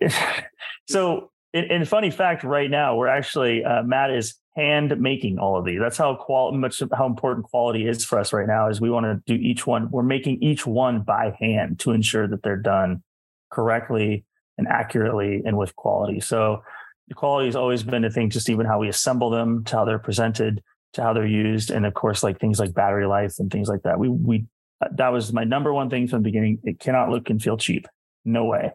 so, 0.88 1.30
in, 1.52 1.64
in 1.64 1.84
funny 1.84 2.10
fact, 2.10 2.44
right 2.44 2.70
now 2.70 2.96
we're 2.96 3.08
actually 3.08 3.64
uh, 3.64 3.82
Matt 3.82 4.10
is 4.10 4.34
hand 4.54 4.98
making 5.00 5.38
all 5.38 5.56
of 5.58 5.64
these. 5.64 5.80
That's 5.80 5.96
how 5.96 6.14
qual 6.14 6.52
much 6.52 6.82
how 6.94 7.06
important 7.06 7.46
quality 7.46 7.86
is 7.86 8.04
for 8.04 8.18
us 8.18 8.32
right 8.32 8.46
now. 8.46 8.68
Is 8.68 8.80
we 8.80 8.90
want 8.90 9.06
to 9.06 9.22
do 9.26 9.40
each 9.40 9.66
one. 9.66 9.90
We're 9.90 10.02
making 10.02 10.42
each 10.42 10.66
one 10.66 11.02
by 11.02 11.36
hand 11.38 11.78
to 11.80 11.92
ensure 11.92 12.28
that 12.28 12.42
they're 12.42 12.56
done 12.56 13.02
correctly 13.50 14.24
and 14.58 14.68
accurately 14.68 15.42
and 15.44 15.56
with 15.56 15.74
quality. 15.76 16.20
So 16.20 16.62
the 17.08 17.14
quality 17.14 17.46
has 17.46 17.56
always 17.56 17.82
been 17.82 18.04
a 18.04 18.10
thing. 18.10 18.30
Just 18.30 18.50
even 18.50 18.66
how 18.66 18.78
we 18.78 18.88
assemble 18.88 19.30
them, 19.30 19.64
to 19.64 19.76
how 19.76 19.84
they're 19.84 19.98
presented, 19.98 20.62
to 20.94 21.02
how 21.02 21.12
they're 21.12 21.26
used, 21.26 21.70
and 21.70 21.86
of 21.86 21.94
course 21.94 22.22
like 22.22 22.38
things 22.38 22.58
like 22.58 22.74
battery 22.74 23.06
life 23.06 23.34
and 23.38 23.50
things 23.50 23.68
like 23.68 23.82
that. 23.82 23.98
We 23.98 24.08
we 24.08 24.46
uh, 24.82 24.88
that 24.96 25.08
was 25.08 25.32
my 25.32 25.44
number 25.44 25.72
one 25.72 25.88
thing 25.88 26.08
from 26.08 26.20
the 26.20 26.28
beginning. 26.28 26.58
It 26.64 26.78
cannot 26.78 27.08
look 27.08 27.30
and 27.30 27.42
feel 27.42 27.56
cheap. 27.56 27.86
No 28.24 28.44
way. 28.44 28.72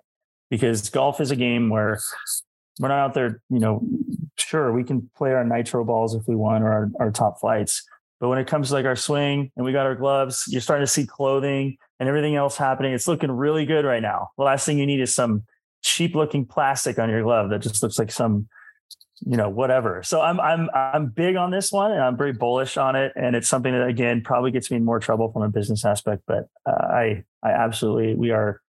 Because 0.50 0.90
golf 0.90 1.20
is 1.20 1.30
a 1.30 1.36
game 1.36 1.70
where 1.70 2.00
we're 2.80 2.90
not 2.90 3.00
out 3.00 3.14
there, 3.14 3.42
you 3.50 3.60
know, 3.60 3.82
sure, 4.38 4.72
we 4.72 4.84
can 4.84 5.10
play 5.16 5.34
our 5.34 5.44
nitro 5.44 5.84
balls 5.84 6.16
if 6.16 6.28
we 6.28 6.36
want 6.36 6.64
or 6.64 6.72
our, 6.72 6.92
our 7.00 7.12
Top 7.12 7.40
Flites. 7.42 7.82
But 8.20 8.30
when 8.30 8.40
it 8.40 8.48
comes 8.48 8.70
to 8.70 8.74
like 8.74 8.86
our 8.86 8.96
swing 8.96 9.52
and 9.56 9.66
we 9.66 9.72
got 9.72 9.86
our 9.86 9.96
gloves, 9.96 10.46
you're 10.48 10.62
starting 10.62 10.86
to 10.86 10.92
see 10.92 11.06
clothing 11.06 11.78
and 12.00 12.10
everything 12.10 12.36
else 12.36 12.58
happening. 12.58 12.94
It's 12.94 13.08
looking 13.08 13.32
really 13.32 13.66
good 13.66 13.86
right 13.86 14.02
now. 14.02 14.30
The 14.38 14.44
last 14.44 14.66
thing 14.66 14.80
you 14.80 14.86
need 14.86 15.02
is 15.02 15.14
some 15.14 15.44
cheap 15.84 16.16
looking 16.16 16.46
plastic 16.46 16.98
on 16.98 17.10
your 17.10 17.24
glove 17.24 17.50
that 17.52 17.62
just 17.62 17.84
looks 17.84 18.00
like 18.00 18.12
some, 18.12 18.48
you 19.20 19.38
know, 19.38 19.50
whatever. 19.50 20.02
So 20.04 20.22
I'm 20.22 20.40
I'm 20.40 20.70
I'm 20.74 21.08
big 21.08 21.36
on 21.36 21.52
this 21.52 21.72
one 21.72 21.92
and 21.92 22.02
I'm 22.02 22.18
very 22.18 22.34
bullish 22.34 22.76
on 22.78 22.96
it. 22.96 23.14
And 23.16 23.36
it's 23.36 23.48
something 23.48 23.72
that 23.72 23.88
again 23.88 24.22
probably 24.24 24.50
gets 24.50 24.72
me 24.72 24.78
in 24.78 24.86
more 24.86 25.00
trouble 25.00 25.32
from 25.32 25.44
a 25.44 25.50
business 25.50 25.86
aspect. 25.86 26.24
But 26.26 26.48
uh, 26.66 26.72
I 26.72 27.24
I 27.44 27.52
absolutely 27.52 28.16
we 28.16 28.32
are 28.32 28.62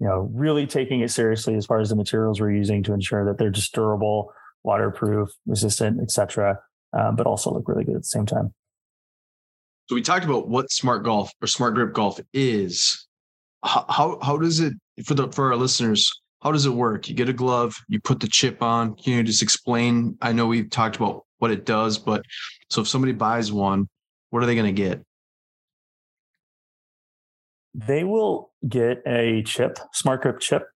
you 0.00 0.06
know, 0.06 0.30
really 0.32 0.66
taking 0.66 1.00
it 1.00 1.10
seriously 1.10 1.54
as 1.54 1.66
far 1.66 1.80
as 1.80 1.88
the 1.88 1.96
materials 1.96 2.40
we're 2.40 2.52
using 2.52 2.82
to 2.82 2.92
ensure 2.92 3.24
that 3.24 3.38
they're 3.38 3.50
just 3.50 3.74
durable, 3.74 4.32
waterproof, 4.62 5.30
resistant, 5.46 6.00
etc., 6.00 6.58
um, 6.92 7.16
but 7.16 7.26
also 7.26 7.52
look 7.52 7.68
really 7.68 7.84
good 7.84 7.96
at 7.96 8.02
the 8.02 8.06
same 8.06 8.26
time. 8.26 8.54
So 9.88 9.94
we 9.94 10.02
talked 10.02 10.24
about 10.24 10.48
what 10.48 10.70
smart 10.70 11.04
golf 11.04 11.30
or 11.40 11.46
smart 11.46 11.74
grip 11.74 11.92
golf 11.92 12.20
is. 12.32 13.06
How, 13.64 13.84
how 13.88 14.18
how 14.20 14.36
does 14.36 14.60
it 14.60 14.74
for 15.04 15.14
the 15.14 15.28
for 15.28 15.52
our 15.52 15.56
listeners? 15.56 16.10
How 16.42 16.52
does 16.52 16.66
it 16.66 16.70
work? 16.70 17.08
You 17.08 17.14
get 17.14 17.28
a 17.28 17.32
glove, 17.32 17.76
you 17.88 18.00
put 18.00 18.20
the 18.20 18.28
chip 18.28 18.62
on. 18.62 18.94
Can 18.96 19.14
you 19.14 19.22
just 19.22 19.42
explain? 19.42 20.16
I 20.20 20.32
know 20.32 20.46
we've 20.46 20.70
talked 20.70 20.96
about 20.96 21.24
what 21.38 21.50
it 21.50 21.64
does, 21.64 21.98
but 21.98 22.22
so 22.70 22.82
if 22.82 22.88
somebody 22.88 23.12
buys 23.12 23.52
one, 23.52 23.88
what 24.30 24.42
are 24.42 24.46
they 24.46 24.54
going 24.54 24.66
to 24.66 24.82
get? 24.82 25.02
They 27.76 28.04
will 28.04 28.50
get 28.66 29.02
a 29.06 29.42
chip, 29.42 29.78
smart 29.92 30.22
grip 30.22 30.40
chip, 30.40 30.66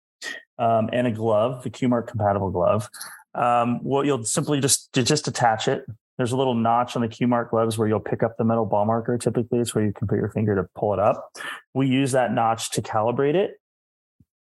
um, 0.58 0.90
and 0.92 1.06
a 1.06 1.10
glove, 1.10 1.62
the 1.62 1.70
QMark 1.70 2.06
compatible 2.06 2.50
glove. 2.50 2.90
Um, 3.34 3.80
well, 3.82 4.04
you'll 4.04 4.24
simply 4.24 4.60
just 4.60 4.92
just 4.92 5.26
attach 5.26 5.66
it. 5.66 5.86
There's 6.18 6.32
a 6.32 6.36
little 6.36 6.54
notch 6.54 6.96
on 6.96 7.02
the 7.02 7.08
QMark 7.08 7.48
gloves 7.48 7.78
where 7.78 7.88
you'll 7.88 8.00
pick 8.00 8.22
up 8.22 8.36
the 8.36 8.44
metal 8.44 8.66
ball 8.66 8.84
marker. 8.84 9.16
Typically, 9.16 9.60
it's 9.60 9.74
where 9.74 9.84
you 9.84 9.92
can 9.94 10.06
put 10.06 10.16
your 10.16 10.28
finger 10.28 10.54
to 10.54 10.68
pull 10.74 10.92
it 10.92 10.98
up. 10.98 11.30
We 11.72 11.86
use 11.86 12.12
that 12.12 12.34
notch 12.34 12.72
to 12.72 12.82
calibrate 12.82 13.34
it 13.34 13.58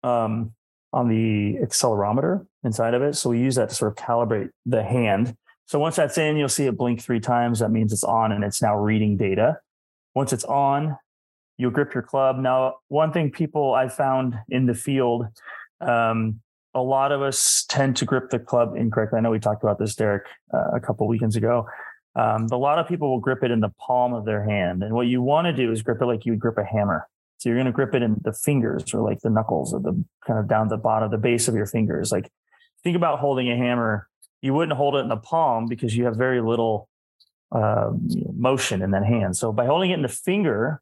um, 0.03 0.51
on 0.91 1.07
the 1.07 1.57
accelerometer 1.65 2.45
inside 2.65 2.93
of 2.93 3.01
it. 3.01 3.15
So 3.15 3.29
we 3.29 3.39
use 3.39 3.55
that 3.55 3.69
to 3.69 3.75
sort 3.75 3.97
of 3.97 4.03
calibrate 4.03 4.49
the 4.65 4.83
hand. 4.83 5.37
So 5.67 5.79
once 5.79 5.95
that's 5.95 6.17
in, 6.17 6.35
you'll 6.35 6.49
see 6.49 6.65
it 6.65 6.75
blink 6.75 7.01
three 7.01 7.21
times. 7.21 7.59
That 7.59 7.69
means 7.69 7.93
it's 7.93 8.03
on 8.03 8.33
and 8.33 8.43
it's 8.43 8.61
now 8.61 8.75
reading 8.75 9.15
data. 9.15 9.59
Once 10.15 10.33
it's 10.33 10.43
on, 10.43 10.97
you'll 11.59 11.71
grip 11.71 11.93
your 11.93 12.01
club. 12.01 12.37
Now, 12.37 12.75
one 12.87 13.11
thing 13.11 13.29
people 13.29 13.73
I 13.73 13.89
found 13.89 14.33
in 14.47 14.65
the 14.65 14.73
field, 14.73 15.25
um, 15.81 16.39
a 16.73 16.81
lot 16.81 17.11
of 17.11 17.21
us 17.21 17.65
tend 17.67 17.97
to 17.97 18.05
grip 18.05 18.29
the 18.29 18.39
club 18.39 18.75
incorrectly. 18.77 19.17
I 19.17 19.21
know 19.21 19.29
we 19.29 19.39
talked 19.39 19.61
about 19.61 19.77
this, 19.77 19.93
Derek, 19.93 20.23
uh, 20.53 20.71
a 20.73 20.79
couple 20.79 21.05
weekends 21.07 21.35
ago. 21.35 21.67
Um, 22.15 22.47
a 22.51 22.57
lot 22.57 22.79
of 22.79 22.87
people 22.87 23.09
will 23.09 23.19
grip 23.19 23.43
it 23.43 23.51
in 23.51 23.59
the 23.59 23.73
palm 23.77 24.13
of 24.13 24.25
their 24.25 24.43
hand, 24.43 24.83
and 24.83 24.95
what 24.95 25.07
you 25.07 25.21
want 25.21 25.45
to 25.45 25.53
do 25.53 25.71
is 25.71 25.83
grip 25.83 26.01
it 26.01 26.05
like 26.05 26.25
you 26.25 26.31
would 26.31 26.39
grip 26.39 26.57
a 26.57 26.63
hammer. 26.63 27.07
So 27.37 27.49
you're 27.49 27.57
going 27.57 27.67
to 27.67 27.71
grip 27.71 27.93
it 27.93 28.01
in 28.01 28.17
the 28.23 28.33
fingers 28.33 28.93
or 28.93 29.01
like 29.01 29.19
the 29.21 29.29
knuckles 29.29 29.73
or 29.73 29.79
the 29.79 30.03
kind 30.25 30.39
of 30.39 30.47
down 30.47 30.67
the 30.67 30.77
bottom, 30.77 31.09
the 31.09 31.17
base 31.17 31.47
of 31.47 31.55
your 31.55 31.65
fingers. 31.65 32.11
Like 32.11 32.29
think 32.83 32.97
about 32.97 33.19
holding 33.19 33.49
a 33.49 33.55
hammer. 33.55 34.09
You 34.41 34.53
wouldn't 34.53 34.75
hold 34.75 34.95
it 34.95 34.99
in 34.99 35.07
the 35.07 35.17
palm 35.17 35.67
because 35.67 35.95
you 35.95 36.03
have 36.03 36.17
very 36.17 36.41
little 36.41 36.89
uh, 37.53 37.91
motion 38.33 38.81
in 38.81 38.91
that 38.91 39.05
hand. 39.05 39.37
So 39.37 39.53
by 39.53 39.65
holding 39.67 39.91
it 39.91 39.93
in 39.93 40.01
the 40.01 40.09
finger, 40.09 40.81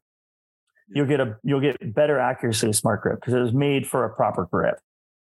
you'll 0.90 1.06
get 1.06 1.20
a 1.20 1.36
you'll 1.42 1.60
get 1.60 1.94
better 1.94 2.18
accuracy 2.18 2.68
of 2.68 2.76
smart 2.76 3.02
grip 3.02 3.20
because 3.20 3.34
it 3.34 3.40
was 3.40 3.52
made 3.52 3.86
for 3.86 4.04
a 4.04 4.10
proper 4.10 4.46
grip. 4.46 4.80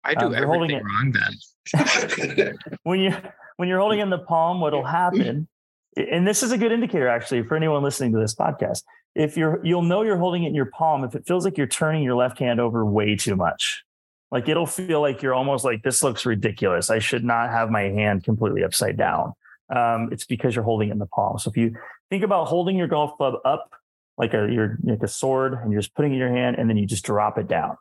I 0.03 0.15
do 0.15 0.27
um, 0.27 0.35
everything 0.35 0.71
it, 0.71 0.83
wrong 0.83 1.13
then. 1.13 2.57
when 2.83 2.99
you 2.99 3.15
when 3.57 3.67
you're 3.67 3.79
holding 3.79 3.99
in 3.99 4.09
the 4.09 4.19
palm, 4.19 4.61
what'll 4.61 4.85
happen, 4.85 5.47
and 5.95 6.27
this 6.27 6.43
is 6.43 6.51
a 6.51 6.57
good 6.57 6.71
indicator 6.71 7.07
actually 7.07 7.43
for 7.43 7.55
anyone 7.55 7.83
listening 7.83 8.13
to 8.13 8.19
this 8.19 8.33
podcast. 8.33 8.83
If 9.15 9.35
you're 9.35 9.63
you'll 9.65 9.81
know 9.81 10.03
you're 10.03 10.17
holding 10.17 10.43
it 10.43 10.47
in 10.47 10.55
your 10.55 10.69
palm 10.71 11.03
if 11.03 11.15
it 11.15 11.25
feels 11.27 11.43
like 11.43 11.57
you're 11.57 11.67
turning 11.67 12.03
your 12.03 12.15
left 12.15 12.39
hand 12.39 12.59
over 12.59 12.85
way 12.85 13.15
too 13.15 13.35
much. 13.35 13.83
Like 14.31 14.47
it'll 14.47 14.67
feel 14.67 15.01
like 15.01 15.23
you're 15.23 15.33
almost 15.33 15.65
like 15.65 15.81
this 15.81 16.03
looks 16.03 16.25
ridiculous. 16.25 16.89
I 16.89 16.99
should 16.99 17.23
not 17.23 17.49
have 17.49 17.71
my 17.71 17.81
hand 17.81 18.23
completely 18.23 18.63
upside 18.63 18.95
down. 18.95 19.33
Um, 19.75 20.09
it's 20.11 20.25
because 20.25 20.55
you're 20.55 20.63
holding 20.63 20.89
it 20.89 20.93
in 20.93 20.99
the 20.99 21.07
palm. 21.07 21.39
So 21.39 21.49
if 21.49 21.57
you 21.57 21.75
think 22.09 22.23
about 22.23 22.47
holding 22.47 22.77
your 22.77 22.87
golf 22.87 23.17
club 23.17 23.35
up 23.43 23.71
like 24.19 24.33
a 24.33 24.47
you're 24.51 24.77
like 24.83 25.01
a 25.01 25.07
sword 25.07 25.53
and 25.53 25.71
you're 25.71 25.81
just 25.81 25.95
putting 25.95 26.11
it 26.11 26.15
in 26.15 26.19
your 26.19 26.29
hand 26.29 26.57
and 26.59 26.69
then 26.69 26.77
you 26.77 26.85
just 26.85 27.05
drop 27.05 27.37
it 27.37 27.47
down. 27.47 27.77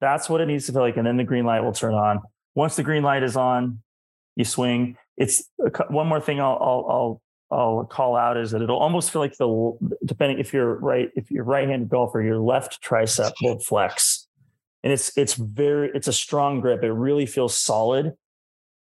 That's 0.00 0.30
what 0.30 0.40
it 0.40 0.46
needs 0.46 0.66
to 0.66 0.72
feel 0.72 0.82
like. 0.82 0.96
And 0.96 1.06
then 1.06 1.16
the 1.16 1.24
green 1.24 1.44
light 1.44 1.60
will 1.60 1.72
turn 1.72 1.94
on. 1.94 2.20
Once 2.54 2.76
the 2.76 2.82
green 2.82 3.02
light 3.02 3.22
is 3.22 3.36
on, 3.36 3.82
you 4.36 4.44
swing. 4.44 4.96
It's 5.16 5.44
one 5.90 6.06
more 6.06 6.20
thing 6.20 6.40
I'll, 6.40 6.58
I'll, 6.60 6.86
I'll, 6.88 7.58
I'll 7.58 7.84
call 7.84 8.16
out 8.16 8.36
is 8.36 8.52
that 8.52 8.62
it'll 8.62 8.78
almost 8.78 9.10
feel 9.10 9.20
like 9.20 9.36
the, 9.36 9.76
depending 10.04 10.38
if 10.38 10.54
you're 10.54 10.76
right, 10.76 11.10
if 11.14 11.30
you're 11.30 11.44
right-handed 11.44 11.88
golfer, 11.88 12.22
your 12.22 12.38
left 12.38 12.82
tricep 12.82 13.32
will 13.42 13.58
flex 13.58 14.26
and 14.82 14.92
it's, 14.92 15.16
it's 15.16 15.34
very, 15.34 15.90
it's 15.94 16.08
a 16.08 16.12
strong 16.12 16.60
grip. 16.60 16.82
It 16.82 16.92
really 16.92 17.26
feels 17.26 17.56
solid 17.56 18.12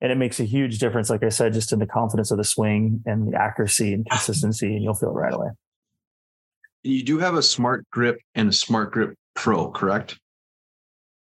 and 0.00 0.12
it 0.12 0.16
makes 0.16 0.40
a 0.40 0.44
huge 0.44 0.78
difference. 0.78 1.10
Like 1.10 1.22
I 1.22 1.28
said, 1.28 1.52
just 1.52 1.72
in 1.72 1.78
the 1.78 1.86
confidence 1.86 2.30
of 2.30 2.38
the 2.38 2.44
swing 2.44 3.02
and 3.06 3.32
the 3.32 3.36
accuracy 3.36 3.92
and 3.92 4.08
consistency, 4.08 4.74
and 4.74 4.82
you'll 4.82 4.94
feel 4.94 5.10
it 5.10 5.14
right 5.14 5.32
away. 5.32 5.48
You 6.82 7.02
do 7.02 7.18
have 7.18 7.34
a 7.34 7.42
smart 7.42 7.88
grip 7.90 8.18
and 8.34 8.48
a 8.48 8.52
smart 8.52 8.92
grip 8.92 9.14
pro, 9.34 9.70
correct? 9.70 10.18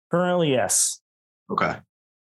Currently, 0.10 0.52
yes. 0.52 1.00
Okay. 1.50 1.76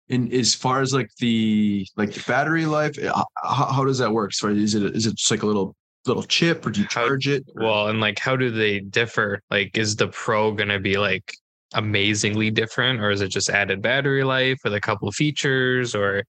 And 0.09 0.31
as 0.31 0.53
far 0.53 0.81
as 0.81 0.93
like 0.93 1.09
the 1.19 1.87
like 1.95 2.13
the 2.13 2.23
battery 2.27 2.65
life, 2.65 2.97
eh, 2.99 3.11
how, 3.43 3.65
how 3.65 3.83
does 3.83 3.97
that 3.97 4.11
work? 4.11 4.33
So 4.33 4.49
is 4.49 4.75
it 4.75 4.83
is 4.95 5.07
it 5.07 5.15
just 5.15 5.31
like 5.31 5.41
a 5.41 5.47
little 5.47 5.75
little 6.05 6.23
chip, 6.23 6.65
or 6.65 6.69
do 6.69 6.81
you 6.81 6.87
charge 6.87 7.27
it? 7.27 7.43
Well, 7.55 7.87
and 7.87 7.99
like 7.99 8.19
how 8.19 8.35
do 8.35 8.51
they 8.51 8.79
differ? 8.79 9.41
Like, 9.49 9.77
is 9.77 9.95
the 9.95 10.07
Pro 10.07 10.51
going 10.51 10.69
to 10.69 10.79
be 10.79 10.97
like 10.97 11.33
amazingly 11.73 12.51
different, 12.51 13.01
or 13.01 13.09
is 13.09 13.21
it 13.21 13.29
just 13.29 13.49
added 13.49 13.81
battery 13.81 14.23
life 14.23 14.59
with 14.63 14.73
a 14.73 14.81
couple 14.81 15.07
of 15.07 15.15
features, 15.15 15.95
or? 15.95 16.23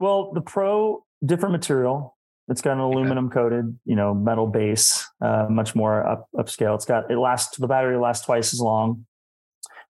Well, 0.00 0.32
the 0.32 0.40
Pro 0.40 1.04
different 1.24 1.52
material. 1.52 2.16
It's 2.48 2.60
got 2.60 2.72
an 2.72 2.80
aluminum 2.80 3.30
coated, 3.30 3.78
you 3.84 3.94
know, 3.94 4.14
metal 4.14 4.46
base, 4.46 5.06
uh, 5.20 5.46
much 5.48 5.74
more 5.74 6.06
up 6.06 6.28
upscale. 6.36 6.74
It's 6.74 6.84
got 6.84 7.10
it 7.10 7.18
lasts 7.18 7.56
the 7.56 7.68
battery 7.68 7.96
lasts 7.96 8.26
twice 8.26 8.52
as 8.52 8.60
long. 8.60 9.06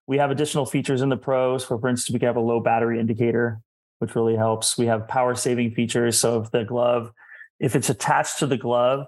We 0.05 0.17
have 0.17 0.31
additional 0.31 0.65
features 0.65 1.01
in 1.01 1.09
the 1.09 1.17
pros. 1.17 1.63
For, 1.63 1.79
for 1.79 1.89
instance, 1.89 2.13
we 2.13 2.19
can 2.19 2.27
have 2.27 2.35
a 2.35 2.41
low 2.41 2.59
battery 2.59 2.99
indicator, 2.99 3.59
which 3.99 4.15
really 4.15 4.35
helps. 4.35 4.77
We 4.77 4.85
have 4.85 5.07
power 5.07 5.33
saving 5.33 5.71
features. 5.71 6.19
So 6.19 6.41
if 6.41 6.51
the 6.51 6.63
glove, 6.63 7.11
if 7.59 7.75
it's 7.75 7.89
attached 7.89 8.39
to 8.39 8.47
the 8.47 8.57
glove 8.57 9.07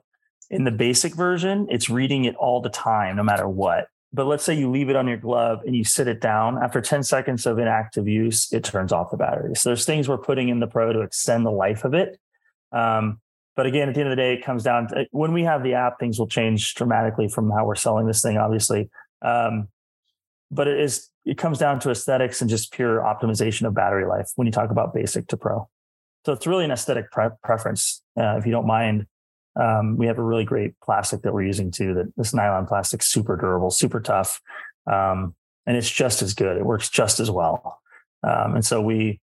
in 0.49 0.63
the 0.63 0.71
basic 0.71 1.13
version, 1.15 1.67
it's 1.69 1.89
reading 1.89 2.25
it 2.25 2.35
all 2.35 2.61
the 2.61 2.69
time, 2.69 3.17
no 3.17 3.23
matter 3.23 3.47
what. 3.47 3.87
But 4.13 4.27
let's 4.27 4.45
say 4.45 4.53
you 4.53 4.71
leave 4.71 4.89
it 4.89 4.95
on 4.95 5.07
your 5.07 5.17
glove 5.17 5.59
and 5.65 5.75
you 5.75 5.83
sit 5.83 6.07
it 6.07 6.21
down. 6.21 6.57
After 6.63 6.79
10 6.79 7.03
seconds 7.03 7.45
of 7.45 7.59
inactive 7.59 8.07
use, 8.07 8.51
it 8.53 8.63
turns 8.63 8.93
off 8.93 9.11
the 9.11 9.17
battery. 9.17 9.55
So 9.55 9.69
there's 9.69 9.85
things 9.85 10.07
we're 10.07 10.17
putting 10.17 10.47
in 10.47 10.61
the 10.61 10.67
pro 10.67 10.93
to 10.93 11.01
extend 11.01 11.45
the 11.45 11.51
life 11.51 11.83
of 11.83 11.93
it. 11.93 12.17
Um, 12.71 13.19
but 13.55 13.65
again, 13.65 13.87
at 13.87 13.95
the 13.95 14.01
end 14.01 14.09
of 14.09 14.17
the 14.17 14.21
day, 14.21 14.33
it 14.33 14.43
comes 14.43 14.63
down 14.63 14.87
to 14.89 15.05
when 15.11 15.33
we 15.33 15.43
have 15.43 15.63
the 15.63 15.73
app, 15.73 15.99
things 15.99 16.19
will 16.19 16.27
change 16.27 16.75
dramatically 16.75 17.27
from 17.27 17.49
how 17.49 17.65
we're 17.65 17.75
selling 17.75 18.05
this 18.05 18.21
thing, 18.21 18.37
obviously. 18.37 18.89
Um, 19.21 19.69
but 20.51 20.67
it 20.67 20.79
is 20.79 21.09
it 21.25 21.37
comes 21.37 21.57
down 21.57 21.79
to 21.79 21.89
aesthetics 21.89 22.41
and 22.41 22.49
just 22.49 22.71
pure 22.71 22.99
optimization 22.99 23.65
of 23.65 23.73
battery 23.73 24.05
life 24.05 24.31
when 24.35 24.45
you 24.45 24.51
talk 24.51 24.69
about 24.69 24.93
basic 24.93 25.27
to 25.27 25.37
pro. 25.37 25.67
So 26.25 26.33
it's 26.33 26.45
really 26.45 26.65
an 26.65 26.71
aesthetic 26.71 27.11
pre- 27.11 27.29
preference. 27.43 28.01
Uh, 28.19 28.37
if 28.37 28.45
you 28.45 28.51
don't 28.51 28.67
mind, 28.67 29.07
um, 29.59 29.97
we 29.97 30.05
have 30.07 30.19
a 30.19 30.23
really 30.23 30.43
great 30.43 30.73
plastic 30.83 31.21
that 31.21 31.33
we're 31.33 31.43
using 31.43 31.71
too. 31.71 31.93
That 31.93 32.13
this 32.17 32.33
nylon 32.33 32.67
plastic, 32.67 33.01
super 33.01 33.37
durable, 33.37 33.71
super 33.71 34.01
tough, 34.01 34.41
um, 34.91 35.33
and 35.65 35.77
it's 35.77 35.89
just 35.89 36.21
as 36.21 36.33
good. 36.33 36.57
It 36.57 36.65
works 36.65 36.89
just 36.89 37.19
as 37.19 37.31
well. 37.31 37.79
Um, 38.23 38.55
and 38.55 38.65
so 38.65 38.81
we 38.81 39.19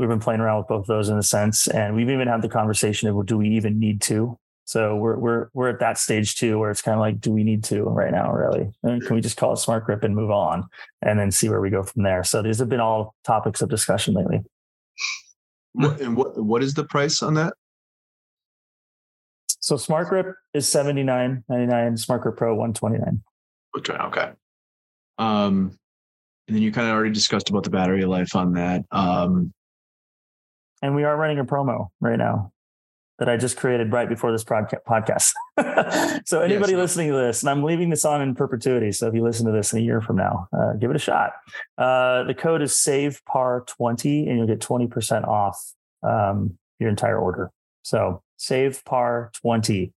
we've 0.00 0.08
been 0.08 0.18
playing 0.18 0.40
around 0.40 0.58
with 0.58 0.68
both 0.68 0.80
of 0.80 0.86
those 0.86 1.10
in 1.10 1.18
a 1.18 1.22
sense, 1.22 1.68
and 1.68 1.94
we've 1.94 2.10
even 2.10 2.26
had 2.26 2.42
the 2.42 2.48
conversation 2.48 3.08
of 3.08 3.14
well, 3.14 3.24
do 3.24 3.36
we 3.36 3.48
even 3.50 3.78
need 3.78 4.00
to? 4.02 4.36
So 4.64 4.96
we're 4.96 5.18
we're 5.18 5.48
we're 5.52 5.68
at 5.68 5.80
that 5.80 5.98
stage 5.98 6.36
too, 6.36 6.58
where 6.58 6.70
it's 6.70 6.82
kind 6.82 6.94
of 6.94 7.00
like, 7.00 7.20
do 7.20 7.30
we 7.30 7.44
need 7.44 7.62
to 7.64 7.82
right 7.82 8.10
now? 8.10 8.32
Really? 8.32 8.70
And 8.82 9.04
can 9.04 9.14
we 9.14 9.20
just 9.20 9.36
call 9.36 9.52
it 9.52 9.58
smart 9.58 9.84
grip 9.84 10.02
and 10.02 10.14
move 10.14 10.30
on, 10.30 10.68
and 11.02 11.18
then 11.18 11.30
see 11.30 11.48
where 11.48 11.60
we 11.60 11.70
go 11.70 11.82
from 11.82 12.02
there? 12.02 12.24
So 12.24 12.42
these 12.42 12.58
have 12.58 12.68
been 12.68 12.80
all 12.80 13.14
topics 13.24 13.60
of 13.62 13.68
discussion 13.68 14.14
lately. 14.14 14.40
And 15.74 16.16
what 16.16 16.42
what 16.42 16.62
is 16.62 16.74
the 16.74 16.84
price 16.84 17.22
on 17.22 17.34
that? 17.34 17.54
So 19.60 19.76
Smart 19.76 20.08
Grip 20.08 20.34
is 20.54 20.68
seventy 20.68 21.02
nine 21.02 21.44
ninety 21.48 21.66
nine. 21.66 21.96
Smart 21.96 22.22
Grip 22.22 22.36
Pro 22.36 22.54
one 22.54 22.72
twenty 22.72 22.98
nine. 22.98 23.22
Okay. 23.76 24.30
Um, 25.18 25.78
and 26.48 26.56
then 26.56 26.62
you 26.62 26.72
kind 26.72 26.88
of 26.88 26.94
already 26.94 27.12
discussed 27.12 27.50
about 27.50 27.62
the 27.62 27.70
battery 27.70 28.04
life 28.04 28.34
on 28.34 28.54
that. 28.54 28.84
Um, 28.90 29.52
and 30.82 30.94
we 30.94 31.04
are 31.04 31.16
running 31.16 31.38
a 31.38 31.44
promo 31.44 31.88
right 32.00 32.18
now 32.18 32.52
that 33.20 33.28
I 33.28 33.36
just 33.36 33.58
created 33.58 33.92
right 33.92 34.08
before 34.08 34.32
this 34.32 34.42
podcast. 34.42 35.32
so 36.26 36.40
anybody 36.40 36.72
yes. 36.72 36.78
listening 36.78 37.10
to 37.10 37.16
this, 37.16 37.42
and 37.42 37.50
I'm 37.50 37.62
leaving 37.62 37.90
this 37.90 38.06
on 38.06 38.22
in 38.22 38.34
perpetuity. 38.34 38.92
So 38.92 39.08
if 39.08 39.14
you 39.14 39.22
listen 39.22 39.44
to 39.46 39.52
this 39.52 39.74
in 39.74 39.78
a 39.78 39.82
year 39.82 40.00
from 40.00 40.16
now, 40.16 40.48
uh, 40.58 40.72
give 40.72 40.90
it 40.90 40.96
a 40.96 41.00
shot. 41.00 41.32
Uh, 41.76 42.24
the 42.24 42.34
code 42.34 42.62
is 42.62 42.76
save 42.76 43.22
par 43.26 43.64
20 43.66 44.26
and 44.26 44.38
you'll 44.38 44.46
get 44.46 44.60
20% 44.60 45.28
off 45.28 45.60
um, 46.02 46.58
your 46.78 46.88
entire 46.88 47.18
order. 47.18 47.50
So 47.82 48.22
save 48.38 48.82
par 48.86 49.30
20. 49.42 49.92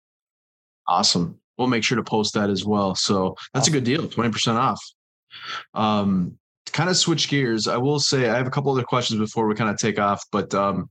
Awesome. 0.89 1.39
We'll 1.59 1.68
make 1.68 1.85
sure 1.85 1.97
to 1.97 2.03
post 2.03 2.33
that 2.35 2.49
as 2.49 2.64
well. 2.64 2.95
So 2.95 3.37
that's 3.53 3.68
awesome. 3.68 3.74
a 3.74 3.76
good 3.76 3.85
deal. 3.85 4.09
20% 4.09 4.55
off. 4.55 4.83
Um, 5.74 6.39
kind 6.72 6.90
of 6.90 6.96
switch 6.96 7.28
gears, 7.28 7.68
I 7.68 7.76
will 7.76 8.00
say 8.00 8.28
I 8.28 8.36
have 8.36 8.46
a 8.46 8.50
couple 8.50 8.72
other 8.72 8.84
questions 8.84 9.20
before 9.20 9.46
we 9.46 9.54
kind 9.54 9.70
of 9.70 9.78
take 9.78 9.98
off. 9.98 10.24
But 10.32 10.54
um, 10.54 10.90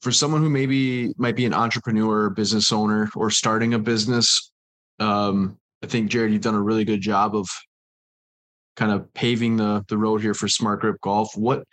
for 0.00 0.12
someone 0.12 0.42
who 0.42 0.50
maybe 0.50 1.12
might 1.16 1.36
be 1.36 1.46
an 1.46 1.54
entrepreneur, 1.54 2.30
business 2.30 2.72
owner, 2.72 3.10
or 3.14 3.30
starting 3.30 3.74
a 3.74 3.78
business, 3.78 4.52
um, 4.98 5.58
I 5.82 5.86
think 5.86 6.10
Jared, 6.10 6.32
you've 6.32 6.42
done 6.42 6.54
a 6.54 6.62
really 6.62 6.84
good 6.84 7.00
job 7.00 7.34
of 7.34 7.48
kind 8.76 8.92
of 8.92 9.12
paving 9.14 9.56
the 9.56 9.84
the 9.88 9.98
road 9.98 10.22
here 10.22 10.34
for 10.34 10.48
Smart 10.48 10.80
Grip 10.80 11.00
Golf. 11.00 11.30
What 11.36 11.64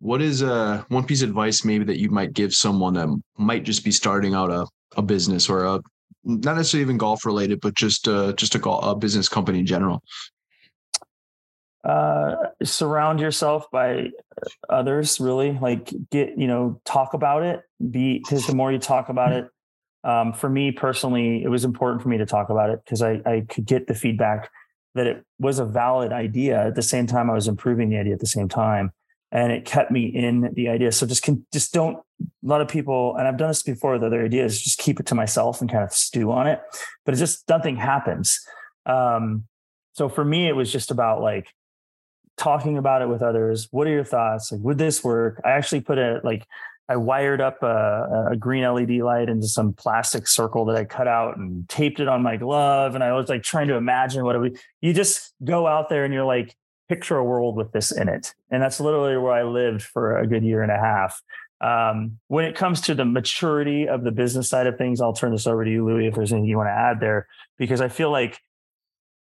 what 0.00 0.22
is 0.22 0.42
uh 0.42 0.82
one 0.88 1.04
piece 1.04 1.22
of 1.22 1.28
advice 1.28 1.64
maybe 1.64 1.84
that 1.84 1.98
you 1.98 2.10
might 2.10 2.32
give 2.32 2.54
someone 2.54 2.94
that 2.94 3.08
might 3.38 3.64
just 3.64 3.84
be 3.84 3.92
starting 3.92 4.34
out 4.34 4.50
a, 4.50 4.66
a 4.96 5.02
business 5.02 5.48
or 5.48 5.64
a 5.64 5.80
not 6.24 6.56
necessarily 6.56 6.82
even 6.82 6.98
golf 6.98 7.24
related, 7.24 7.60
but 7.60 7.74
just 7.74 8.08
uh 8.08 8.32
just 8.32 8.54
a, 8.54 8.68
a 8.68 8.96
business 8.96 9.28
company 9.28 9.60
in 9.60 9.66
general? 9.66 10.02
Uh 11.84 12.36
surround 12.62 13.20
yourself 13.20 13.70
by 13.70 14.08
others 14.68 15.18
really 15.18 15.58
like 15.60 15.92
get 16.10 16.36
you 16.36 16.46
know 16.46 16.80
talk 16.84 17.14
about 17.14 17.42
it 17.42 17.62
be 17.90 18.18
because 18.18 18.46
the 18.46 18.54
more 18.54 18.70
you 18.70 18.78
talk 18.78 19.08
about 19.08 19.32
it 19.32 19.48
um, 20.04 20.32
for 20.32 20.48
me 20.48 20.72
personally 20.72 21.42
it 21.42 21.48
was 21.48 21.64
important 21.64 22.02
for 22.02 22.08
me 22.08 22.18
to 22.18 22.26
talk 22.26 22.50
about 22.50 22.70
it 22.70 22.80
because 22.84 23.02
I, 23.02 23.22
I 23.24 23.46
could 23.48 23.64
get 23.64 23.86
the 23.86 23.94
feedback 23.94 24.50
that 24.94 25.06
it 25.06 25.24
was 25.38 25.58
a 25.58 25.64
valid 25.64 26.12
idea 26.12 26.66
at 26.66 26.74
the 26.74 26.82
same 26.82 27.06
time 27.06 27.30
i 27.30 27.34
was 27.34 27.48
improving 27.48 27.88
the 27.88 27.96
idea 27.96 28.12
at 28.12 28.20
the 28.20 28.26
same 28.26 28.48
time 28.48 28.92
and 29.32 29.52
it 29.52 29.64
kept 29.64 29.90
me 29.90 30.06
in 30.06 30.52
the 30.54 30.68
idea. 30.68 30.90
So 30.92 31.06
just 31.06 31.22
can 31.22 31.46
just 31.52 31.72
don't 31.72 31.96
a 31.96 32.46
lot 32.46 32.60
of 32.60 32.68
people 32.68 33.16
and 33.16 33.26
i've 33.26 33.38
done 33.38 33.48
this 33.48 33.62
before 33.62 33.92
with 33.92 34.02
other 34.02 34.24
ideas 34.24 34.60
just 34.60 34.78
keep 34.78 35.00
it 35.00 35.06
to 35.06 35.14
myself 35.14 35.60
and 35.60 35.70
kind 35.70 35.84
of 35.84 35.92
stew 35.92 36.30
on 36.32 36.46
it 36.46 36.60
but 37.04 37.14
it 37.14 37.18
just 37.18 37.48
nothing 37.48 37.76
happens. 37.76 38.40
Um, 38.86 39.44
so 39.94 40.08
for 40.08 40.24
me 40.24 40.48
it 40.48 40.56
was 40.56 40.72
just 40.72 40.90
about 40.90 41.22
like 41.22 41.48
talking 42.40 42.78
about 42.78 43.02
it 43.02 43.08
with 43.08 43.22
others. 43.22 43.68
What 43.70 43.86
are 43.86 43.90
your 43.90 44.04
thoughts? 44.04 44.50
Like, 44.50 44.62
would 44.62 44.78
this 44.78 45.04
work? 45.04 45.40
I 45.44 45.50
actually 45.50 45.82
put 45.82 45.98
a 45.98 46.20
like 46.24 46.46
I 46.88 46.96
wired 46.96 47.40
up 47.40 47.62
a, 47.62 48.30
a, 48.32 48.36
green 48.36 48.64
LED 48.64 48.90
light 49.02 49.28
into 49.28 49.46
some 49.46 49.72
plastic 49.72 50.26
circle 50.26 50.64
that 50.64 50.76
I 50.76 50.84
cut 50.84 51.06
out 51.06 51.36
and 51.36 51.68
taped 51.68 52.00
it 52.00 52.08
on 52.08 52.20
my 52.20 52.36
glove. 52.36 52.96
And 52.96 53.04
I 53.04 53.12
was 53.12 53.28
like 53.28 53.44
trying 53.44 53.68
to 53.68 53.76
imagine 53.76 54.24
what 54.24 54.34
it 54.34 54.40
would. 54.40 54.58
You 54.80 54.92
just 54.92 55.32
go 55.44 55.68
out 55.68 55.88
there 55.88 56.04
and 56.04 56.12
you're 56.12 56.24
like, 56.24 56.56
picture 56.88 57.16
a 57.16 57.24
world 57.24 57.54
with 57.54 57.70
this 57.70 57.92
in 57.92 58.08
it. 58.08 58.34
And 58.50 58.60
that's 58.60 58.80
literally 58.80 59.16
where 59.16 59.32
I 59.32 59.44
lived 59.44 59.82
for 59.82 60.18
a 60.18 60.26
good 60.26 60.42
year 60.42 60.64
and 60.64 60.72
a 60.72 60.78
half. 60.78 61.22
Um, 61.60 62.18
when 62.26 62.44
it 62.44 62.56
comes 62.56 62.80
to 62.82 62.94
the 62.96 63.04
maturity 63.04 63.86
of 63.86 64.02
the 64.02 64.10
business 64.10 64.48
side 64.48 64.66
of 64.66 64.76
things, 64.76 65.00
I'll 65.00 65.12
turn 65.12 65.30
this 65.30 65.46
over 65.46 65.64
to 65.64 65.70
you, 65.70 65.86
Louis, 65.86 66.08
if 66.08 66.14
there's 66.16 66.32
anything 66.32 66.48
you 66.48 66.56
want 66.56 66.66
to 66.66 66.72
add 66.72 66.98
there, 66.98 67.28
because 67.56 67.80
I 67.80 67.88
feel 67.88 68.10
like 68.10 68.40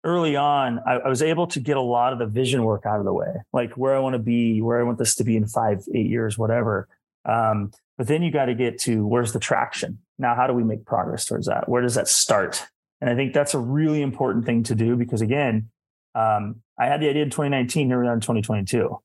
early 0.09 0.37
on, 0.37 0.81
I, 0.87 0.95
I, 0.95 1.09
was 1.09 1.21
able 1.21 1.47
to 1.49 1.61
get 1.61 1.77
a 1.77 1.83
lot 1.83 2.15
of 2.15 2.19
the 2.19 2.27
vision 2.27 2.65
work 2.65 2.87
out 2.87 2.99
of 2.99 3.05
the 3.05 3.13
way, 3.13 3.35
like 3.53 3.75
where 3.75 3.95
I 3.95 3.99
want 3.99 4.15
to 4.15 4.19
be, 4.19 4.63
where 4.63 4.81
I 4.81 4.83
want 4.83 4.99
this 4.99 5.15
to 5.17 5.25
be 5.25 5.37
in 5.37 5.47
five, 5.47 5.85
eight 5.95 6.07
years, 6.07 6.39
whatever. 6.39 6.89
Um, 7.27 7.73
but 7.99 8.07
then 8.07 8.23
you 8.23 8.33
got 8.33 8.47
to 8.47 8.55
get 8.55 8.79
to 8.81 9.07
where's 9.07 9.33
the 9.33 9.39
traction? 9.39 9.99
Now, 10.19 10.35
how 10.35 10.47
do 10.47 10.55
we 10.55 10.65
make 10.65 10.87
progress 10.87 11.27
towards 11.27 11.47
that? 11.47 11.69
Where 11.69 11.83
does 11.83 11.95
that 11.95 12.09
start? 12.09 12.67
And 13.01 13.11
I 13.11 13.15
think 13.15 13.35
that's 13.35 13.55
a 13.55 13.59
really 13.59 14.01
important 14.01 14.47
thing 14.47 14.63
to 14.65 14.75
do 14.75 14.97
because 14.97 15.21
again, 15.21 15.69
um, 16.15 16.63
I 16.79 16.87
had 16.87 17.01
the 17.01 17.09
idea 17.09 17.23
in 17.23 17.31
2019, 17.31 17.89
here 17.89 18.01
we 18.01 18.09
are 18.09 18.15
in 18.15 18.21
2022. 18.21 18.99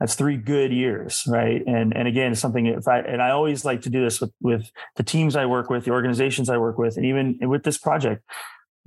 That's 0.00 0.14
three 0.14 0.36
good 0.36 0.72
years, 0.72 1.24
right? 1.26 1.60
And 1.66 1.94
and 1.96 2.06
again, 2.06 2.34
something 2.36 2.66
if 2.66 2.86
I 2.86 3.00
and 3.00 3.20
I 3.20 3.30
always 3.30 3.64
like 3.64 3.82
to 3.82 3.90
do 3.90 4.02
this 4.02 4.20
with 4.20 4.32
with 4.40 4.70
the 4.94 5.02
teams 5.02 5.34
I 5.34 5.46
work 5.46 5.70
with, 5.70 5.84
the 5.84 5.90
organizations 5.90 6.48
I 6.48 6.56
work 6.56 6.78
with, 6.78 6.96
and 6.96 7.04
even 7.04 7.38
with 7.42 7.64
this 7.64 7.78
project 7.78 8.22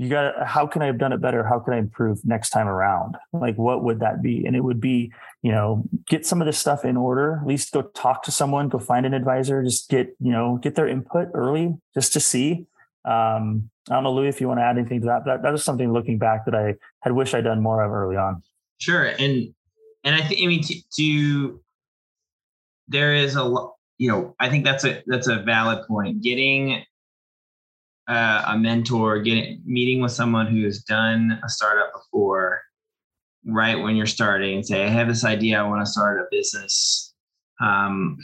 you 0.02 0.10
got 0.10 0.48
how 0.48 0.66
can 0.66 0.82
i 0.82 0.88
have 0.88 0.98
done 0.98 1.14
it 1.14 1.22
better? 1.22 1.46
How 1.46 1.60
can 1.60 1.76
i 1.76 1.78
improve 1.78 2.26
next 2.26 2.50
time 2.50 2.68
around? 2.68 3.18
Like 3.34 3.56
what 3.56 3.84
would 3.84 4.00
that 4.00 4.24
be? 4.24 4.44
And 4.48 4.56
it 4.56 4.64
would 4.64 4.82
be 4.82 5.14
you 5.44 5.52
know 5.52 5.84
get 6.08 6.26
some 6.26 6.42
of 6.42 6.48
this 6.48 6.58
stuff 6.58 6.84
in 6.84 6.98
order 6.98 7.38
at 7.40 7.48
least 7.48 7.72
go 7.72 7.84
talk 7.84 8.24
to 8.24 8.32
someone 8.32 8.68
go 8.68 8.80
find 8.80 9.06
an 9.06 9.14
advisor 9.14 9.64
just 9.64 9.90
get 9.90 10.16
you 10.20 10.32
know 10.32 10.58
get 10.58 10.74
their 10.74 10.88
input 10.88 11.30
early 11.36 11.76
just 11.94 12.14
to 12.14 12.20
see. 12.20 12.66
Um 13.06 13.70
i 13.92 13.94
don't 13.94 14.04
know 14.04 14.12
louis 14.12 14.30
if 14.30 14.42
you 14.42 14.48
want 14.48 14.60
to 14.60 14.64
add 14.64 14.80
anything 14.80 15.02
to 15.02 15.06
that. 15.06 15.26
That, 15.26 15.44
that 15.44 15.54
is 15.54 15.64
something 15.64 15.94
looking 15.94 16.18
back 16.18 16.46
that 16.46 16.56
i 16.56 16.74
had 17.02 17.14
wished 17.14 17.36
i'd 17.36 17.44
done 17.44 17.62
more 17.62 17.84
of 17.84 17.92
early 17.92 18.18
on. 18.18 18.42
Sure 18.80 19.06
and 19.06 19.54
and 20.04 20.16
i 20.16 20.22
think 20.22 20.42
i 20.42 20.48
mean 20.48 20.64
to, 20.64 20.76
to 20.98 21.62
there 22.88 23.14
is 23.14 23.36
a 23.36 23.44
lot 23.44 23.76
you 24.00 24.10
know 24.10 24.36
i 24.40 24.50
think 24.50 24.66
that's 24.66 24.84
a 24.84 25.04
that's 25.06 25.28
a 25.28 25.44
valid 25.44 25.86
point. 25.88 26.24
Getting 26.24 26.84
uh, 28.12 28.44
a 28.48 28.58
mentor, 28.58 29.20
getting 29.20 29.62
meeting 29.66 30.02
with 30.02 30.12
someone 30.12 30.48
who 30.48 30.66
has 30.66 30.84
done 30.84 31.40
a 31.46 31.50
startup 31.50 31.94
before, 31.94 32.62
right 33.46 33.76
when 33.76 33.96
you're 33.96 34.06
starting, 34.06 34.56
and 34.56 34.66
say, 34.66 34.84
"I 34.84 34.90
have 34.90 35.08
this 35.08 35.24
idea. 35.24 35.58
I 35.58 35.64
want 35.64 35.86
to 35.86 35.90
start 35.90 36.20
a 36.20 36.26
business." 36.30 37.14
Um, 37.62 38.18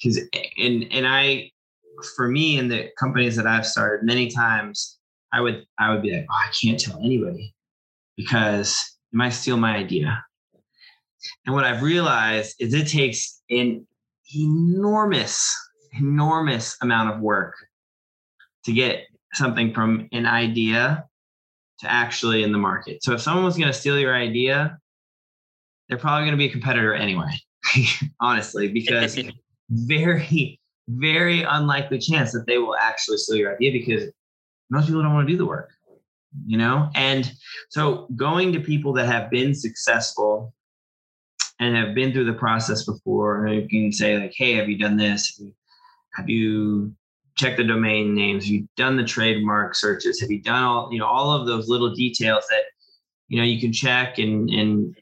because 0.00 0.20
and 0.56 0.86
and 0.92 1.04
I, 1.04 1.50
for 2.14 2.28
me, 2.28 2.58
in 2.58 2.68
the 2.68 2.90
companies 2.96 3.34
that 3.34 3.46
I've 3.46 3.66
started, 3.66 4.06
many 4.06 4.30
times 4.30 4.98
I 5.32 5.40
would 5.40 5.64
I 5.80 5.92
would 5.92 6.02
be 6.02 6.12
like, 6.12 6.26
"Oh, 6.30 6.34
I 6.34 6.52
can't 6.52 6.78
tell 6.78 7.00
anybody 7.00 7.52
because 8.16 8.70
it 9.12 9.16
might 9.16 9.30
steal 9.30 9.56
my 9.56 9.76
idea." 9.76 10.24
And 11.44 11.56
what 11.56 11.64
I've 11.64 11.82
realized 11.82 12.54
is 12.60 12.72
it 12.72 12.86
takes 12.86 13.42
an 13.50 13.84
enormous, 14.32 15.52
enormous 15.98 16.76
amount 16.80 17.12
of 17.12 17.20
work 17.20 17.56
to 18.68 18.74
get 18.74 19.06
something 19.32 19.72
from 19.72 20.08
an 20.12 20.26
idea 20.26 21.06
to 21.80 21.90
actually 21.90 22.42
in 22.42 22.52
the 22.52 22.58
market. 22.58 23.02
So 23.02 23.14
if 23.14 23.22
someone 23.22 23.44
was 23.44 23.56
going 23.56 23.72
to 23.72 23.78
steal 23.78 23.98
your 23.98 24.14
idea, 24.14 24.78
they're 25.88 25.96
probably 25.96 26.26
going 26.26 26.32
to 26.32 26.38
be 26.38 26.46
a 26.46 26.52
competitor 26.52 26.92
anyway, 26.92 27.32
honestly, 28.20 28.68
because 28.68 29.18
very, 29.70 30.60
very 30.86 31.42
unlikely 31.44 31.98
chance 31.98 32.32
that 32.32 32.44
they 32.46 32.58
will 32.58 32.76
actually 32.76 33.16
steal 33.16 33.36
your 33.36 33.54
idea 33.54 33.72
because 33.72 34.10
most 34.70 34.86
people 34.86 35.02
don't 35.02 35.14
want 35.14 35.26
to 35.26 35.32
do 35.32 35.38
the 35.38 35.46
work, 35.46 35.70
you 36.46 36.58
know? 36.58 36.90
And 36.94 37.32
so 37.70 38.06
going 38.16 38.52
to 38.52 38.60
people 38.60 38.92
that 38.94 39.06
have 39.06 39.30
been 39.30 39.54
successful 39.54 40.52
and 41.58 41.74
have 41.74 41.94
been 41.94 42.12
through 42.12 42.26
the 42.26 42.34
process 42.34 42.84
before, 42.84 43.48
you 43.48 43.66
can 43.66 43.92
say 43.92 44.18
like, 44.18 44.34
hey, 44.36 44.56
have 44.56 44.68
you 44.68 44.76
done 44.76 44.98
this? 44.98 45.40
Have 46.16 46.28
you 46.28 46.92
check 47.38 47.56
the 47.56 47.64
domain 47.64 48.14
names? 48.14 48.44
Have 48.44 48.52
you 48.52 48.68
done 48.76 48.96
the 48.96 49.04
trademark 49.04 49.74
searches? 49.74 50.20
Have 50.20 50.30
you 50.30 50.42
done 50.42 50.62
all, 50.62 50.88
you 50.92 50.98
know, 50.98 51.06
all 51.06 51.32
of 51.32 51.46
those 51.46 51.68
little 51.68 51.94
details 51.94 52.44
that, 52.50 52.62
you 53.28 53.38
know, 53.38 53.44
you 53.44 53.60
can 53.60 53.72
check 53.72 54.18
and, 54.18 54.50
and, 54.50 54.96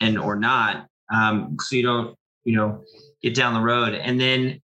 and, 0.00 0.18
or 0.18 0.36
not. 0.36 0.86
Um, 1.12 1.56
so 1.60 1.76
you 1.76 1.82
don't, 1.82 2.16
you 2.44 2.56
know, 2.56 2.82
get 3.22 3.34
down 3.34 3.54
the 3.54 3.60
road. 3.60 3.94
And 3.94 4.20
then 4.20 4.60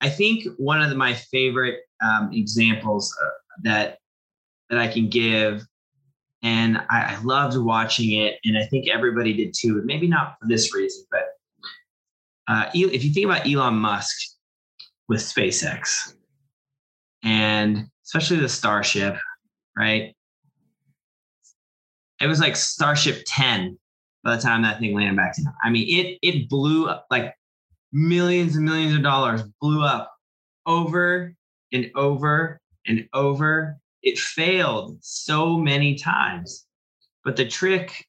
I 0.00 0.08
think 0.08 0.46
one 0.58 0.80
of 0.80 0.90
the, 0.90 0.96
my 0.96 1.14
favorite 1.14 1.80
um, 2.02 2.30
examples 2.32 3.14
uh, 3.22 3.30
that, 3.62 3.98
that 4.70 4.78
I 4.78 4.88
can 4.88 5.08
give 5.08 5.66
and 6.42 6.76
I, 6.90 7.14
I, 7.14 7.18
loved 7.22 7.56
watching 7.56 8.20
it, 8.20 8.38
and 8.44 8.58
I 8.58 8.66
think 8.66 8.86
everybody 8.86 9.32
did 9.32 9.54
too. 9.58 9.80
Maybe 9.86 10.06
not 10.06 10.36
for 10.38 10.46
this 10.46 10.74
reason, 10.74 11.06
but 11.10 11.24
uh, 12.46 12.66
if 12.74 13.02
you 13.02 13.12
think 13.12 13.24
about 13.24 13.50
Elon 13.50 13.76
Musk, 13.76 14.33
with 15.08 15.20
SpaceX 15.20 16.14
and 17.24 17.88
especially 18.04 18.36
the 18.38 18.48
Starship, 18.48 19.16
right? 19.76 20.14
It 22.20 22.26
was 22.26 22.40
like 22.40 22.56
Starship 22.56 23.22
10 23.26 23.78
by 24.22 24.36
the 24.36 24.42
time 24.42 24.62
that 24.62 24.78
thing 24.78 24.94
landed 24.94 25.16
back 25.16 25.36
down. 25.36 25.52
I 25.62 25.70
mean, 25.70 25.86
it 25.88 26.18
it 26.22 26.48
blew 26.48 26.86
up 26.86 27.06
like 27.10 27.34
millions 27.92 28.56
and 28.56 28.64
millions 28.64 28.94
of 28.94 29.02
dollars 29.02 29.42
blew 29.60 29.82
up 29.82 30.12
over 30.66 31.34
and 31.72 31.90
over 31.94 32.60
and 32.86 33.06
over. 33.12 33.78
It 34.02 34.18
failed 34.18 34.98
so 35.00 35.56
many 35.58 35.96
times. 35.96 36.66
But 37.24 37.36
the 37.36 37.46
trick 37.46 38.06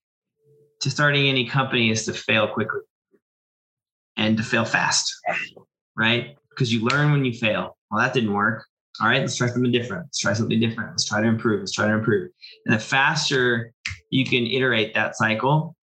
to 0.81 0.89
starting 0.89 1.27
any 1.27 1.47
company 1.47 1.89
is 1.89 2.05
to 2.05 2.13
fail 2.13 2.47
quickly 2.47 2.81
and 4.17 4.35
to 4.37 4.43
fail 4.43 4.65
fast, 4.65 5.13
right? 5.97 6.35
Because 6.55 6.73
you 6.73 6.85
learn 6.85 7.11
when 7.11 7.25
you 7.25 7.33
fail. 7.33 7.77
Well, 7.91 8.01
that 8.01 8.13
didn't 8.13 8.33
work. 8.33 8.65
All 9.01 9.07
right, 9.07 9.21
let's 9.21 9.35
try 9.35 9.47
something 9.47 9.71
different. 9.71 10.05
Let's 10.05 10.19
try 10.19 10.33
something 10.33 10.59
different. 10.59 10.91
Let's 10.91 11.05
try 11.05 11.21
to 11.21 11.27
improve. 11.27 11.59
Let's 11.59 11.73
try 11.73 11.87
to 11.87 11.93
improve. 11.93 12.31
And 12.65 12.73
the 12.73 12.79
faster 12.79 13.73
you 14.09 14.25
can 14.25 14.45
iterate 14.47 14.93
that 14.93 15.17
cycle, 15.17 15.75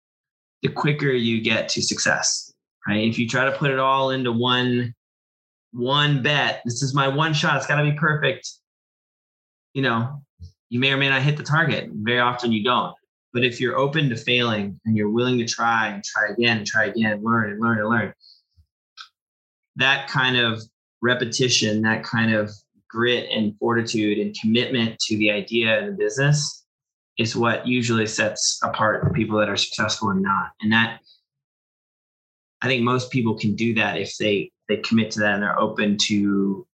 the 0.61 0.69
quicker 0.69 1.09
you 1.09 1.41
get 1.41 1.67
to 1.69 1.82
success. 1.82 2.53
Right? 2.88 3.07
If 3.07 3.19
you 3.19 3.28
try 3.28 3.45
to 3.45 3.51
put 3.51 3.69
it 3.69 3.80
all 3.80 4.11
into 4.11 4.32
one 4.32 4.93
one 5.74 6.22
bet, 6.22 6.61
this 6.65 6.82
is 6.82 6.93
my 6.93 7.07
one 7.07 7.34
shot. 7.34 7.57
It's 7.57 7.65
got 7.65 7.82
to 7.82 7.89
be 7.89 7.97
perfect. 7.97 8.49
You 9.74 9.82
know, 9.82 10.22
you 10.69 10.80
may 10.80 10.91
or 10.91 10.97
may 10.97 11.09
not 11.09 11.22
hit 11.22 11.38
the 11.38 11.43
target. 11.43 11.89
Very 11.93 12.19
often 12.19 12.51
you 12.51 12.63
don't. 12.63 12.95
But 13.34 13.45
if 13.45 13.61
you're 13.61 13.78
open 13.78 14.09
to 14.09 14.17
failing 14.17 14.80
and 14.86 14.97
you're 14.97 15.09
willing 15.09 15.38
to 15.38 15.45
try 15.45 15.88
and 15.88 16.03
try 16.03 16.30
again 16.30 16.57
and 16.57 16.67
try 16.67 16.86
again, 16.86 17.24
learn 17.24 17.51
and 17.51 17.61
learn 17.61 17.80
and 17.80 17.89
learn, 17.89 18.13
that 19.78 20.07
kind 20.07 20.38
of 20.38 20.61
repetition, 21.01 21.82
that 21.82 22.03
kind 22.03 22.34
of 22.34 22.51
grit 22.89 23.30
and 23.32 23.57
fortitude 23.57 24.19
and 24.19 24.36
commitment 24.39 24.99
to 24.99 25.17
the 25.17 25.32
idea 25.32 25.80
and 25.80 25.88
the 25.88 25.97
business 25.97 26.65
is 27.17 27.36
what 27.36 27.65
usually 27.65 28.05
sets 28.05 28.59
apart 28.63 29.03
the 29.03 29.11
people 29.11 29.38
that 29.39 29.49
are 29.49 29.57
successful 29.57 30.09
and 30.09 30.22
not. 30.22 30.51
And 30.61 30.72
that 30.72 30.99
I 32.61 32.67
think 32.67 32.84
most 32.84 33.11
people 33.11 33.38
can 33.38 33.55
do 33.55 33.74
that 33.76 33.97
if 33.97 34.17
they 34.17 34.51
they 34.67 34.78
commit 34.78 35.11
to 35.11 35.19
that 35.22 35.34
and 35.36 35.43
they're 35.43 35.59
open 35.59 35.97
to 35.97 36.13
you 36.13 36.67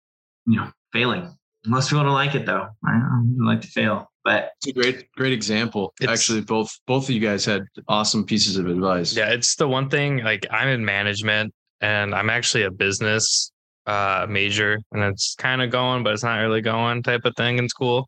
know 0.45 0.71
failing. 0.91 1.35
Most 1.65 1.89
people 1.89 2.03
don't 2.03 2.13
like 2.13 2.35
it 2.35 2.45
though. 2.45 2.67
I 2.85 2.91
don't 2.91 3.37
like 3.39 3.61
to 3.61 3.67
fail. 3.67 4.09
But 4.23 4.53
It's 4.57 4.67
a 4.67 4.73
great, 4.73 5.11
great 5.11 5.33
example. 5.33 5.93
Actually, 6.07 6.41
both 6.41 6.71
both 6.87 7.03
of 7.03 7.11
you 7.11 7.21
guys 7.21 7.45
had 7.45 7.65
awesome 7.87 8.25
pieces 8.25 8.57
of 8.57 8.67
advice. 8.67 9.15
Yeah, 9.15 9.29
it's 9.29 9.55
the 9.55 9.67
one 9.67 9.89
thing 9.89 10.23
like 10.23 10.47
I'm 10.49 10.67
in 10.67 10.83
management 10.83 11.53
and 11.81 12.13
I'm 12.15 12.29
actually 12.29 12.63
a 12.63 12.71
business 12.71 13.51
uh 13.85 14.25
major 14.27 14.79
and 14.91 15.03
it's 15.03 15.35
kind 15.35 15.61
of 15.61 15.69
going 15.69 16.03
but 16.03 16.13
it's 16.13 16.23
not 16.23 16.39
really 16.39 16.61
going 16.61 17.03
type 17.03 17.25
of 17.25 17.35
thing 17.35 17.59
in 17.59 17.69
school. 17.69 18.07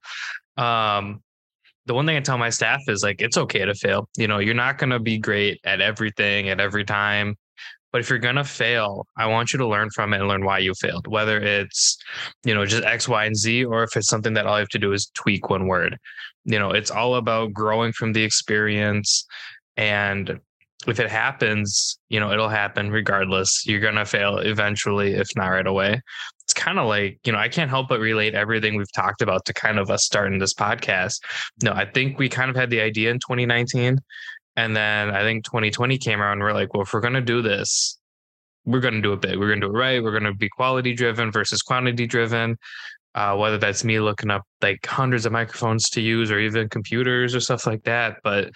Um 0.58 1.22
the 1.88 1.94
one 1.94 2.06
thing 2.06 2.18
I 2.18 2.20
tell 2.20 2.38
my 2.38 2.50
staff 2.50 2.82
is 2.88 3.02
like 3.02 3.22
it's 3.22 3.38
okay 3.38 3.66
to 3.66 3.74
fail. 3.74 4.10
You 4.18 4.28
know, 4.28 4.40
you're 4.40 4.54
not 4.54 4.78
going 4.78 4.90
to 4.90 5.00
be 5.00 5.18
great 5.18 5.60
at 5.64 5.80
everything 5.80 6.50
at 6.50 6.60
every 6.60 6.84
time. 6.84 7.36
But 7.94 8.02
if 8.02 8.10
you're 8.10 8.20
going 8.20 8.36
to 8.36 8.44
fail, 8.44 9.08
I 9.18 9.28
want 9.28 9.54
you 9.54 9.60
to 9.60 9.68
learn 9.68 9.90
from 9.96 10.14
it 10.14 10.20
and 10.20 10.28
learn 10.28 10.44
why 10.44 10.60
you 10.60 10.74
failed, 10.74 11.08
whether 11.08 11.42
it's, 11.42 11.98
you 12.44 12.54
know, 12.54 12.66
just 12.66 12.84
X, 12.84 13.08
Y, 13.08 13.26
and 13.26 13.36
Z, 13.36 13.64
or 13.64 13.84
if 13.84 13.96
it's 13.96 14.10
something 14.10 14.34
that 14.34 14.46
all 14.46 14.56
you 14.56 14.60
have 14.60 14.70
to 14.70 14.80
do 14.80 14.92
is 14.92 15.10
tweak 15.16 15.50
one 15.50 15.68
word. 15.68 15.98
You 16.44 16.60
know, 16.60 16.72
it's 16.72 16.92
all 16.92 17.16
about 17.16 17.54
growing 17.54 17.94
from 17.94 18.12
the 18.12 18.24
experience. 18.24 19.26
And 19.78 20.40
if 20.88 21.00
it 21.00 21.10
happens, 21.10 22.00
you 22.10 22.20
know, 22.20 22.32
it'll 22.32 22.50
happen 22.50 22.92
regardless. 22.92 23.64
You're 23.66 23.82
going 23.82 23.96
to 23.96 24.06
fail 24.06 24.38
eventually, 24.38 25.14
if 25.14 25.28
not 25.36 25.48
right 25.48 25.68
away. 25.68 26.02
It's 26.44 26.54
kind 26.54 26.80
of 26.80 26.88
like, 26.88 27.20
you 27.26 27.34
know, 27.34 27.40
I 27.40 27.50
can't 27.50 27.70
help 27.70 27.90
but 27.90 28.00
relate 28.00 28.34
everything 28.34 28.76
we've 28.76 28.92
talked 28.96 29.22
about 29.22 29.44
to 29.46 29.54
kind 29.54 29.80
of 29.80 29.90
us 29.90 30.06
starting 30.06 30.40
this 30.40 30.54
podcast. 30.54 31.20
No, 31.62 31.74
I 31.74 31.86
think 31.86 32.18
we 32.18 32.30
kind 32.30 32.50
of 32.50 32.56
had 32.56 32.70
the 32.70 32.80
idea 32.80 33.12
in 33.12 33.20
2019. 33.20 34.00
And 34.56 34.76
then 34.76 35.12
I 35.12 35.22
think 35.22 35.44
2020 35.46 35.98
came 35.98 36.22
around. 36.22 36.40
We're 36.40 36.54
like, 36.54 36.74
well, 36.74 36.84
if 36.84 36.94
we're 36.94 37.02
going 37.02 37.14
to 37.14 37.22
do 37.22 37.42
this, 37.42 38.00
we're 38.66 38.80
going 38.80 38.96
to 38.96 39.02
do 39.02 39.14
it 39.14 39.22
big. 39.22 39.38
We're 39.38 39.48
going 39.48 39.62
to 39.62 39.68
do 39.68 39.74
it 39.74 39.78
right. 39.78 40.02
We're 40.02 40.12
going 40.12 40.24
to 40.24 40.34
be 40.34 40.50
quality 40.50 40.94
driven 40.94 41.32
versus 41.32 41.62
quantity 41.62 42.08
driven. 42.08 42.58
Uh, 43.16 43.36
whether 43.36 43.58
that's 43.58 43.84
me 43.84 44.00
looking 44.00 44.30
up 44.30 44.44
like 44.62 44.86
hundreds 44.86 45.26
of 45.26 45.32
microphones 45.32 45.90
to 45.90 46.02
use 46.02 46.30
or 46.30 46.38
even 46.38 46.70
computers 46.70 47.34
or 47.34 47.40
stuff 47.40 47.66
like 47.66 47.82
that. 47.84 48.18
But 48.24 48.52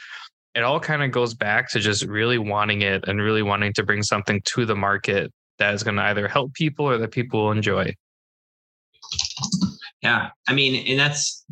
it 0.56 0.64
all 0.64 0.80
kind 0.80 1.04
of 1.04 1.12
goes 1.12 1.34
back 1.34 1.70
to 1.72 1.80
just 1.80 2.04
really 2.06 2.38
wanting 2.38 2.82
it 2.82 3.08
and 3.08 3.22
really 3.22 3.42
wanting 3.42 3.74
to 3.74 3.84
bring 3.84 4.04
something 4.04 4.42
to 4.46 4.66
the 4.66 4.76
market 4.76 5.32
that 5.60 5.74
is 5.74 5.84
going 5.84 5.96
to 5.96 6.04
either 6.04 6.28
help 6.28 6.54
people 6.54 6.86
or 6.86 6.98
that 6.98 7.12
people 7.12 7.44
will 7.44 7.52
enjoy. 7.52 7.94
yeah, 10.02 10.30
I 10.48 10.54
mean, 10.54 10.86
and 10.88 11.00
that's 11.00 11.46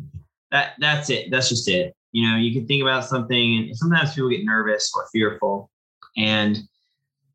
that 0.50 0.72
that's 0.78 1.10
it. 1.10 1.30
That's 1.30 1.48
just 1.48 1.68
it. 1.68 1.94
You 2.12 2.28
know, 2.28 2.36
you 2.36 2.52
can 2.52 2.66
think 2.66 2.82
about 2.82 3.04
something, 3.04 3.56
and 3.56 3.76
sometimes 3.76 4.14
people 4.14 4.30
get 4.30 4.44
nervous 4.44 4.90
or 4.94 5.06
fearful, 5.12 5.70
and 6.16 6.58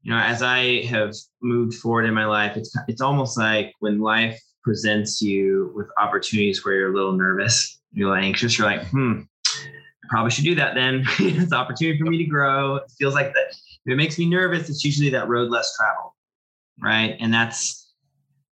you 0.03 0.11
know, 0.11 0.19
as 0.19 0.43
I 0.43 0.83
have 0.83 1.15
moved 1.41 1.75
forward 1.75 2.05
in 2.05 2.13
my 2.13 2.25
life, 2.25 2.57
it's 2.57 2.75
it's 2.87 3.01
almost 3.01 3.37
like 3.37 3.73
when 3.79 3.99
life 3.99 4.39
presents 4.63 5.21
you 5.21 5.71
with 5.75 5.87
opportunities 5.97 6.65
where 6.65 6.75
you're 6.75 6.91
a 6.91 6.95
little 6.95 7.13
nervous, 7.13 7.79
you're 7.93 8.09
like 8.09 8.23
anxious, 8.23 8.57
you're 8.57 8.67
like, 8.67 8.85
hmm, 8.87 9.21
I 10.05 10.07
probably 10.09 10.31
should 10.31 10.43
do 10.43 10.55
that 10.55 10.75
then. 10.75 11.03
it's 11.19 11.51
an 11.51 11.53
opportunity 11.53 11.97
for 11.97 12.05
me 12.05 12.17
to 12.19 12.25
grow. 12.25 12.77
It 12.77 12.91
feels 12.97 13.13
like 13.13 13.33
that. 13.33 13.49
If 13.49 13.93
it 13.93 13.95
makes 13.95 14.17
me 14.17 14.27
nervous, 14.27 14.69
it's 14.69 14.83
usually 14.83 15.09
that 15.11 15.27
road 15.27 15.49
less 15.49 15.75
traveled, 15.75 16.11
right? 16.81 17.17
And 17.19 17.33
that's 17.33 17.93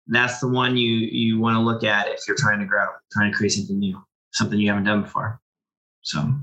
that's 0.08 0.40
the 0.40 0.48
one 0.48 0.76
you 0.76 0.92
you 0.92 1.40
want 1.40 1.56
to 1.56 1.62
look 1.62 1.84
at 1.84 2.08
if 2.08 2.22
you're 2.28 2.38
trying 2.38 2.60
to 2.60 2.66
grow, 2.66 2.86
trying 3.12 3.32
to 3.32 3.38
create 3.38 3.52
something 3.52 3.80
new, 3.80 4.02
something 4.32 4.60
you 4.60 4.70
haven't 4.70 4.86
done 4.86 5.04
before. 5.04 5.40
So 6.02 6.34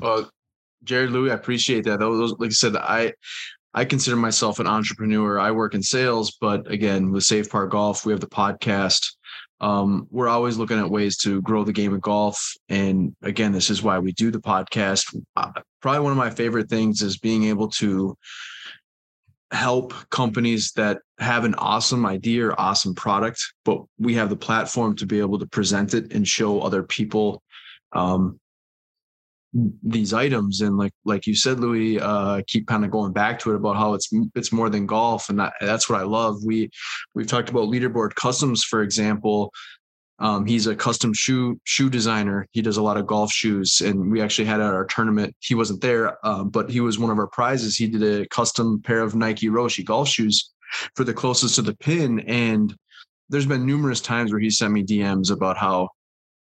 Well, 0.00 0.30
Jared 0.84 1.10
Louis, 1.10 1.30
I 1.30 1.34
appreciate 1.34 1.84
that. 1.84 1.98
Those, 1.98 2.34
like 2.38 2.50
I 2.50 2.52
said, 2.52 2.76
I 2.76 3.12
I 3.74 3.84
consider 3.84 4.16
myself 4.16 4.58
an 4.58 4.66
entrepreneur. 4.66 5.38
I 5.38 5.50
work 5.50 5.74
in 5.74 5.82
sales, 5.82 6.36
but 6.40 6.70
again, 6.70 7.12
with 7.12 7.24
Save 7.24 7.50
Par 7.50 7.66
Golf, 7.66 8.06
we 8.06 8.12
have 8.12 8.20
the 8.20 8.26
podcast. 8.26 9.15
Um, 9.60 10.06
we're 10.10 10.28
always 10.28 10.58
looking 10.58 10.78
at 10.78 10.90
ways 10.90 11.16
to 11.18 11.40
grow 11.42 11.64
the 11.64 11.72
game 11.72 11.94
of 11.94 12.00
golf, 12.02 12.38
and 12.68 13.14
again, 13.22 13.52
this 13.52 13.70
is 13.70 13.82
why 13.82 13.98
we 13.98 14.12
do 14.12 14.30
the 14.30 14.40
podcast. 14.40 15.16
Uh, 15.36 15.52
probably 15.80 16.00
one 16.00 16.12
of 16.12 16.18
my 16.18 16.30
favorite 16.30 16.68
things 16.68 17.00
is 17.02 17.18
being 17.18 17.44
able 17.44 17.68
to 17.68 18.16
help 19.52 19.94
companies 20.10 20.72
that 20.72 20.98
have 21.18 21.44
an 21.44 21.54
awesome 21.54 22.04
idea 22.04 22.46
or 22.46 22.60
awesome 22.60 22.94
product, 22.94 23.40
but 23.64 23.82
we 23.98 24.14
have 24.14 24.28
the 24.28 24.36
platform 24.36 24.96
to 24.96 25.06
be 25.06 25.20
able 25.20 25.38
to 25.38 25.46
present 25.46 25.94
it 25.94 26.12
and 26.12 26.26
show 26.26 26.60
other 26.60 26.82
people 26.82 27.42
um, 27.92 28.38
these 29.82 30.12
items. 30.12 30.60
And 30.60 30.76
like 30.76 30.92
like 31.04 31.26
you 31.26 31.34
said 31.34 31.60
louis 31.60 31.98
uh 32.00 32.42
keep 32.46 32.66
kind 32.66 32.84
of 32.84 32.90
going 32.90 33.12
back 33.12 33.38
to 33.40 33.52
it 33.52 33.56
about 33.56 33.76
how 33.76 33.94
it's 33.94 34.10
it's 34.34 34.52
more 34.52 34.70
than 34.70 34.86
golf. 34.86 35.28
And 35.28 35.38
that, 35.38 35.54
that's 35.60 35.88
what 35.88 36.00
i 36.00 36.04
love. 36.04 36.36
We 36.44 36.70
we've 37.14 37.26
talked 37.26 37.50
about 37.50 37.68
leaderboard 37.68 38.14
customs 38.14 38.64
for 38.64 38.82
example. 38.82 39.52
Um 40.18 40.46
he's 40.46 40.66
a 40.66 40.76
custom 40.76 41.12
shoe 41.14 41.60
shoe 41.64 41.88
designer. 41.88 42.46
He 42.52 42.62
does 42.62 42.76
a 42.76 42.82
lot 42.82 42.96
of 42.96 43.06
golf 43.06 43.32
shoes. 43.32 43.80
And 43.80 44.10
we 44.10 44.20
actually 44.20 44.46
had 44.46 44.60
at 44.60 44.74
our 44.74 44.84
tournament 44.84 45.34
he 45.40 45.54
wasn't 45.54 45.80
there 45.80 46.24
um, 46.26 46.50
but 46.50 46.70
he 46.70 46.80
was 46.80 46.98
one 46.98 47.10
of 47.10 47.18
our 47.18 47.28
prizes. 47.28 47.76
He 47.76 47.86
did 47.86 48.02
a 48.02 48.26
custom 48.28 48.82
pair 48.82 49.00
of 49.00 49.14
Nike 49.14 49.48
Roshe 49.48 49.84
golf 49.84 50.08
shoes 50.08 50.52
for 50.94 51.04
the 51.04 51.14
closest 51.14 51.54
to 51.54 51.62
the 51.62 51.76
pin. 51.76 52.20
And 52.20 52.74
there's 53.28 53.46
been 53.46 53.66
numerous 53.66 54.00
times 54.00 54.32
where 54.32 54.40
he 54.40 54.50
sent 54.50 54.72
me 54.72 54.84
dms 54.84 55.32
about 55.32 55.56
how 55.56 55.88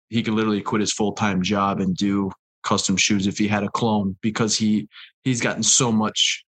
he 0.10 0.24
could 0.24 0.34
literally 0.34 0.62
quit 0.62 0.82
his 0.82 0.94
full-time 0.94 1.42
job 1.42 1.80
and 1.80 1.96
do 1.96 2.32
custom 2.64 2.98
shoes 2.98 3.28
if 3.28 3.38
he 3.38 3.48
had 3.48 3.64
a 3.64 3.70
clone 3.70 4.18
because 4.22 4.58
he 4.58 4.88
he's 5.24 5.42
gotten 5.42 5.64
so 5.64 5.92
much 5.92 6.44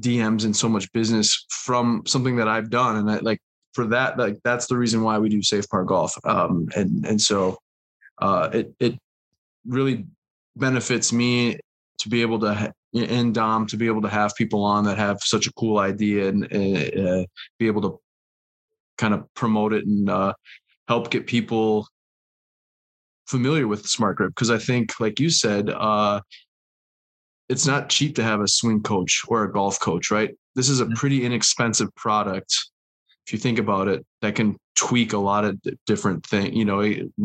DMs 0.00 0.44
and 0.44 0.54
so 0.54 0.68
much 0.68 0.90
business 0.92 1.46
from 1.48 2.02
something 2.06 2.36
that 2.36 2.48
I've 2.48 2.70
done. 2.70 2.96
And 2.96 3.10
I, 3.10 3.18
like 3.18 3.40
for 3.74 3.86
that 3.86 4.18
like 4.18 4.38
that's 4.44 4.66
the 4.66 4.76
reason 4.76 5.02
why 5.02 5.18
we 5.18 5.28
do 5.28 5.42
Save 5.42 5.68
Par 5.68 5.84
Golf. 5.84 6.14
Um 6.24 6.68
and 6.76 7.04
and 7.06 7.20
so 7.20 7.58
uh 8.18 8.50
it 8.52 8.74
it 8.80 8.98
really 9.66 10.06
benefits 10.56 11.12
me 11.12 11.58
to 11.98 12.08
be 12.08 12.22
able 12.22 12.38
to 12.40 12.54
ha- 12.54 12.72
and 12.94 13.34
Dom 13.34 13.66
to 13.66 13.76
be 13.76 13.86
able 13.86 14.02
to 14.02 14.08
have 14.08 14.34
people 14.36 14.64
on 14.64 14.84
that 14.84 14.96
have 14.96 15.18
such 15.22 15.46
a 15.46 15.52
cool 15.54 15.78
idea 15.78 16.28
and 16.28 16.44
uh, 16.44 17.24
be 17.58 17.66
able 17.66 17.82
to 17.82 18.00
kind 18.96 19.12
of 19.12 19.26
promote 19.34 19.74
it 19.74 19.84
and 19.86 20.08
uh 20.08 20.32
help 20.88 21.10
get 21.10 21.26
people 21.26 21.86
familiar 23.26 23.66
with 23.66 23.86
smart 23.86 24.16
grip 24.16 24.30
because 24.30 24.50
I 24.50 24.58
think, 24.58 24.98
like 25.00 25.20
you 25.20 25.30
said, 25.30 25.70
uh, 25.70 26.20
it's 27.48 27.66
not 27.66 27.88
cheap 27.88 28.16
to 28.16 28.22
have 28.22 28.40
a 28.40 28.48
swing 28.48 28.82
coach 28.82 29.22
or 29.28 29.44
a 29.44 29.52
golf 29.52 29.78
coach, 29.80 30.10
right? 30.10 30.30
This 30.54 30.68
is 30.68 30.80
a 30.80 30.86
pretty 30.86 31.24
inexpensive 31.24 31.94
product. 31.94 32.54
If 33.26 33.32
you 33.32 33.38
think 33.38 33.58
about 33.58 33.88
it, 33.88 34.04
that 34.22 34.34
can 34.34 34.56
tweak 34.74 35.12
a 35.12 35.18
lot 35.18 35.44
of 35.44 35.58
different 35.86 36.24
things. 36.26 36.54
You 36.54 36.64
know, 36.64 36.82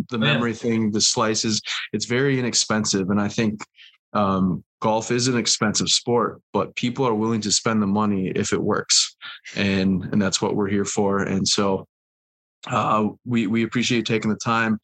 the 0.09 0.17
memory 0.17 0.53
thing, 0.53 0.91
the 0.91 1.01
slices. 1.01 1.61
It's 1.93 2.05
very 2.05 2.39
inexpensive, 2.39 3.09
and 3.09 3.21
I 3.21 3.27
think 3.27 3.61
um, 4.13 4.63
golf 4.81 5.11
is 5.11 5.27
an 5.27 5.37
expensive 5.37 5.89
sport, 5.89 6.41
but 6.53 6.75
people 6.75 7.07
are 7.07 7.13
willing 7.13 7.41
to 7.41 7.51
spend 7.51 7.81
the 7.81 7.87
money 7.87 8.31
if 8.35 8.51
it 8.51 8.61
works, 8.61 9.15
and 9.55 10.03
and 10.11 10.21
that's 10.21 10.41
what 10.41 10.55
we're 10.55 10.69
here 10.69 10.85
for. 10.85 11.21
And 11.21 11.47
so, 11.47 11.87
uh, 12.67 13.07
we 13.25 13.47
we 13.47 13.63
appreciate 13.63 13.97
you 13.97 14.03
taking 14.03 14.29
the 14.29 14.37
time. 14.37 14.79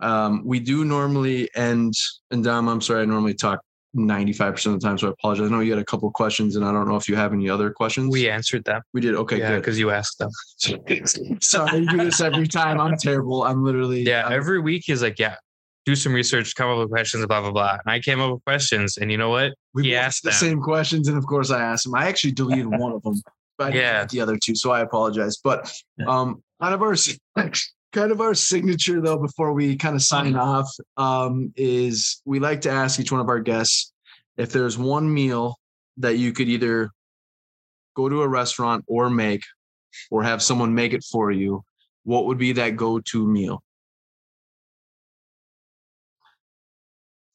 Um, 0.00 0.42
we 0.44 0.60
do 0.60 0.84
normally 0.84 1.48
end, 1.56 1.94
and 2.30 2.44
Dom, 2.44 2.68
I'm 2.68 2.80
sorry, 2.80 3.02
I 3.02 3.04
normally 3.04 3.34
talk 3.34 3.60
95% 3.96 4.66
of 4.66 4.80
the 4.80 4.86
time, 4.86 4.96
so 4.98 5.08
I 5.08 5.10
apologize. 5.12 5.46
I 5.48 5.50
know 5.50 5.60
you 5.60 5.72
had 5.72 5.80
a 5.80 5.84
couple 5.84 6.08
of 6.08 6.14
questions, 6.14 6.56
and 6.56 6.64
I 6.64 6.72
don't 6.72 6.88
know 6.88 6.96
if 6.96 7.08
you 7.08 7.16
have 7.16 7.32
any 7.32 7.48
other 7.50 7.70
questions. 7.70 8.10
We 8.10 8.28
answered 8.28 8.64
them. 8.64 8.80
we 8.94 9.00
did 9.00 9.14
okay, 9.14 9.38
yeah, 9.38 9.50
good. 9.50 9.60
because 9.60 9.78
you 9.78 9.90
asked 9.90 10.18
them. 10.18 10.30
Sorry, 11.40 11.78
you 11.80 11.88
do 11.88 11.96
this 11.98 12.20
every 12.20 12.48
time. 12.48 12.80
I'm 12.80 12.96
terrible. 12.96 13.44
I'm 13.44 13.62
literally 13.64 14.02
Yeah, 14.02 14.22
I'm- 14.22 14.32
every 14.32 14.60
week 14.60 14.84
he's 14.86 15.02
like, 15.02 15.18
yeah, 15.18 15.36
do 15.84 15.94
some 15.96 16.12
research, 16.14 16.54
come 16.54 16.70
up 16.70 16.78
with 16.78 16.90
questions, 16.90 17.26
blah 17.26 17.40
blah 17.40 17.50
blah. 17.50 17.72
And 17.84 17.92
I 17.92 18.00
came 18.00 18.20
up 18.20 18.32
with 18.32 18.44
questions, 18.44 18.96
and 18.98 19.10
you 19.10 19.18
know 19.18 19.30
what? 19.30 19.52
we 19.74 19.84
he 19.84 19.96
asked 19.96 20.22
the 20.22 20.30
them. 20.30 20.38
same 20.38 20.60
questions, 20.60 21.08
and 21.08 21.18
of 21.18 21.26
course 21.26 21.50
I 21.50 21.60
asked 21.62 21.86
him. 21.86 21.94
I 21.94 22.06
actually 22.08 22.32
deleted 22.32 22.66
one 22.66 22.92
of 22.92 23.02
them, 23.02 23.20
I 23.58 23.70
Yeah. 23.70 24.06
the 24.06 24.20
other 24.20 24.38
two, 24.42 24.54
so 24.54 24.70
I 24.70 24.80
apologize. 24.80 25.38
But 25.42 25.72
um, 26.06 26.42
kind 26.60 26.74
of 26.74 26.82
our 26.82 26.96
kind 27.92 28.12
of 28.12 28.20
our 28.20 28.34
signature 28.34 29.00
though, 29.00 29.18
before 29.18 29.52
we 29.52 29.76
kind 29.76 29.94
of 29.94 30.02
sign 30.02 30.36
off, 30.36 30.68
um, 30.96 31.52
is 31.56 32.22
we 32.24 32.40
like 32.40 32.62
to 32.62 32.70
ask 32.70 32.98
each 32.98 33.12
one 33.12 33.20
of 33.20 33.28
our 33.28 33.40
guests 33.40 33.92
if 34.36 34.52
there's 34.52 34.78
one 34.78 35.12
meal 35.12 35.56
that 35.98 36.16
you 36.16 36.32
could 36.32 36.48
either 36.48 36.90
go 37.94 38.08
to 38.08 38.22
a 38.22 38.28
restaurant 38.28 38.84
or 38.88 39.10
make, 39.10 39.42
or 40.10 40.22
have 40.22 40.42
someone 40.42 40.74
make 40.74 40.92
it 40.92 41.04
for 41.04 41.30
you. 41.30 41.62
What 42.04 42.26
would 42.26 42.38
be 42.38 42.52
that 42.52 42.76
go-to 42.76 43.26
meal? 43.26 43.62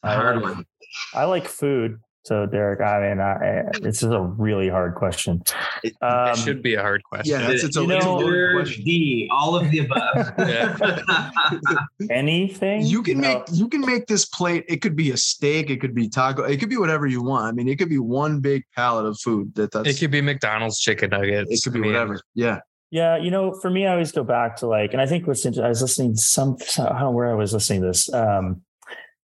a 0.04 0.16
hard 0.16 0.42
one. 0.42 0.66
I 1.14 1.26
like 1.26 1.48
food. 1.48 2.00
So 2.28 2.46
Derek, 2.46 2.82
I 2.82 3.00
mean, 3.08 3.22
I, 3.22 3.64
this 3.82 4.04
is 4.04 4.12
a 4.12 4.20
really 4.22 4.68
hard 4.68 4.96
question. 4.96 5.42
It- 5.82 5.96
Um, 6.02 6.32
it 6.32 6.38
should 6.40 6.62
be 6.62 6.74
a 6.76 6.82
hard 6.82 7.02
question. 7.06 7.40
yeah, 7.40 7.48
that's 7.48 7.64
it's 7.64 7.78
a, 7.78 7.82
you 7.84 7.92
it's 7.92 8.04
a 8.04 8.08
know- 8.08 8.18
loaded 8.18 8.34
Or 8.34 8.54
question. 8.60 8.84
D, 8.84 9.30
all 9.32 9.56
of 9.56 9.72
the 9.72 9.80
above. 9.80 10.34
anything 12.10 12.86
You 12.86 13.02
can 13.02 13.20
No. 13.22 13.28
make 13.40 13.44
you 13.54 13.70
can 13.70 13.80
make 13.82 14.08
this 14.08 14.26
plate. 14.26 14.66
It 14.68 14.82
could 14.82 14.96
be 14.98 15.12
a 15.12 15.18
steak. 15.18 15.70
It 15.70 15.80
could 15.80 15.96
be 15.96 16.10
taco. 16.10 16.44
It 16.44 16.58
could 16.60 16.70
be 16.70 16.76
whatever 16.78 17.08
you 17.08 17.24
want. 17.24 17.46
I 17.46 17.52
mean, 17.54 17.70
it 17.70 17.78
could 17.80 17.88
be 17.90 17.98
one 18.00 18.42
big 18.42 18.64
pallet 18.76 19.06
of 19.06 19.18
food. 19.20 19.56
That 19.56 19.72
that's 19.72 19.88
It 19.88 19.98
could 19.98 20.12
be 20.12 20.20
McDonald's 20.22 20.80
chicken 20.80 21.12
nuggets. 21.12 21.50
it 21.50 21.64
could 21.64 21.72
be 21.74 21.80
I 21.80 21.82
mean, 21.84 21.94
whatever. 21.94 22.20
Yeah. 22.36 22.60
Yeah, 22.92 23.16
you 23.18 23.32
know, 23.32 23.54
for 23.54 23.70
me, 23.70 23.86
I 23.86 23.92
always 23.92 24.12
go 24.12 24.24
back 24.24 24.58
to 24.58 24.68
like, 24.68 24.92
and 24.94 25.02
I 25.02 25.06
think 25.06 25.28
what's 25.28 25.46
interesting, 25.46 25.66
I 25.66 25.70
was 25.70 25.82
listening 25.82 26.16
to 26.16 26.22
some, 26.22 26.58
I 26.80 26.88
don't 26.90 27.00
know 27.00 27.12
where 27.12 27.30
I 27.30 27.34
was 27.36 27.52
listening 27.54 27.82
to 27.82 27.88
this. 27.88 28.12
Um, 28.14 28.62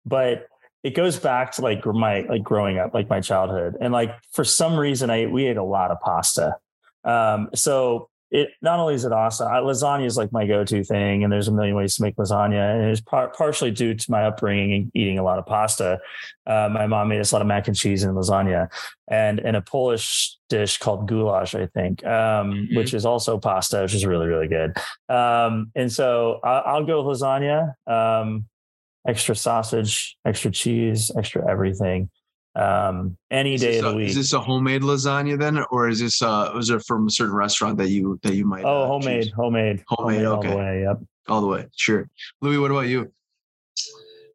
but 0.05 0.47
it 0.85 0.95
goes 0.95 1.19
back 1.19 1.53
to 1.53 1.63
like 1.63 1.85
my 1.87 2.21
like 2.29 2.43
growing 2.43 2.79
up, 2.79 2.93
like 2.93 3.09
my 3.09 3.21
childhood, 3.21 3.77
and 3.81 3.93
like 3.93 4.15
for 4.33 4.45
some 4.45 4.77
reason, 4.77 5.11
I 5.11 5.27
we 5.27 5.47
ate 5.47 5.57
a 5.57 5.65
lot 5.65 5.91
of 5.91 5.99
pasta. 6.01 6.57
Um, 7.05 7.49
so 7.55 8.11
it 8.31 8.51
not 8.61 8.79
only 8.79 8.95
is 8.95 9.07
it 9.07 9.13
awesome, 9.13 9.49
I, 9.49 9.61
lasagna 9.61 10.05
is 10.05 10.19
like 10.19 10.31
my 10.31 10.47
go-to 10.47 10.85
thing, 10.85 11.25
and 11.25 11.33
there's 11.33 11.49
a 11.49 11.53
million 11.53 11.75
ways 11.75 11.97
to 11.97 12.03
make 12.03 12.17
lasagna, 12.17 12.75
and 12.75 12.91
it's 12.91 13.01
par- 13.01 13.33
partially 13.35 13.71
due 13.71 13.95
to 13.95 14.11
my 14.11 14.25
upbringing 14.25 14.73
and 14.75 14.91
eating 14.95 15.19
a 15.19 15.23
lot 15.23 15.39
of 15.39 15.47
pasta. 15.47 16.01
Uh, 16.47 16.69
my 16.71 16.87
mom 16.87 17.09
made 17.09 17.21
us 17.21 17.33
a 17.33 17.35
lot 17.35 17.41
of 17.41 17.49
mac 17.49 17.67
and 17.67 17.77
cheese 17.77 18.03
and 18.03 18.15
lasagna, 18.15 18.69
and 19.09 19.41
and 19.41 19.57
a 19.57 19.63
Polish 19.63 20.37
dish 20.51 20.77
called 20.77 21.09
goulash, 21.09 21.55
I 21.55 21.65
think, 21.67 22.05
um, 22.05 22.53
mm-hmm. 22.53 22.77
which 22.77 22.93
is 22.93 23.07
also 23.07 23.39
pasta, 23.39 23.81
which 23.81 23.95
is 23.95 24.05
really 24.05 24.27
really 24.27 24.49
good. 24.49 24.77
Um, 25.09 25.73
and 25.75 25.91
so 25.91 26.41
I, 26.45 26.77
will 26.79 26.85
go 26.85 27.03
with 27.03 27.21
lasagna, 27.21 27.73
um, 27.87 28.47
extra 29.07 29.35
sausage, 29.35 30.17
extra 30.25 30.51
cheese, 30.51 31.11
extra 31.17 31.49
everything 31.51 32.11
um, 32.57 33.17
any 33.31 33.57
day 33.57 33.79
of 33.79 33.85
the 33.85 33.91
a, 33.91 33.95
week. 33.95 34.09
Is 34.09 34.15
this 34.15 34.33
a 34.33 34.41
homemade 34.41 34.83
lasagna 34.83 35.39
then, 35.39 35.65
or 35.71 35.89
is 35.89 36.01
this 36.01 36.23
uh 36.23 36.53
was 36.55 36.71
it 36.71 36.83
from 36.87 37.07
a 37.07 37.11
certain 37.11 37.35
restaurant 37.35 37.79
that 37.79 37.89
you 37.89 38.19
that 38.23 38.35
you 38.35 38.47
might? 38.47 38.65
Oh, 38.65 38.83
uh, 38.83 38.87
homemade, 38.87 39.33
homemade, 39.35 39.83
homemade, 39.89 40.25
homemade. 40.25 40.27
Okay, 40.27 40.49
all 40.49 40.53
the 40.53 40.57
way. 40.57 40.83
Yep, 40.83 40.99
all 41.29 41.41
the 41.41 41.47
way. 41.47 41.67
Sure, 41.77 42.09
Louis. 42.41 42.59
What 42.59 42.71
about 42.71 42.89
you? 42.89 43.13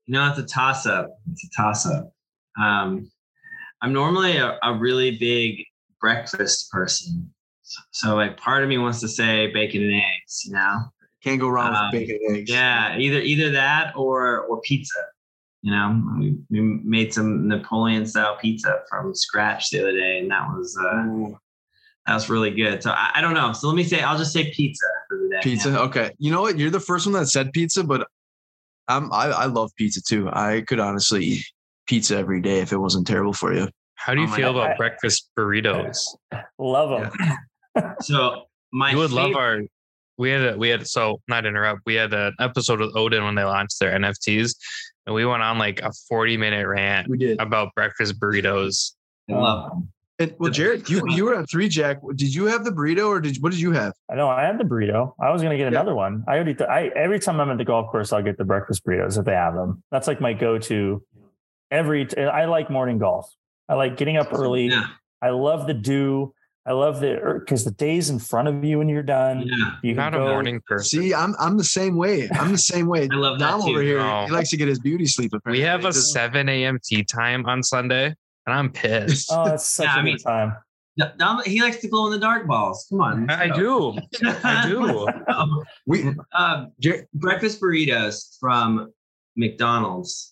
You 0.05 0.13
know, 0.13 0.27
it's 0.29 0.39
a 0.39 0.45
toss 0.45 0.85
up. 0.85 1.09
It's 1.31 1.45
a 1.45 1.61
toss 1.61 1.85
up. 1.85 2.11
Um, 2.59 3.09
I'm 3.81 3.93
normally 3.93 4.37
a, 4.37 4.57
a 4.63 4.73
really 4.73 5.17
big 5.17 5.63
breakfast 6.01 6.71
person, 6.71 7.31
so 7.91 8.15
like 8.15 8.37
part 8.37 8.63
of 8.63 8.69
me 8.69 8.77
wants 8.77 8.99
to 8.99 9.07
say 9.07 9.47
bacon 9.53 9.83
and 9.83 9.93
eggs. 9.93 10.43
You 10.45 10.53
know, 10.53 10.79
can't 11.23 11.39
go 11.39 11.49
wrong 11.49 11.75
um, 11.75 11.89
with 11.91 12.01
bacon 12.01 12.19
and 12.27 12.37
eggs. 12.37 12.51
Yeah, 12.51 12.97
either 12.97 13.19
either 13.19 13.51
that 13.51 13.93
or 13.95 14.41
or 14.41 14.61
pizza. 14.61 14.99
You 15.61 15.71
know, 15.71 16.01
we, 16.17 16.37
we 16.49 16.61
made 16.61 17.13
some 17.13 17.47
Napoleon 17.47 18.05
style 18.05 18.37
pizza 18.39 18.81
from 18.89 19.13
scratch 19.13 19.69
the 19.71 19.81
other 19.81 19.91
day, 19.91 20.19
and 20.19 20.31
that 20.31 20.47
was 20.47 20.77
uh, 20.77 21.35
that 22.05 22.13
was 22.13 22.29
really 22.29 22.51
good. 22.51 22.81
So 22.81 22.91
I, 22.91 23.11
I, 23.15 23.21
don't 23.21 23.33
know. 23.33 23.51
So 23.51 23.67
let 23.67 23.75
me 23.75 23.83
say, 23.83 24.01
I'll 24.01 24.17
just 24.17 24.31
say 24.31 24.51
pizza 24.51 24.85
for 25.09 25.17
the 25.17 25.29
day. 25.29 25.39
Pizza, 25.43 25.71
yeah. 25.71 25.79
okay. 25.79 26.11
You 26.17 26.31
know 26.31 26.41
what? 26.41 26.57
You're 26.57 26.69
the 26.69 26.79
first 26.79 27.05
one 27.05 27.13
that 27.13 27.27
said 27.27 27.51
pizza, 27.51 27.83
but 27.83 28.07
I'm 28.87 29.11
I, 29.11 29.25
I 29.25 29.45
love 29.45 29.71
pizza 29.75 30.01
too. 30.01 30.29
I 30.31 30.61
could 30.61 30.79
honestly 30.79 31.25
eat 31.25 31.45
pizza 31.87 32.17
every 32.17 32.41
day 32.41 32.59
if 32.59 32.71
it 32.71 32.77
wasn't 32.77 33.05
terrible 33.05 33.33
for 33.33 33.53
you. 33.53 33.67
How 33.95 34.13
do 34.13 34.21
you 34.21 34.27
oh 34.27 34.31
feel 34.31 34.53
God. 34.53 34.65
about 34.65 34.77
breakfast 34.77 35.29
burritos? 35.37 36.07
Love 36.57 37.01
them. 37.01 37.37
Yeah. 37.75 37.93
so 37.99 38.45
my 38.71 38.91
you 38.91 38.97
would 38.97 39.09
favorite- 39.09 39.23
love 39.23 39.35
our 39.35 39.61
we 40.19 40.29
had 40.29 40.53
a, 40.53 40.57
we 40.57 40.69
had 40.69 40.85
so 40.85 41.21
not 41.27 41.45
interrupt 41.45 41.81
we 41.85 41.95
had 41.95 42.13
an 42.13 42.35
episode 42.39 42.79
with 42.81 42.95
Odin 42.95 43.23
when 43.23 43.35
they 43.35 43.43
launched 43.43 43.79
their 43.79 43.97
NFTs 43.97 44.55
and 45.05 45.15
we 45.15 45.25
went 45.25 45.41
on 45.41 45.57
like 45.57 45.81
a 45.81 45.91
40 46.07 46.37
minute 46.37 46.67
rant 46.67 47.07
we 47.07 47.17
did. 47.17 47.39
about 47.39 47.73
breakfast 47.73 48.19
burritos. 48.19 48.93
I 49.29 49.33
love 49.33 49.69
them. 49.69 49.89
And 50.19 50.35
well, 50.37 50.51
Jared, 50.51 50.89
you 50.89 51.01
you 51.07 51.23
were 51.23 51.35
on 51.35 51.45
three 51.45 51.69
Jack. 51.69 52.01
Did 52.15 52.35
you 52.35 52.45
have 52.45 52.65
the 52.65 52.71
burrito 52.71 53.07
or 53.07 53.21
did 53.21 53.37
what 53.41 53.53
did 53.53 53.61
you 53.61 53.71
have? 53.71 53.93
I 54.11 54.15
know 54.15 54.27
I 54.27 54.43
had 54.43 54.59
the 54.59 54.65
burrito. 54.65 55.13
I 55.17 55.31
was 55.31 55.41
gonna 55.41 55.55
get 55.55 55.67
another 55.67 55.95
one. 55.95 56.25
I 56.27 56.35
already 56.35 56.53
th- 56.53 56.69
I 56.69 56.91
every 56.93 57.19
time 57.19 57.39
I'm 57.39 57.49
at 57.49 57.57
the 57.57 57.63
golf 57.63 57.89
course, 57.89 58.11
I'll 58.11 58.21
get 58.21 58.37
the 58.37 58.43
breakfast 58.43 58.85
burritos 58.85 59.17
if 59.17 59.23
they 59.23 59.31
have 59.31 59.55
them. 59.55 59.81
That's 59.91 60.07
like 60.07 60.19
my 60.19 60.33
go-to. 60.33 61.01
Every 61.71 62.05
t- 62.05 62.21
I 62.21 62.45
like 62.45 62.69
morning 62.69 62.97
golf. 62.97 63.33
I 63.69 63.75
like 63.75 63.95
getting 63.95 64.17
up 64.17 64.33
early. 64.33 64.67
Yeah. 64.67 64.87
I 65.21 65.29
love 65.29 65.67
the 65.67 65.73
dew. 65.73 66.33
I 66.65 66.73
love 66.73 66.99
the 66.99 67.39
because 67.39 67.63
the 67.63 67.71
day's 67.71 68.09
in 68.09 68.19
front 68.19 68.47
of 68.47 68.63
you 68.63 68.77
when 68.77 68.89
you're 68.89 69.01
done. 69.01 69.43
Yeah. 69.45 69.71
You 69.81 69.93
not 69.95 70.13
go, 70.13 70.27
a 70.27 70.29
morning 70.29 70.61
person. 70.67 71.01
See, 71.01 71.13
I'm 71.13 71.35
I'm 71.39 71.57
the 71.57 71.63
same 71.63 71.95
way. 71.95 72.29
I'm 72.31 72.51
the 72.51 72.57
same 72.57 72.87
way. 72.87 73.07
I 73.11 73.15
love 73.15 73.39
that 73.39 73.51
Dom 73.51 73.61
over 73.61 73.81
here. 73.81 74.01
Oh. 74.01 74.25
He 74.25 74.31
likes 74.31 74.49
to 74.51 74.57
get 74.57 74.67
his 74.67 74.79
beauty 74.79 75.05
sleep. 75.05 75.31
Apparently. 75.33 75.61
We 75.61 75.65
have 75.65 75.85
a 75.85 75.93
7 75.93 76.49
a.m. 76.49 76.77
tee 76.83 77.03
time 77.03 77.45
on 77.45 77.63
Sunday, 77.63 78.05
and 78.05 78.55
I'm 78.55 78.71
pissed. 78.71 79.29
Oh, 79.31 79.45
it's 79.53 79.67
such 79.67 79.85
yeah, 79.85 79.95
a 79.95 79.99
I 79.99 80.03
mean, 80.03 80.17
good 80.17 80.23
time. 80.23 80.57
Dom, 81.17 81.41
he 81.45 81.61
likes 81.61 81.77
to 81.77 81.87
glow 81.87 82.07
in 82.07 82.11
the 82.11 82.19
dark 82.19 82.45
balls. 82.45 82.85
Come 82.89 83.01
on. 83.01 83.29
I 83.29 83.49
do. 83.55 83.97
I 84.21 84.67
do. 84.67 85.07
we 85.85 86.13
uh, 86.33 86.65
breakfast 87.13 87.61
burritos 87.61 88.37
from 88.39 88.91
McDonald's. 89.37 90.28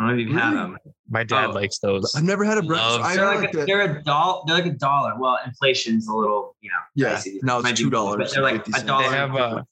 I 0.00 0.04
don't 0.04 0.16
know 0.16 0.22
if 0.22 0.28
you've 0.28 0.34
really? 0.34 0.48
had 0.48 0.54
them. 0.54 0.78
My 1.10 1.24
dad 1.24 1.50
oh. 1.50 1.52
likes 1.52 1.78
those. 1.78 2.14
I've 2.14 2.24
never 2.24 2.42
had 2.42 2.56
a 2.56 2.62
breakfast. 2.62 3.00
I 3.00 3.16
they're, 3.16 3.26
like 3.26 3.54
a, 3.54 3.64
they're 3.66 3.98
a 3.98 4.02
dollar. 4.02 4.42
They're 4.46 4.56
like 4.56 4.66
a 4.66 4.70
dollar. 4.78 5.12
Well, 5.18 5.38
inflation's 5.44 6.08
a 6.08 6.14
little, 6.14 6.56
you 6.62 6.70
know. 6.70 6.76
Yeah. 6.94 7.16
Pricey. 7.16 7.38
No, 7.42 7.58
it's 7.58 7.78
two 7.78 7.90
dollars. 7.90 8.32
They're 8.32 8.42
like 8.42 8.66
a 8.66 8.82
dollar. 8.82 9.02
They 9.02 9.16
have 9.16 9.34
a. 9.34 9.66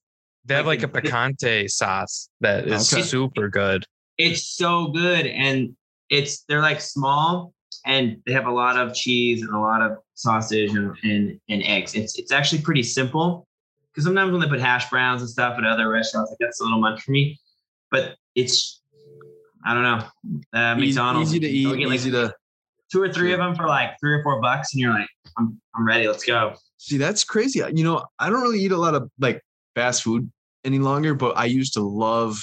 They 0.44 0.54
have 0.54 0.66
like 0.66 0.82
a 0.82 0.88
picante 0.88 1.70
sauce 1.70 2.28
that 2.40 2.68
is 2.68 2.92
okay. 2.92 3.02
super 3.02 3.48
good. 3.48 3.84
It's 4.18 4.44
so 4.44 4.88
good, 4.88 5.26
and 5.26 5.74
it's 6.10 6.42
they're 6.42 6.62
like 6.62 6.82
small, 6.82 7.54
and 7.86 8.18
they 8.26 8.32
have 8.32 8.46
a 8.46 8.52
lot 8.52 8.76
of 8.76 8.94
cheese 8.94 9.40
and 9.40 9.54
a 9.54 9.58
lot 9.58 9.80
of 9.80 9.98
sausage 10.14 10.72
and 10.72 10.94
and, 11.04 11.40
and 11.48 11.62
eggs. 11.62 11.94
It's 11.94 12.18
it's 12.18 12.32
actually 12.32 12.60
pretty 12.60 12.82
simple 12.82 13.46
because 13.92 14.04
sometimes 14.04 14.32
when 14.32 14.42
they 14.42 14.48
put 14.48 14.60
hash 14.60 14.90
browns 14.90 15.22
and 15.22 15.30
stuff 15.30 15.56
at 15.56 15.64
other 15.64 15.88
restaurants, 15.88 16.30
like 16.30 16.38
that's 16.38 16.60
a 16.60 16.64
little 16.64 16.80
much 16.80 17.02
for 17.02 17.12
me. 17.12 17.38
But 17.90 18.16
it's 18.34 18.82
I 19.68 19.74
don't 19.74 19.82
know. 19.82 20.58
Uh, 20.58 20.74
McDonald's 20.76 21.30
easy 21.34 21.40
to 21.40 21.46
eat, 21.46 21.66
like 21.66 21.94
easy 21.94 22.10
to 22.12 22.34
two 22.90 23.02
or 23.02 23.12
three 23.12 23.34
of 23.34 23.38
them 23.38 23.54
for 23.54 23.66
like 23.66 23.90
three 24.00 24.14
or 24.14 24.22
four 24.22 24.40
bucks, 24.40 24.72
and 24.72 24.80
you're 24.80 24.94
like, 24.94 25.08
I'm 25.36 25.60
I'm 25.74 25.86
ready. 25.86 26.08
Let's 26.08 26.24
go. 26.24 26.54
See, 26.78 26.96
that's 26.96 27.22
crazy. 27.22 27.60
You 27.74 27.84
know, 27.84 28.06
I 28.18 28.30
don't 28.30 28.40
really 28.40 28.60
eat 28.60 28.72
a 28.72 28.78
lot 28.78 28.94
of 28.94 29.10
like 29.18 29.42
fast 29.74 30.04
food 30.04 30.32
any 30.64 30.78
longer, 30.78 31.12
but 31.12 31.36
I 31.36 31.44
used 31.44 31.74
to 31.74 31.82
love 31.82 32.38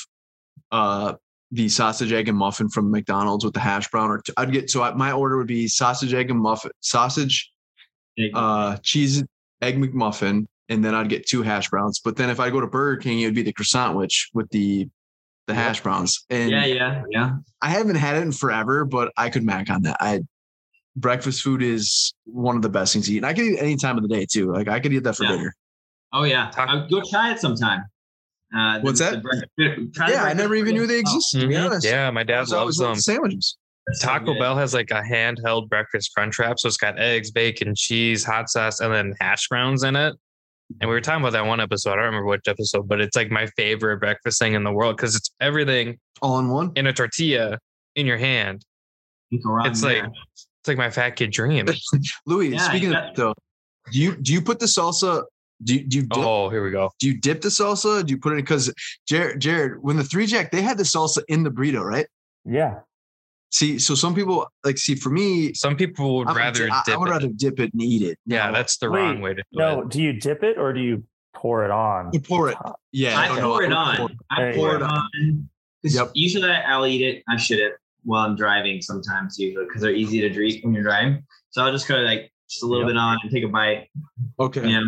uh 0.72 1.16
the 1.52 1.68
sausage 1.68 2.12
egg 2.12 2.30
and 2.30 2.38
muffin 2.38 2.70
from 2.70 2.92
McDonald's 2.92 3.44
with 3.44 3.56
the 3.56 3.60
hash 3.60 3.88
brown. 3.90 4.12
Or 4.12 4.22
i 4.38 4.44
I'd 4.44 4.52
get 4.52 4.70
so 4.70 4.84
I, 4.84 4.94
my 4.94 5.12
order 5.12 5.38
would 5.38 5.48
be 5.48 5.68
sausage 5.68 6.14
egg 6.14 6.30
and 6.30 6.40
muffin, 6.40 6.72
sausage, 6.82 7.52
uh, 8.36 8.78
cheese 8.84 9.24
egg 9.64 9.80
McMuffin, 9.80 10.46
and 10.70 10.86
then 10.86 10.94
I'd 10.94 11.10
get 11.10 11.26
two 11.26 11.42
hash 11.42 11.72
browns. 11.72 12.00
But 12.06 12.18
then 12.18 12.30
if 12.30 12.40
I 12.40 12.52
go 12.52 12.62
to 12.62 12.68
Burger 12.68 13.02
King, 13.02 13.22
it 13.22 13.26
would 13.26 13.34
be 13.34 13.42
the 13.42 13.54
croissant 13.54 13.98
which 13.98 14.30
with 14.36 14.48
the 14.52 14.88
the 15.48 15.54
hash 15.54 15.82
browns. 15.82 16.26
And 16.30 16.52
yeah, 16.52 16.66
yeah, 16.66 17.04
yeah. 17.10 17.36
I 17.62 17.70
haven't 17.70 17.96
had 17.96 18.18
it 18.18 18.22
in 18.22 18.32
forever, 18.32 18.86
but 18.86 19.12
I 19.18 19.30
could 19.30 19.44
mac 19.44 19.70
on 19.70 19.84
that. 19.84 19.98
I 20.00 20.22
breakfast 20.96 21.42
food 21.42 21.62
is 21.62 22.14
one 22.26 22.56
of 22.56 22.62
the 22.62 22.70
best 22.70 22.94
things 22.94 23.08
to 23.08 23.14
eat. 23.14 23.18
And 23.18 23.26
I 23.26 23.34
could 23.34 23.44
eat 23.44 23.60
any 23.60 23.76
time 23.76 23.98
of 23.98 24.04
the 24.04 24.10
day 24.10 24.26
too. 24.30 24.52
Like 24.52 24.68
I 24.68 24.80
could 24.80 24.94
eat 24.94 25.04
that 25.04 25.16
for 25.16 25.24
yeah. 25.24 25.32
dinner. 25.32 25.56
Oh 26.14 26.24
yeah, 26.24 26.50
Talk- 26.52 26.90
go 26.90 27.02
try 27.10 27.32
it 27.32 27.40
sometime. 27.40 27.84
Uh, 28.56 28.80
What's 28.80 29.00
that? 29.00 29.22
yeah, 30.08 30.24
I 30.24 30.34
never 30.34 30.56
even 30.56 30.76
knew 30.76 30.88
they 30.88 31.00
existed. 31.00 31.40
Oh. 31.40 31.42
To 31.42 31.48
be 31.48 31.56
mm-hmm. 31.56 31.66
honest, 31.66 31.86
yeah, 31.86 32.10
my 32.12 32.24
dad 32.24 32.48
loves 32.50 32.78
them. 32.78 32.96
Sandwiches. 32.96 33.58
Taco 34.02 34.34
Bell 34.40 34.58
has 34.58 34.74
like 34.74 34.90
a 34.90 35.02
handheld 35.02 35.70
breakfast 35.70 36.12
crunch 36.16 36.40
wrap, 36.40 36.60
so 36.60 36.68
it's 36.68 36.78
got 36.78 36.98
eggs, 36.98 37.30
bacon, 37.32 37.76
cheese, 37.76 38.24
hot 38.24 38.50
sauce, 38.50 38.80
and 38.80 38.94
then 38.94 39.14
hash 39.20 39.48
browns 39.48 39.84
in 39.84 39.96
it. 39.96 40.16
And 40.82 40.90
we 40.90 40.96
were 40.96 41.02
talking 41.02 41.22
about 41.22 41.34
that 41.34 41.46
one 41.46 41.60
episode. 41.60 41.92
I 41.92 41.96
don't 41.98 42.06
remember 42.06 42.26
which 42.26 42.48
episode, 42.48 42.88
but 42.88 43.00
it's 43.00 43.16
like 43.16 43.30
my 43.30 43.46
favorite 43.56 43.98
breakfast 43.98 44.40
thing 44.40 44.54
in 44.54 44.64
the 44.64 44.72
world 44.72 44.98
because 44.98 45.16
it's 45.16 45.30
everything 45.40 45.98
all 46.22 46.40
in 46.40 46.50
one 46.50 46.72
in 46.76 46.88
a 46.88 46.94
tortilla 46.94 47.60
in 47.96 48.06
your 48.06 48.18
hand. 48.18 48.66
It's 49.32 49.84
like 49.84 50.04
it's 50.06 50.68
like 50.68 50.78
my 50.78 50.90
fat 50.90 51.12
kid 51.12 51.32
dream. 51.32 51.68
Louis, 52.26 52.50
yeah, 52.50 52.60
speaking 52.60 52.94
of 52.94 53.16
though, 53.16 53.34
do 53.92 54.00
you 54.00 54.16
do 54.16 54.34
you 54.34 54.42
put 54.42 54.60
the 54.60 54.66
salsa? 54.66 55.24
Do 55.64 55.76
you, 55.76 55.84
do 55.86 55.98
you 55.98 56.04
dip, 56.04 56.18
oh 56.18 56.50
here 56.50 56.64
we 56.64 56.72
go? 56.72 56.92
Do 57.00 57.08
you 57.08 57.18
dip 57.20 57.42
the 57.42 57.50
salsa? 57.50 58.06
Do 58.06 58.12
you 58.12 58.18
put 58.18 58.34
it 58.34 58.38
because 58.38 58.74
Jared 59.08 59.40
Jared 59.40 59.82
when 59.82 59.98
the 59.98 60.04
three 60.04 60.26
jack 60.26 60.52
they 60.52 60.62
had 60.62 60.78
the 60.78 60.84
salsa 60.84 61.24
in 61.28 61.44
the 61.44 61.52
burrito 61.52 61.84
right? 61.84 62.08
Yeah. 62.44 62.80
See, 63.52 63.80
so 63.80 63.96
some 63.96 64.14
people 64.14 64.48
like 64.64 64.78
see 64.78 64.96
for 64.96 65.10
me. 65.10 65.54
Some 65.54 65.76
people 65.76 66.18
would 66.18 66.28
I'm 66.28 66.36
rather 66.36 66.70
I, 66.70 66.82
dip. 66.86 66.96
I 66.96 66.98
would 66.98 67.10
rather 67.10 67.28
dip 67.28 67.60
it 67.60 67.72
and 67.74 67.82
eat 67.82 68.02
it. 68.02 68.20
Yeah, 68.26 68.52
that's 68.52 68.78
the 68.78 68.90
Wait, 68.90 69.00
wrong 69.00 69.22
way 69.22 69.34
to 69.34 69.42
do 69.42 69.44
no, 69.54 69.72
it. 69.72 69.84
No, 69.84 69.84
do 69.86 70.02
you 70.02 70.14
dip 70.14 70.44
it 70.44 70.58
or 70.58 70.74
do 70.74 70.82
you 70.82 71.04
pour 71.34 71.64
it 71.64 71.72
on? 71.72 72.10
You 72.12 72.20
pour 72.20 72.50
it. 72.50 72.58
Yeah, 72.92 73.18
I, 73.18 73.38
I 73.38 73.40
pour 73.40 73.64
it 73.64 73.72
on. 73.72 73.98
Pour, 73.98 74.10
I 74.30 74.52
pour 74.54 74.76
it 74.76 74.82
on. 74.82 75.50
Yep. 75.84 76.12
Usually 76.14 76.50
I'll 76.50 76.86
eat 76.86 77.02
it. 77.02 77.24
I 77.30 77.38
shouldn't 77.38 77.76
while 78.06 78.26
I'm 78.26 78.36
driving 78.36 78.82
sometimes 78.82 79.38
usually 79.38 79.66
because 79.66 79.82
they're 79.82 79.94
easy 79.94 80.22
to 80.22 80.30
drink 80.30 80.64
when 80.64 80.74
you're 80.74 80.84
driving. 80.84 81.24
So 81.50 81.64
I'll 81.64 81.72
just 81.72 81.88
kind 81.88 82.00
of 82.00 82.06
like 82.06 82.32
just 82.50 82.64
a 82.64 82.66
little 82.66 82.84
yep. 82.84 82.94
bit 82.94 82.98
on 82.98 83.18
and 83.22 83.32
take 83.32 83.44
a 83.44 83.48
bite. 83.48 83.90
Okay. 84.40 84.68
Yeah. 84.68 84.84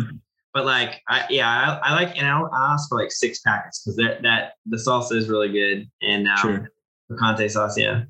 But 0.54 0.64
like 0.64 1.02
I 1.08 1.24
yeah 1.28 1.48
I, 1.48 1.90
I 1.90 1.94
like 1.94 2.16
and 2.16 2.26
I'll 2.26 2.52
ask 2.52 2.88
for 2.88 2.98
like 2.98 3.12
six 3.12 3.40
packets 3.40 3.82
because 3.82 3.96
that 3.96 4.22
that 4.22 4.52
the 4.66 4.76
salsa 4.76 5.12
is 5.12 5.28
really 5.28 5.52
good 5.52 5.88
and 6.02 6.26
um, 6.26 6.36
sure. 6.38 6.70
the 7.08 7.16
picante 7.16 7.50
sauce 7.50 7.78
yeah 7.78 8.04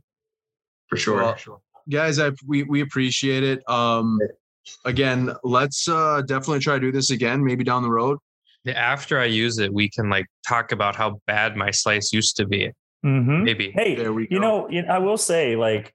for 0.89 0.97
sure. 0.97 1.17
Well, 1.17 1.63
guys, 1.89 2.19
I 2.19 2.33
we 2.47 2.65
we 2.65 2.81
appreciate 2.81 3.45
it. 3.45 3.69
Um, 3.69 4.19
again, 4.85 5.33
let's 5.45 5.89
uh, 5.89 6.23
definitely 6.23 6.61
try 6.61 6.75
to 6.75 6.81
do 6.81 6.93
this 6.93 7.11
again, 7.11 7.45
maybe 7.45 7.65
down 7.65 7.83
the 7.83 7.91
road. 7.91 8.19
After 8.67 9.19
I 9.19 9.25
use 9.25 9.59
it, 9.59 9.73
we 9.73 9.89
can 9.89 10.11
like 10.11 10.27
talk 10.47 10.73
about 10.73 10.97
how 10.97 11.21
bad 11.27 11.57
my 11.57 11.71
slice 11.71 12.13
used 12.13 12.37
to 12.37 12.47
be. 12.47 12.71
Mm-hmm. 13.05 13.45
Maybe. 13.45 13.71
Hey, 13.71 13.95
there 13.95 14.13
we 14.13 14.27
go. 14.27 14.35
You 14.35 14.41
know, 14.41 14.69
I 14.91 14.99
will 14.99 15.17
say, 15.17 15.57
like, 15.57 15.95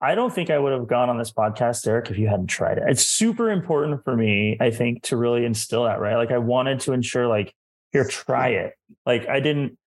I 0.00 0.14
don't 0.14 0.34
think 0.34 0.50
I 0.50 0.58
would 0.58 0.72
have 0.72 0.88
gone 0.88 1.10
on 1.10 1.18
this 1.18 1.30
podcast, 1.30 1.84
Derek, 1.84 2.10
if 2.10 2.18
you 2.18 2.26
hadn't 2.26 2.46
tried 2.46 2.78
it. 2.78 2.84
It's 2.88 3.06
super 3.06 3.50
important 3.50 4.02
for 4.02 4.16
me, 4.16 4.56
I 4.58 4.70
think, 4.70 5.02
to 5.04 5.16
really 5.16 5.44
instill 5.44 5.84
that, 5.84 6.00
right? 6.00 6.16
Like, 6.16 6.30
I 6.30 6.38
wanted 6.38 6.80
to 6.80 6.92
ensure, 6.92 7.26
like, 7.26 7.54
here, 7.92 8.04
try 8.04 8.48
it. 8.48 8.72
Like, 9.04 9.28
I 9.28 9.40
didn't 9.40 9.78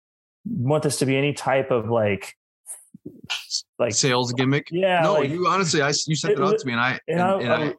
want 0.45 0.83
this 0.83 0.97
to 0.97 1.05
be 1.05 1.15
any 1.17 1.33
type 1.33 1.71
of 1.71 1.89
like 1.89 2.35
like 3.81 3.93
sales 3.93 4.31
gimmick. 4.33 4.67
Yeah, 4.71 5.01
no, 5.01 5.13
like, 5.15 5.29
you 5.29 5.47
honestly, 5.47 5.81
I 5.81 5.89
you 6.07 6.15
sent 6.15 6.33
It 6.33 6.39
it 6.39 6.43
out 6.43 6.57
to 6.59 6.65
me, 6.65 6.73
and 6.73 6.81
I 6.81 6.99
and 7.07 7.21
I- 7.21 7.39
and 7.41 7.53
I, 7.53 7.63
I- 7.67 7.73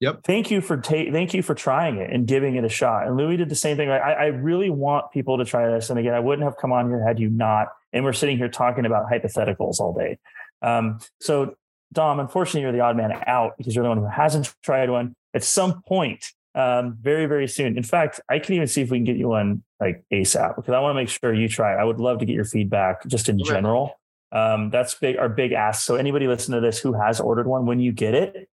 Yep. 0.00 0.20
Thank 0.22 0.52
you 0.52 0.60
for 0.60 0.76
ta- 0.76 1.10
thank 1.10 1.34
you 1.34 1.42
for 1.42 1.56
trying 1.56 1.96
it 1.96 2.12
and 2.12 2.24
giving 2.24 2.54
it 2.54 2.62
a 2.64 2.68
shot. 2.68 3.08
And 3.08 3.16
Louis 3.16 3.36
did 3.36 3.48
the 3.48 3.56
same 3.56 3.76
thing. 3.76 3.90
I, 3.90 3.96
I 4.12 4.26
really 4.26 4.70
want 4.70 5.10
people 5.10 5.38
to 5.38 5.44
try 5.44 5.68
this. 5.68 5.90
And 5.90 5.98
again, 5.98 6.14
I 6.14 6.20
wouldn't 6.20 6.44
have 6.44 6.56
come 6.56 6.70
on 6.70 6.88
here 6.88 7.04
had 7.04 7.18
you 7.18 7.28
not. 7.28 7.66
And 7.92 8.04
we're 8.04 8.12
sitting 8.12 8.36
here 8.38 8.48
talking 8.48 8.86
about 8.86 9.10
hypotheticals 9.10 9.80
all 9.80 9.92
day. 9.98 10.18
Um, 10.62 11.00
so 11.20 11.56
Dom, 11.92 12.20
unfortunately, 12.20 12.60
you're 12.60 12.70
the 12.70 12.78
odd 12.78 12.96
man 12.96 13.10
out 13.26 13.54
because 13.58 13.74
you're 13.74 13.82
the 13.82 13.88
one 13.88 13.98
who 13.98 14.06
hasn't 14.06 14.54
tried 14.62 14.88
one. 14.88 15.16
At 15.34 15.42
some 15.42 15.82
point, 15.82 16.24
um, 16.54 16.96
very 17.00 17.26
very 17.26 17.48
soon. 17.48 17.76
In 17.76 17.82
fact, 17.82 18.20
I 18.28 18.38
can 18.38 18.54
even 18.54 18.68
see 18.68 18.82
if 18.82 18.92
we 18.92 18.98
can 18.98 19.04
get 19.04 19.16
you 19.16 19.26
one 19.30 19.64
like 19.80 20.04
ASAP 20.12 20.54
because 20.54 20.74
I 20.74 20.78
want 20.78 20.92
to 20.92 21.02
make 21.02 21.08
sure 21.08 21.34
you 21.34 21.48
try. 21.48 21.74
it. 21.74 21.78
I 21.78 21.82
would 21.82 21.98
love 21.98 22.20
to 22.20 22.24
get 22.24 22.34
your 22.34 22.44
feedback 22.44 23.04
just 23.08 23.28
in 23.28 23.40
general. 23.42 23.98
Um, 24.32 24.70
that's 24.70 24.94
big. 24.94 25.16
Our 25.16 25.28
big 25.28 25.52
ask. 25.52 25.84
So 25.84 25.96
anybody 25.96 26.26
listening 26.26 26.60
to 26.60 26.66
this 26.66 26.78
who 26.78 26.92
has 26.92 27.20
ordered 27.20 27.46
one, 27.46 27.66
when 27.66 27.80
you 27.80 27.92
get 27.92 28.14
it, 28.14 28.48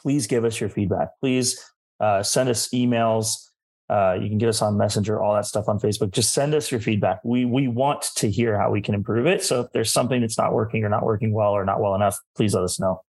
please 0.00 0.26
give 0.26 0.44
us 0.44 0.60
your 0.60 0.70
feedback. 0.70 1.08
Please 1.20 1.62
uh, 2.00 2.22
send 2.22 2.48
us 2.48 2.68
emails. 2.70 3.50
Uh, 3.90 4.16
you 4.20 4.28
can 4.28 4.38
get 4.38 4.48
us 4.48 4.62
on 4.62 4.78
Messenger, 4.78 5.22
all 5.22 5.34
that 5.34 5.44
stuff 5.44 5.68
on 5.68 5.78
Facebook. 5.78 6.10
Just 6.10 6.32
send 6.32 6.54
us 6.54 6.70
your 6.70 6.80
feedback. 6.80 7.20
We 7.22 7.44
we 7.44 7.68
want 7.68 8.06
to 8.16 8.30
hear 8.30 8.58
how 8.58 8.70
we 8.70 8.80
can 8.80 8.94
improve 8.94 9.26
it. 9.26 9.44
So 9.44 9.60
if 9.60 9.72
there's 9.72 9.92
something 9.92 10.22
that's 10.22 10.38
not 10.38 10.54
working 10.54 10.84
or 10.84 10.88
not 10.88 11.04
working 11.04 11.32
well 11.32 11.52
or 11.52 11.64
not 11.66 11.80
well 11.80 11.94
enough, 11.94 12.18
please 12.34 12.54
let 12.54 12.64
us 12.64 12.80
know. 12.80 13.02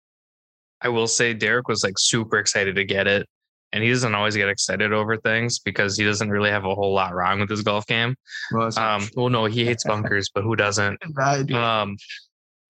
I 0.80 0.88
will 0.88 1.06
say 1.06 1.32
Derek 1.32 1.68
was 1.68 1.84
like 1.84 1.94
super 1.96 2.38
excited 2.38 2.74
to 2.74 2.84
get 2.84 3.06
it. 3.06 3.26
And 3.72 3.82
he 3.82 3.90
doesn't 3.90 4.14
always 4.14 4.36
get 4.36 4.48
excited 4.48 4.92
over 4.92 5.16
things 5.16 5.58
because 5.58 5.96
he 5.96 6.04
doesn't 6.04 6.30
really 6.30 6.50
have 6.50 6.64
a 6.64 6.74
whole 6.74 6.94
lot 6.94 7.12
wrong 7.14 7.40
with 7.40 7.50
his 7.50 7.62
golf 7.62 7.86
game. 7.86 8.14
well, 8.52 8.70
Um, 8.78 9.08
well, 9.16 9.28
no, 9.28 9.46
he 9.46 9.64
hates 9.64 9.82
bunkers, 9.84 10.30
but 10.32 10.44
who 10.44 10.54
doesn't? 10.54 11.00
true. 11.00 11.12
I 11.24 11.42
do. 11.42 11.56
Um, 11.56 11.96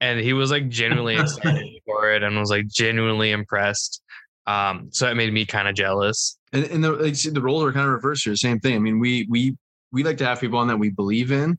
and 0.01 0.19
he 0.21 0.33
was 0.33 0.51
like 0.51 0.69
genuinely 0.71 1.17
excited 1.21 1.67
for 1.85 2.11
it 2.11 2.23
and 2.23 2.39
was 2.39 2.49
like 2.51 2.67
genuinely 2.69 3.33
impressed. 3.33 4.03
Um, 4.47 4.89
so 4.93 5.09
it 5.11 5.15
made 5.15 5.33
me 5.33 5.45
kind 5.47 5.69
of 5.69 5.75
jealous. 5.75 6.39
and, 6.53 6.65
and 6.65 6.85
the 6.85 6.93
like, 6.93 7.17
see, 7.17 7.31
the 7.31 7.41
roles 7.43 7.65
are 7.65 7.73
kind 7.73 7.87
of 7.87 7.93
reversed 7.93 8.25
here. 8.25 8.37
Same 8.37 8.61
thing. 8.61 8.75
I 8.77 8.79
mean, 8.79 8.99
we 8.99 9.27
we 9.31 9.57
we 9.93 10.03
like 10.05 10.17
to 10.19 10.27
have 10.27 10.41
people 10.41 10.59
on 10.59 10.69
that 10.69 10.77
we 10.79 10.91
believe 10.91 11.33
in, 11.33 11.59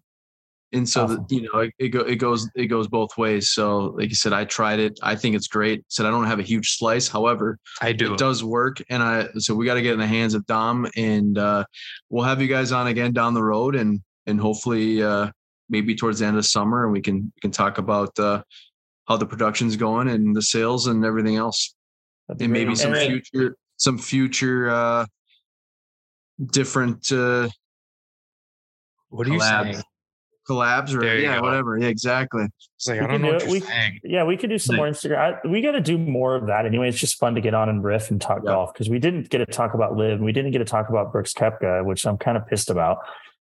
and 0.75 0.87
so 0.87 1.03
Awesome. 1.05 1.25
that 1.27 1.31
you 1.35 1.41
know 1.41 1.59
it, 1.61 1.73
it 1.79 1.89
go 1.89 2.01
it 2.01 2.17
goes 2.17 2.47
it 2.55 2.67
goes 2.67 2.87
both 2.87 3.17
ways. 3.17 3.49
So 3.49 3.95
like 3.97 4.09
you 4.09 4.15
said, 4.15 4.33
I 4.33 4.45
tried 4.45 4.79
it. 4.79 4.99
I 5.01 5.15
think 5.15 5.35
it's 5.35 5.47
great. 5.47 5.83
Said 5.87 6.05
I 6.05 6.11
don't 6.11 6.25
have 6.27 6.39
a 6.39 6.43
huge 6.43 6.77
slice, 6.77 7.07
however, 7.07 7.57
I 7.81 7.91
do. 7.93 8.13
it 8.13 8.17
does 8.19 8.43
work. 8.43 8.77
And 8.89 9.01
I 9.01 9.27
so 9.37 9.55
we 9.55 9.65
got 9.65 9.75
to 9.75 9.81
get 9.81 9.93
in 9.93 9.99
the 9.99 10.05
hands 10.07 10.33
of 10.35 10.45
Dom, 10.45 10.87
and 10.95 11.37
uh, 11.37 11.63
we'll 12.09 12.25
have 12.25 12.41
you 12.41 12.47
guys 12.47 12.71
on 12.71 12.87
again 12.87 13.13
down 13.13 13.33
the 13.33 13.43
road, 13.43 13.75
and 13.75 14.01
and 14.27 14.39
hopefully 14.39 15.01
uh, 15.01 15.31
maybe 15.69 15.95
towards 15.95 16.19
the 16.19 16.25
end 16.27 16.37
of 16.37 16.45
summer, 16.45 16.83
and 16.83 16.91
we 16.93 17.01
can 17.01 17.31
we 17.35 17.39
can 17.41 17.51
talk 17.51 17.77
about 17.79 18.17
uh, 18.19 18.41
how 19.07 19.17
the 19.17 19.25
production's 19.25 19.75
going 19.75 20.07
and 20.09 20.35
the 20.35 20.41
sales 20.41 20.87
and 20.87 21.03
everything 21.05 21.35
else 21.37 21.73
and 22.29 22.37
great. 22.39 22.49
maybe 22.49 22.75
some 22.75 22.91
then- 22.91 23.07
future 23.21 23.55
some 23.77 23.97
future 23.97 24.69
uh 24.69 25.05
different 26.51 27.11
uh 27.11 27.47
What 29.09 29.27
are 29.27 29.31
you 29.33 29.39
collabs. 29.39 29.63
saying? 29.73 29.83
Collabs 30.47 30.93
or 30.95 31.01
There 31.01 31.19
yeah 31.19 31.37
go. 31.37 31.43
whatever 31.43 31.77
yeah 31.77 31.87
exactly 31.87 32.45
It's 32.77 32.87
like, 32.87 32.99
We 32.99 33.05
I 33.05 33.09
can 33.09 33.21
don't 33.21 33.21
know 33.21 33.27
do 33.29 33.33
what 33.33 33.43
you're 33.43 33.51
We- 33.51 33.59
saying. 33.61 33.99
Yeah, 34.03 34.23
we 34.25 34.37
could 34.37 34.49
do 34.49 34.57
some 34.57 34.75
Yeah. 34.75 34.81
more 34.81 34.87
Instagram. 34.89 35.17
I, 35.43 35.47
we 35.47 35.61
got 35.61 35.71
to 35.71 35.81
do 35.81 35.97
more 35.97 36.35
of 36.35 36.47
that 36.47 36.65
anyway. 36.65 36.89
It's 36.89 36.99
just 36.99 37.17
fun 37.19 37.35
to 37.35 37.41
get 37.41 37.53
on 37.53 37.69
and 37.69 37.83
riff 37.83 38.11
and 38.11 38.19
talk 38.21 38.39
Yeah. 38.43 38.51
golf 38.51 38.73
because 38.73 38.89
we 38.89 38.99
didn't 38.99 39.29
get 39.29 39.39
to 39.39 39.45
talk 39.45 39.73
about 39.73 39.95
LIV. 39.97 40.13
and 40.17 40.25
We 40.25 40.31
didn't 40.31 40.51
get 40.51 40.59
to 40.59 40.65
talk 40.65 40.89
about 40.89 41.11
Brooks 41.11 41.33
Koepka, 41.33 41.83
which 41.85 42.05
I'm 42.05 42.17
kind 42.17 42.37
of 42.37 42.45
pissed 42.47 42.69
about. 42.69 42.99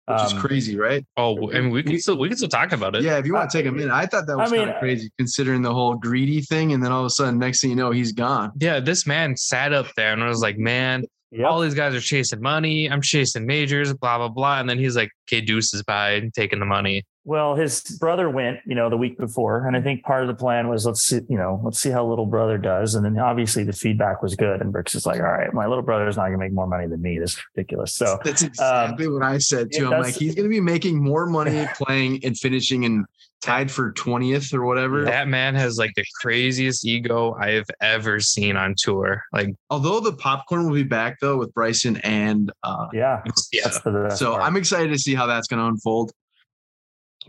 which 0.09 0.23
is 0.23 0.33
Um, 0.33 0.39
crazy 0.41 0.79
right 0.79 1.05
Oh, 1.19 1.51
I 1.53 1.61
mean, 1.61 1.69
we 1.71 1.83
can 1.83 1.99
still 2.01 2.17
we 2.17 2.29
can 2.29 2.37
still 2.39 2.49
talk 2.49 2.73
about 2.73 2.97
it. 2.97 3.03
yeah 3.03 3.19
if 3.19 3.27
you 3.27 3.35
want 3.35 3.51
to 3.51 3.59
take 3.59 3.67
a 3.67 3.71
minute 3.71 3.93
i 3.93 4.07
thought 4.07 4.27
that 4.27 4.33
I 4.33 4.37
was 4.37 4.51
mean, 4.51 4.61
kind 4.61 4.71
of 4.71 4.79
crazy 4.81 5.11
considering 5.19 5.61
the 5.61 5.75
whole 5.75 5.97
greedy 5.97 6.41
thing 6.41 6.73
and 6.73 6.83
then 6.83 6.93
all 6.93 7.01
of 7.01 7.07
a 7.07 7.11
sudden 7.11 7.39
next 7.39 7.61
thing 7.61 7.69
you 7.69 7.77
know 7.77 7.91
he's 7.91 8.13
gone 8.13 8.53
Yeah, 8.59 8.81
this 8.81 9.07
man 9.07 9.37
sat 9.37 9.75
up 9.75 9.89
there 9.97 10.15
and 10.15 10.23
I 10.23 10.29
was 10.29 10.41
like, 10.41 10.57
"Man, 10.57 11.05
Yep. 11.31 11.47
all 11.47 11.61
these 11.61 11.75
guys 11.75 11.95
are 11.95 12.01
chasing 12.01 12.41
money. 12.41 12.91
I'm 12.91 13.03
chasing 13.03 13.47
majors, 13.47 13.93
blah 13.93 14.19
blah 14.19 14.29
blah." 14.29 14.61
And 14.61 14.69
then 14.69 14.79
he's 14.79 14.97
like, 14.97 15.11
"Okay, 15.29 15.41
deuces, 15.41 15.83
bye," 15.83 16.13
and 16.13 16.33
taking 16.33 16.59
the 16.59 16.67
money. 16.67 17.05
Well, 17.25 17.57
his 17.57 17.83
brother 18.01 18.31
went, 18.31 18.61
you 18.65 18.75
know, 18.75 18.89
the 18.89 18.97
week 18.97 19.19
before, 19.19 19.67
and 19.67 19.77
I 19.77 19.83
think 19.83 20.03
part 20.03 20.23
of 20.23 20.29
the 20.29 20.35
plan 20.35 20.69
was 20.69 20.87
let's 20.87 21.03
see, 21.03 21.21
you 21.29 21.37
know, 21.37 21.61
let's 21.63 21.79
see 21.79 21.91
how 21.91 22.07
little 22.07 22.25
brother 22.25 22.57
does, 22.57 22.95
and 22.95 23.05
then 23.05 23.19
obviously 23.19 23.65
the 23.65 23.75
feedback 23.75 24.23
was 24.23 24.35
good, 24.35 24.63
and 24.63 24.73
Brooks 24.73 24.95
is 24.95 25.05
like, 25.05 25.21
all 25.21 25.27
right, 25.27 25.53
my 25.53 25.67
little 25.67 25.83
brother 25.83 26.09
is 26.09 26.17
not 26.17 26.29
going 26.29 26.39
to 26.39 26.39
make 26.39 26.53
more 26.53 26.67
money 26.67 26.87
than 26.87 27.03
me. 27.03 27.19
This 27.19 27.33
is 27.33 27.43
ridiculous. 27.55 27.95
So 27.95 28.19
that's 28.25 28.43
um, 28.43 28.49
exactly 28.49 29.09
what 29.09 29.23
i 29.23 29.39
said 29.39 29.69
yeah, 29.71 29.79
too 29.81 29.95
i'm 29.95 30.03
like 30.03 30.15
he's 30.15 30.35
gonna 30.35 30.49
be 30.49 30.61
making 30.61 31.03
more 31.03 31.27
money 31.27 31.67
playing 31.75 32.25
and 32.25 32.39
finishing 32.39 32.85
and 32.85 33.05
tied 33.41 33.71
for 33.71 33.93
20th 33.93 34.53
or 34.53 34.65
whatever 34.65 35.05
That 35.05 35.29
man 35.29 35.55
has 35.55 35.79
like 35.79 35.93
the 35.95 36.05
craziest 36.21 36.85
ego 36.85 37.35
I've 37.41 37.67
ever 37.81 38.19
seen 38.21 38.57
on 38.57 38.75
tour. 38.77 39.23
Like, 39.33 39.51
although 39.71 40.01
the 40.01 40.13
popcorn 40.13 40.67
will 40.67 40.75
be 40.75 40.83
back 40.83 41.19
though 41.21 41.37
with 41.37 41.53
bryson 41.55 41.99
and 41.99 42.51
uh 42.65 42.89
yeah, 42.93 43.23
yeah, 43.53 43.63
that's 43.65 43.81
the 43.81 43.93
best 43.93 44.19
So 44.19 44.33
part. 44.33 44.43
I'm 44.43 44.57
excited 44.57 44.91
to 44.91 44.99
see 44.99 45.15
how 45.15 45.27
that's 45.27 45.47
going 45.47 45.61
to 45.61 45.67
unfold. 45.67 46.13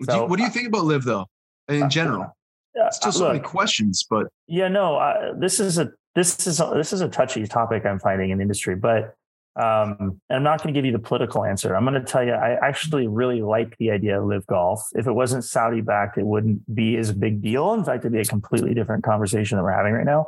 Do 0.08 0.16
you- 0.16 0.26
what 0.26 0.38
do 0.38 0.44
you 0.44 0.50
uh, 0.50 0.52
think 0.52 0.68
about 0.68 0.86
LIV 0.86 1.04
though, 1.04 1.26
in 1.68 1.90
general? 1.90 2.36
Yeah, 2.76 2.90
Still 2.90 3.12
so 3.12 3.28
many 3.28 3.40
questions, 3.40 4.06
but 4.10 4.28
Yeah, 4.48 4.68
no, 4.68 4.96
uh, 4.98 5.34
this 5.38 5.60
is 5.60 5.78
a 5.78 5.92
this 6.16 6.48
is 6.48 6.60
a, 6.60 6.72
this 6.76 6.92
is 6.92 7.02
a 7.02 7.08
touchy 7.08 7.46
topic 7.46 7.86
I'm 7.86 8.00
finding 8.00 8.32
in 8.32 8.38
the 8.40 8.42
industry, 8.42 8.76
but 8.76 9.16
um, 9.56 10.22
and 10.30 10.38
I'm 10.38 10.44
not 10.44 10.62
going 10.62 10.74
to 10.74 10.78
give 10.78 10.86
you 10.86 10.92
the 10.92 11.00
political 11.00 11.44
answer. 11.44 11.76
I'm 11.76 11.84
going 11.84 11.94
to 11.96 12.04
tell 12.04 12.24
you, 12.24 12.34
I 12.34 12.58
actually 12.66 13.08
really 13.08 13.42
like 13.42 13.78
the 13.78 13.92
idea 13.92 14.22
of 14.22 14.28
LIV 14.28 14.46
golf. 14.48 14.88
If 14.94 15.08
it 15.08 15.12
wasn't 15.12 15.44
Saudi 15.44 15.82
backed, 15.82 16.18
it 16.18 16.26
wouldn't 16.26 16.74
be 16.74 16.96
as 16.98 17.12
big 17.12 17.42
deal. 17.42 17.74
In 17.74 17.84
fact, 17.84 18.00
it'd 18.00 18.14
be 18.14 18.20
a 18.20 18.26
completely 18.26 18.74
different 18.74 19.04
conversation 19.04 19.58
that 19.58 19.64
we're 19.64 19.72
having 19.72 19.94
right 19.94 20.06
now. 20.06 20.28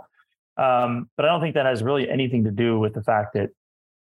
Um, 0.58 1.10
but 1.16 1.26
I 1.26 1.30
don't 1.30 1.42
think 1.42 1.56
that 1.56 1.66
has 1.66 1.82
really 1.82 2.10
anything 2.10 2.44
to 2.44 2.52
do 2.52 2.78
with 2.80 2.94
the 2.94 3.04
fact 3.04 3.34
that 3.34 3.52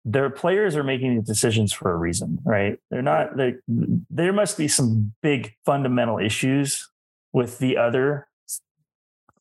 their 0.04 0.30
players 0.30 0.76
are 0.76 0.82
making 0.82 1.14
these 1.14 1.26
decisions 1.26 1.72
for 1.72 1.92
a 1.92 1.96
reason, 1.96 2.38
right? 2.44 2.78
They're 2.90 3.02
not. 3.02 3.36
They, 3.36 3.54
there 3.68 4.32
must 4.32 4.58
be 4.58 4.66
some 4.66 5.12
big 5.22 5.54
fundamental 5.64 6.18
issues 6.18 6.88
with 7.32 7.58
the 7.58 7.76
other 7.76 8.26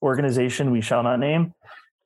organization 0.02 0.72
we 0.72 0.82
shall 0.82 1.04
not 1.04 1.20
name 1.20 1.54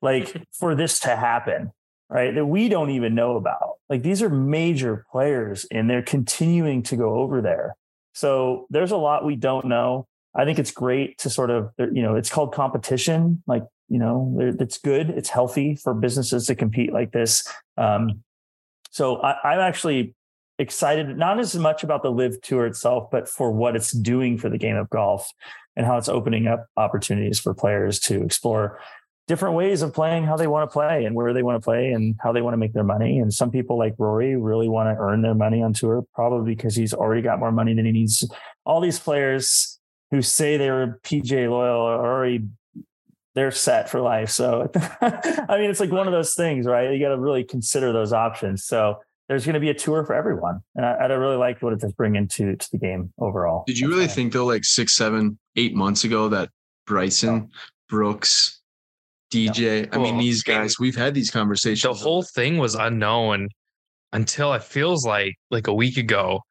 like 0.02 0.42
for 0.52 0.76
this 0.76 1.00
to 1.02 1.16
happen 1.16 1.72
right 2.14 2.34
that 2.34 2.46
we 2.46 2.70
don't 2.70 2.92
even 2.92 3.16
know 3.16 3.36
about. 3.38 3.78
Like 3.90 4.04
these 4.04 4.22
are 4.22 4.30
major 4.30 5.06
players 5.12 5.66
and 5.72 5.90
they're 5.90 6.04
continuing 6.04 6.84
to 6.84 6.96
go 6.96 7.16
over 7.16 7.42
there. 7.42 7.76
So 8.14 8.68
there's 8.70 8.92
a 8.92 8.98
lot 8.98 9.26
we 9.26 9.36
don't 9.36 9.66
know. 9.66 10.08
I 10.36 10.46
think 10.46 10.60
it's 10.60 10.72
great 10.72 11.18
to 11.20 11.30
sort 11.30 11.50
of 11.50 11.72
you 11.78 12.02
know 12.02 12.16
it's 12.16 12.30
called 12.30 12.54
competition. 12.54 13.44
Like 13.48 13.64
you 13.90 14.00
know 14.00 14.38
it's 14.40 14.78
good 14.78 15.10
it's 15.10 15.30
healthy 15.30 15.76
for 15.76 15.94
businesses 15.94 16.48
to 16.48 16.56
compete 16.56 16.94
like 16.94 17.12
this. 17.12 17.48
Um, 17.78 18.24
so 18.94 19.18
I, 19.18 19.36
i'm 19.44 19.60
actually 19.60 20.16
excited 20.60 21.18
not 21.18 21.40
as 21.40 21.56
much 21.56 21.84
about 21.84 22.04
the 22.04 22.12
LIV 22.12 22.42
tour 22.42 22.66
itself 22.66 23.10
but 23.12 23.28
for 23.28 23.52
what 23.52 23.76
it's 23.76 23.92
doing 23.92 24.38
for 24.38 24.50
the 24.50 24.58
game 24.58 24.78
of 24.78 24.90
golf 24.90 25.30
and 25.76 25.86
how 25.86 25.98
it's 25.98 26.08
opening 26.08 26.48
up 26.48 26.68
opportunities 26.78 27.40
for 27.40 27.54
players 27.54 28.00
to 28.00 28.24
explore 28.24 28.80
different 29.28 29.56
ways 29.56 29.82
of 29.82 29.94
playing 29.94 30.26
how 30.26 30.36
they 30.36 30.48
want 30.48 30.70
to 30.70 30.74
play 30.74 31.06
and 31.06 31.16
where 31.16 31.34
they 31.34 31.44
want 31.44 31.62
to 31.62 31.64
play 31.64 31.92
and 31.92 32.16
how 32.22 32.32
they 32.32 32.42
want 32.42 32.54
to 32.54 32.58
make 32.58 32.74
their 32.74 32.84
money. 32.84 33.20
And 33.20 33.34
some 33.34 33.52
people 33.52 33.78
like 33.78 33.96
Rory 33.98 34.36
really 34.36 34.68
want 34.68 34.90
to 34.90 35.02
earn 35.02 35.22
their 35.22 35.36
money 35.36 35.62
on 35.62 35.74
tour, 35.74 36.06
probably 36.14 36.54
because 36.54 36.76
he's 36.76 36.94
already 36.94 37.22
got 37.22 37.40
more 37.40 37.52
money 37.52 37.74
than 37.74 37.86
he 37.86 37.92
needs. 37.92 38.30
All 38.66 38.82
these 38.82 39.00
players 39.00 39.80
who 40.12 40.22
say 40.22 40.58
they're 40.58 41.00
PJ 41.04 41.50
loyal 41.50 41.82
are 41.82 42.06
already 42.06 42.46
they're 43.36 43.52
set 43.52 43.90
for 43.90 44.00
life. 44.00 44.30
So 44.30 44.70
I 45.02 45.58
mean, 45.58 45.70
it's 45.70 45.80
like 45.80 45.92
one 45.92 46.08
of 46.08 46.14
those 46.14 46.36
things, 46.36 46.66
right? 46.66 46.92
You 46.92 47.00
got 47.00 47.10
to 47.10 47.20
really 47.20 47.44
consider 47.44 47.92
those 47.92 48.14
options. 48.14 48.66
So 48.66 49.00
there's 49.28 49.46
going 49.46 49.56
to 49.56 49.60
be 49.60 49.70
a 49.70 49.74
tour 49.74 50.06
for 50.06 50.14
everyone, 50.14 50.60
and 50.76 50.86
I, 50.86 50.92
I 50.92 51.06
really 51.06 51.38
like 51.38 51.62
what 51.62 51.74
it 51.74 51.80
does 51.80 51.94
bring 51.94 52.16
into 52.16 52.56
to 52.56 52.72
the 52.72 52.78
game 52.78 53.14
overall. 53.18 53.64
did 53.66 53.80
you 53.80 53.88
really 53.88 54.08
think 54.08 54.34
though, 54.34 54.46
like 54.46 54.66
six, 54.66 54.94
seven, 54.94 55.40
eight 55.56 55.74
months 55.74 56.04
ago, 56.04 56.28
that 56.28 56.50
Bryson, 56.86 57.50
Brooks, 57.90 58.62
DJ, 59.34 59.90
I 59.92 59.98
mean, 59.98 60.18
these 60.18 60.44
guys, 60.44 60.80
we've 60.80 60.96
had 60.96 61.14
these 61.14 61.32
conversations. 61.32 61.82
the 61.82 62.04
whole 62.04 62.24
thing 62.24 62.58
was 62.58 62.76
unknown 62.76 63.50
until 64.12 64.54
it 64.54 64.64
feels 64.64 65.06
like 65.06 65.36
like 65.50 65.68
a 65.68 65.74
week 65.74 65.98
ago. 65.98 66.42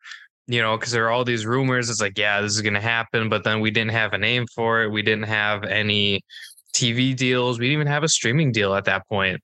You 0.48 0.60
know, 0.60 0.76
because 0.76 0.92
there 0.92 1.06
are 1.06 1.10
all 1.10 1.24
these 1.24 1.46
rumors. 1.46 1.88
It's 1.88 2.00
like, 2.00 2.18
yeah, 2.18 2.40
this 2.40 2.52
is 2.52 2.60
going 2.62 2.74
to 2.74 2.80
happen, 2.80 3.28
but 3.28 3.44
then 3.44 3.60
we 3.60 3.70
didn't 3.70 3.92
have 3.92 4.12
a 4.12 4.18
name 4.18 4.46
for 4.54 4.82
it. 4.82 4.90
We 4.90 5.00
didn't 5.00 5.24
have 5.24 5.62
any 5.62 6.20
TV 6.74 7.14
deals. 7.14 7.58
We 7.58 7.66
didn't 7.66 7.74
even 7.74 7.86
have 7.86 8.02
a 8.02 8.08
streaming 8.08 8.50
deal 8.50 8.74
at 8.74 8.84
that 8.86 9.08
point. 9.08 9.40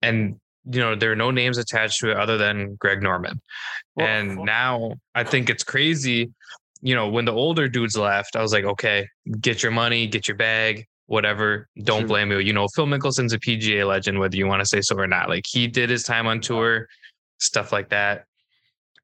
And 0.00 0.36
you 0.70 0.80
know, 0.80 0.94
there 0.94 1.12
are 1.12 1.16
no 1.16 1.30
names 1.30 1.58
attached 1.58 2.00
to 2.00 2.10
it 2.10 2.16
other 2.16 2.38
than 2.38 2.74
Greg 2.76 3.02
Norman. 3.02 3.40
Well, 3.94 4.06
and 4.06 4.36
well- 4.36 4.46
now 4.46 4.94
I 5.14 5.24
think 5.24 5.50
it's 5.50 5.64
crazy. 5.64 6.30
You 6.80 6.94
know, 6.94 7.08
when 7.08 7.24
the 7.24 7.32
older 7.32 7.68
dudes 7.68 7.96
left, 7.96 8.36
I 8.36 8.42
was 8.42 8.52
like, 8.52 8.64
okay, 8.64 9.08
get 9.40 9.62
your 9.62 9.72
money, 9.72 10.06
get 10.06 10.28
your 10.28 10.36
bag, 10.36 10.86
whatever. 11.08 11.68
Don't 11.82 12.00
True. 12.00 12.08
blame 12.08 12.30
you. 12.30 12.38
You 12.38 12.52
know, 12.52 12.68
Phil 12.76 12.86
Mickelson's 12.86 13.32
a 13.32 13.38
PGA 13.38 13.86
legend, 13.86 14.18
whether 14.18 14.36
you 14.36 14.46
want 14.46 14.60
to 14.60 14.66
say 14.66 14.80
so 14.80 14.96
or 14.96 15.06
not. 15.06 15.28
Like 15.28 15.44
he 15.46 15.66
did 15.66 15.90
his 15.90 16.04
time 16.04 16.26
on 16.26 16.40
tour, 16.40 16.86
stuff 17.38 17.72
like 17.72 17.88
that. 17.88 18.24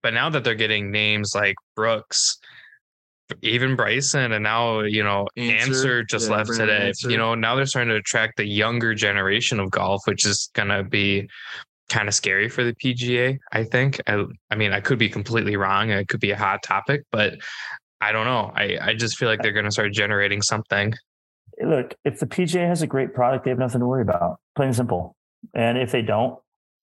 But 0.02 0.14
now 0.14 0.28
that 0.30 0.44
they're 0.44 0.54
getting 0.54 0.90
names 0.90 1.32
like 1.34 1.56
Brooks, 1.74 2.38
even 3.40 3.74
Bryson 3.74 4.32
and 4.32 4.42
now 4.42 4.80
you 4.80 5.02
know 5.02 5.26
Ancer. 5.36 5.70
Ancer, 5.70 6.04
just 6.04 6.28
Yeah, 6.28 6.36
left 6.36 6.48
Brandon 6.48 6.68
today. 6.68 6.86
Ancer. 6.88 7.10
You 7.10 7.16
know 7.16 7.34
now 7.34 7.54
they're 7.56 7.66
starting 7.66 7.88
to 7.90 7.96
attract 7.96 8.36
the 8.36 8.46
younger 8.46 8.94
generation 8.94 9.58
of 9.58 9.70
golf, 9.70 10.02
which 10.04 10.26
is 10.26 10.50
gonna 10.54 10.84
be 10.84 11.28
kind 11.88 12.06
of 12.06 12.14
scary 12.14 12.50
for 12.50 12.64
the 12.64 12.74
PGA. 12.74 13.38
I 13.52 13.64
think. 13.64 13.98
I, 14.06 14.24
I 14.50 14.56
mean, 14.56 14.72
I 14.72 14.80
could 14.80 14.98
be 14.98 15.08
completely 15.08 15.56
wrong. 15.56 15.90
It 15.90 16.08
could 16.08 16.20
be 16.20 16.32
a 16.32 16.36
hot 16.36 16.62
topic, 16.62 17.02
but 17.10 17.38
I 18.02 18.12
don't 18.12 18.26
know. 18.26 18.52
I 18.54 18.78
I 18.80 18.94
just 18.94 19.16
feel 19.16 19.28
like 19.30 19.40
they're 19.40 19.52
gonna 19.52 19.72
start 19.72 19.92
generating 19.94 20.42
something. 20.42 20.92
Look, 21.62 21.94
if 22.04 22.20
the 22.20 22.26
PGA 22.26 22.66
has 22.66 22.82
a 22.82 22.86
great 22.86 23.14
product, 23.14 23.44
they 23.44 23.50
have 23.50 23.58
nothing 23.58 23.80
to 23.80 23.86
worry 23.86 24.02
about. 24.02 24.40
Plain 24.56 24.68
and 24.68 24.76
simple. 24.76 25.16
And 25.54 25.78
if 25.78 25.92
they 25.92 26.02
don't, 26.02 26.38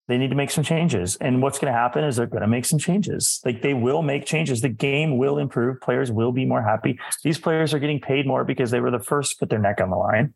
they 0.08 0.18
need 0.18 0.30
to 0.30 0.36
make 0.36 0.52
some 0.52 0.64
changes. 0.64 1.16
And 1.18 1.42
what's 1.42 1.58
going 1.58 1.72
to 1.72 1.78
happen 1.78 2.04
is 2.04 2.18
they're 2.18 2.26
going 2.26 2.42
to 2.42 2.48
make 2.48 2.66
some 2.66 2.80
changes. 2.80 3.40
Like 3.46 3.62
they 3.62 3.74
will 3.74 4.02
make 4.02 4.26
changes. 4.26 4.62
The 4.62 4.70
game 4.70 5.18
will 5.18 5.38
improve. 5.38 5.80
Players 5.80 6.12
will 6.12 6.32
be 6.32 6.46
more 6.46 6.62
happy. 6.62 7.00
These 7.24 7.40
players 7.40 7.74
are 7.74 7.80
getting 7.80 8.02
paid 8.02 8.28
more 8.28 8.44
because 8.44 8.72
they 8.72 8.82
were 8.82 8.92
the 8.92 9.00
first 9.00 9.32
to 9.32 9.38
put 9.38 9.50
their 9.50 9.60
neck 9.60 9.80
on 9.80 9.90
the 9.90 9.96
line. 9.96 10.34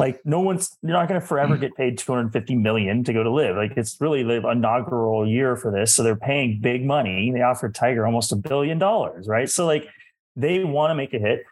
Like 0.00 0.20
no 0.24 0.40
one's 0.40 0.76
you're 0.82 0.92
not 0.92 1.08
going 1.08 1.20
to 1.20 1.26
forever 1.26 1.56
get 1.56 1.76
paid 1.76 1.96
250 1.96 2.56
million 2.56 3.04
to 3.04 3.12
go 3.12 3.22
to 3.22 3.30
LIV. 3.30 3.56
Like 3.56 3.72
it's 3.76 3.96
really 4.00 4.22
the 4.22 4.46
inaugural 4.48 5.26
year 5.28 5.54
for 5.56 5.70
this. 5.70 5.94
So 5.94 6.02
they're 6.02 6.16
paying 6.16 6.58
big 6.60 6.84
money. 6.84 7.30
They 7.32 7.42
offered 7.42 7.74
Tiger 7.74 8.04
almost 8.04 8.32
a 8.32 8.36
billion 8.36 8.78
dollars, 8.78 9.28
right? 9.28 9.48
So 9.48 9.64
like 9.64 9.86
they 10.34 10.64
want 10.64 10.90
to 10.90 10.94
make 10.94 11.14
a 11.14 11.18
hit. 11.18 11.44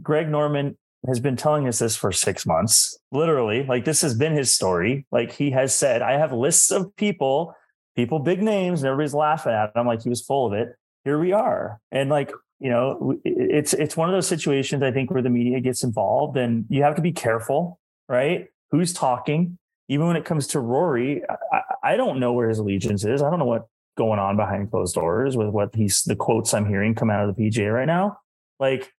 Greg 0.00 0.28
Norman 0.28 0.78
has 1.06 1.20
been 1.20 1.36
telling 1.36 1.68
us 1.68 1.78
this 1.78 1.96
for 1.96 2.12
six 2.12 2.44
months, 2.44 2.98
literally. 3.12 3.64
Like 3.64 3.84
this 3.84 4.00
has 4.02 4.14
been 4.14 4.32
his 4.32 4.52
story. 4.52 5.06
Like 5.12 5.32
he 5.32 5.50
has 5.52 5.74
said, 5.74 6.02
I 6.02 6.18
have 6.18 6.32
lists 6.32 6.70
of 6.70 6.94
people, 6.96 7.54
people, 7.96 8.18
big 8.18 8.42
names, 8.42 8.82
and 8.82 8.88
everybody's 8.88 9.14
laughing 9.14 9.52
at 9.52 9.76
him. 9.76 9.86
Like 9.86 10.02
he 10.02 10.08
was 10.08 10.22
full 10.22 10.46
of 10.46 10.52
it. 10.52 10.74
Here 11.04 11.18
we 11.18 11.32
are. 11.32 11.80
And 11.92 12.10
like, 12.10 12.32
you 12.58 12.70
know, 12.70 13.18
it's 13.24 13.72
it's 13.72 13.96
one 13.96 14.08
of 14.08 14.14
those 14.14 14.26
situations 14.26 14.82
I 14.82 14.90
think 14.90 15.10
where 15.10 15.22
the 15.22 15.30
media 15.30 15.60
gets 15.60 15.84
involved 15.84 16.36
and 16.36 16.64
you 16.68 16.82
have 16.82 16.96
to 16.96 17.02
be 17.02 17.12
careful, 17.12 17.78
right? 18.08 18.48
Who's 18.72 18.92
talking? 18.92 19.58
Even 19.88 20.06
when 20.06 20.16
it 20.16 20.24
comes 20.24 20.48
to 20.48 20.60
Rory, 20.60 21.22
I, 21.52 21.60
I 21.92 21.96
don't 21.96 22.18
know 22.18 22.32
where 22.32 22.48
his 22.48 22.58
allegiance 22.58 23.04
is. 23.04 23.22
I 23.22 23.30
don't 23.30 23.38
know 23.38 23.46
what 23.46 23.68
going 23.96 24.18
on 24.18 24.36
behind 24.36 24.70
closed 24.70 24.94
doors 24.94 25.36
with 25.36 25.48
what 25.48 25.74
he's 25.74 26.02
the 26.04 26.16
quotes 26.16 26.52
I'm 26.52 26.66
hearing 26.66 26.94
come 26.94 27.10
out 27.10 27.28
of 27.28 27.34
the 27.34 27.42
PGA 27.42 27.72
right 27.72 27.86
now. 27.86 28.18
Like 28.60 28.92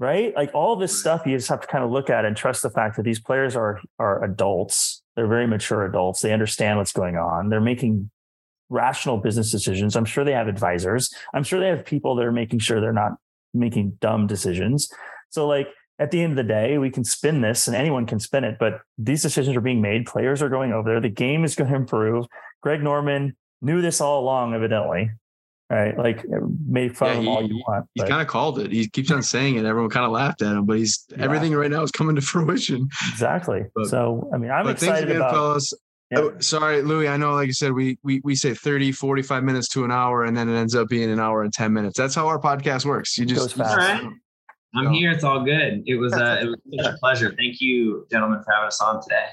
right? 0.00 0.34
Like 0.34 0.50
all 0.54 0.74
this 0.74 0.98
stuff, 0.98 1.26
you 1.26 1.36
just 1.36 1.50
have 1.50 1.60
to 1.60 1.66
kind 1.68 1.84
of 1.84 1.90
look 1.92 2.10
at 2.10 2.24
and 2.24 2.34
trust 2.34 2.62
the 2.62 2.70
fact 2.70 2.96
that 2.96 3.04
these 3.04 3.20
players 3.20 3.54
are 3.54 3.80
are 4.00 4.24
adults. 4.24 5.02
They're 5.14 5.28
very 5.28 5.46
mature 5.46 5.84
adults. 5.84 6.22
They 6.22 6.32
understand 6.32 6.78
what's 6.78 6.92
going 6.92 7.16
on. 7.16 7.50
They're 7.50 7.60
making 7.60 8.10
rational 8.70 9.18
business 9.18 9.50
decisions. 9.50 9.94
I'm 9.94 10.06
sure 10.06 10.24
they 10.24 10.32
have 10.32 10.48
advisors. 10.48 11.14
I'm 11.34 11.44
sure 11.44 11.60
they 11.60 11.68
have 11.68 11.84
people 11.84 12.14
that 12.16 12.24
are 12.24 12.32
making 12.32 12.60
sure 12.60 12.80
they're 12.80 12.92
not 12.92 13.12
making 13.52 13.98
dumb 14.00 14.26
decisions. 14.26 14.90
So 15.28 15.46
like 15.46 15.68
at 15.98 16.10
the 16.10 16.22
end 16.22 16.32
of 16.32 16.36
the 16.36 16.50
day, 16.50 16.78
we 16.78 16.88
can 16.88 17.04
spin 17.04 17.42
this 17.42 17.68
and 17.68 17.76
anyone 17.76 18.06
can 18.06 18.20
spin 18.20 18.44
it, 18.44 18.56
but 18.58 18.80
these 18.96 19.20
decisions 19.20 19.54
are 19.54 19.60
being 19.60 19.82
made. 19.82 20.06
Players 20.06 20.40
are 20.40 20.48
going 20.48 20.72
over 20.72 20.88
there. 20.88 21.00
The 21.00 21.10
game 21.10 21.44
is 21.44 21.54
going 21.54 21.68
to 21.70 21.76
improve. 21.76 22.24
Greg 22.62 22.82
Norman 22.82 23.36
knew 23.60 23.82
this 23.82 24.00
all 24.00 24.20
along, 24.20 24.54
evidently. 24.54 25.10
Right. 25.70 25.96
Like 25.96 26.24
make 26.66 26.96
fun 26.96 27.08
Yeah, 27.08 27.12
of 27.12 27.18
him 27.18 27.24
he- 27.24 27.28
all 27.30 27.42
you 27.48 27.62
want. 27.68 27.86
He's 27.94 28.04
kind 28.08 28.20
of 28.20 28.26
called 28.26 28.58
it. 28.58 28.72
He 28.72 28.88
keeps 28.88 29.10
on 29.12 29.22
saying 29.22 29.54
it. 29.56 29.64
Everyone 29.64 29.88
kind 29.90 30.04
of 30.04 30.10
laughed 30.12 30.42
at 30.42 30.48
him, 30.56 30.66
but 30.66 30.78
he's 30.78 31.04
Yeah. 31.10 31.24
everything 31.24 31.54
right 31.54 31.70
now 31.70 31.82
is 31.82 31.92
coming 31.92 32.16
to 32.16 32.22
fruition. 32.32 32.88
Exactly. 33.10 33.60
But- 33.74 33.86
so, 33.86 34.28
I 34.34 34.38
mean, 34.38 34.50
I'm 34.50 34.64
but 34.64 34.78
thanks 34.78 34.82
excited 34.82 35.04
again, 35.10 35.16
about. 35.18 35.32
fellas. 35.32 35.72
Yeah. 36.10 36.18
Oh, 36.18 36.32
sorry, 36.40 36.82
Louis. 36.82 37.06
I 37.06 37.16
know, 37.16 37.34
like 37.34 37.46
you 37.46 37.52
said, 37.52 37.70
we, 37.72 37.96
we 38.02 38.20
we 38.24 38.34
say 38.34 38.52
30, 38.52 38.90
45 38.90 39.44
minutes 39.44 39.68
to 39.68 39.84
an 39.84 39.92
hour, 39.92 40.24
and 40.24 40.36
then 40.36 40.48
it 40.48 40.56
ends 40.58 40.74
up 40.74 40.88
being 40.88 41.08
an 41.08 41.20
hour 41.20 41.44
and 41.44 41.52
10 41.52 41.72
minutes. 41.72 41.96
That's 41.96 42.16
how 42.16 42.26
our 42.26 42.40
podcast 42.40 42.84
works. 42.84 43.16
You 43.16 43.24
just, 43.26 43.56
you 43.56 43.62
fast. 43.62 43.76
just- 43.76 43.88
All 44.02 44.08
right. 44.08 44.12
I'm 44.74 44.84
No. 44.86 44.90
here. 44.90 45.12
It's 45.12 45.22
all 45.22 45.44
good. 45.44 45.82
It 45.86 45.94
was 45.96 46.12
uh, 46.12 46.38
it 46.42 46.46
was 46.46 46.56
such 46.84 46.94
a 46.94 46.98
pleasure. 46.98 47.32
Thank 47.36 47.60
you, 47.60 48.06
gentlemen, 48.10 48.42
for 48.44 48.52
having 48.52 48.66
us 48.68 48.80
on 48.80 49.00
today. 49.02 49.26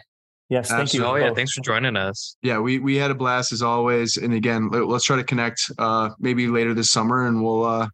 Yes, 0.49 0.69
thank 0.69 0.93
you. 0.93 1.03
Oh 1.03 1.15
yeah, 1.15 1.27
both. 1.29 1.37
thanks 1.37 1.51
for 1.53 1.61
joining 1.61 1.97
us. 1.97 2.37
yeah, 2.41 2.57
we 2.59 2.79
we 2.79 2.95
had 2.95 3.11
a 3.11 3.15
blast 3.15 3.51
as 3.51 3.61
always. 3.61 4.15
And 4.17 4.33
again, 4.33 4.69
let, 4.69 4.83
us 4.83 5.03
try 5.03 5.17
to 5.17 5.23
connect 5.23 5.61
uh 5.77 6.09
maybe 6.19 6.47
later 6.47 6.73
this 6.73 6.89
summer, 6.89 7.27
and 7.27 7.43
we'll 7.43 7.65
uh 7.65 7.89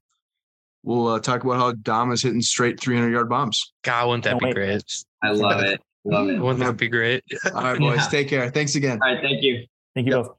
we'll 0.84 1.08
uh, 1.08 1.20
talk 1.20 1.44
about 1.44 1.58
how 1.58 1.72
Dom 1.72 2.12
is 2.12 2.22
hitting 2.22 2.42
straight 2.42 2.80
300 2.80 3.10
yard 3.10 3.30
bombs. 3.30 3.74
God, 3.84 4.08
wouldn't 4.08 4.24
that 4.26 4.32
Can't 4.32 4.42
be 4.42 4.46
wait. 4.48 4.56
great? 4.56 4.84
I 5.24 5.32
love 5.32 5.62
it. 5.62 5.82
Love 6.06 6.30
it. 6.30 6.40
Wouldn't 6.40 6.60
that 6.60 6.78
be 6.78 6.90
great? 6.90 7.24
All 7.56 7.64
right, 7.64 7.80
boys. 7.80 7.98
Yeah. 8.02 8.08
Take 8.10 8.28
care. 8.28 8.50
Thanks 8.52 8.76
again. 8.76 9.00
All 9.02 9.14
right. 9.14 9.22
Thank 9.22 9.42
you. 9.42 9.66
Thank 9.96 10.08
you 10.08 10.14
Yep. 10.18 10.26
both. 10.26 10.36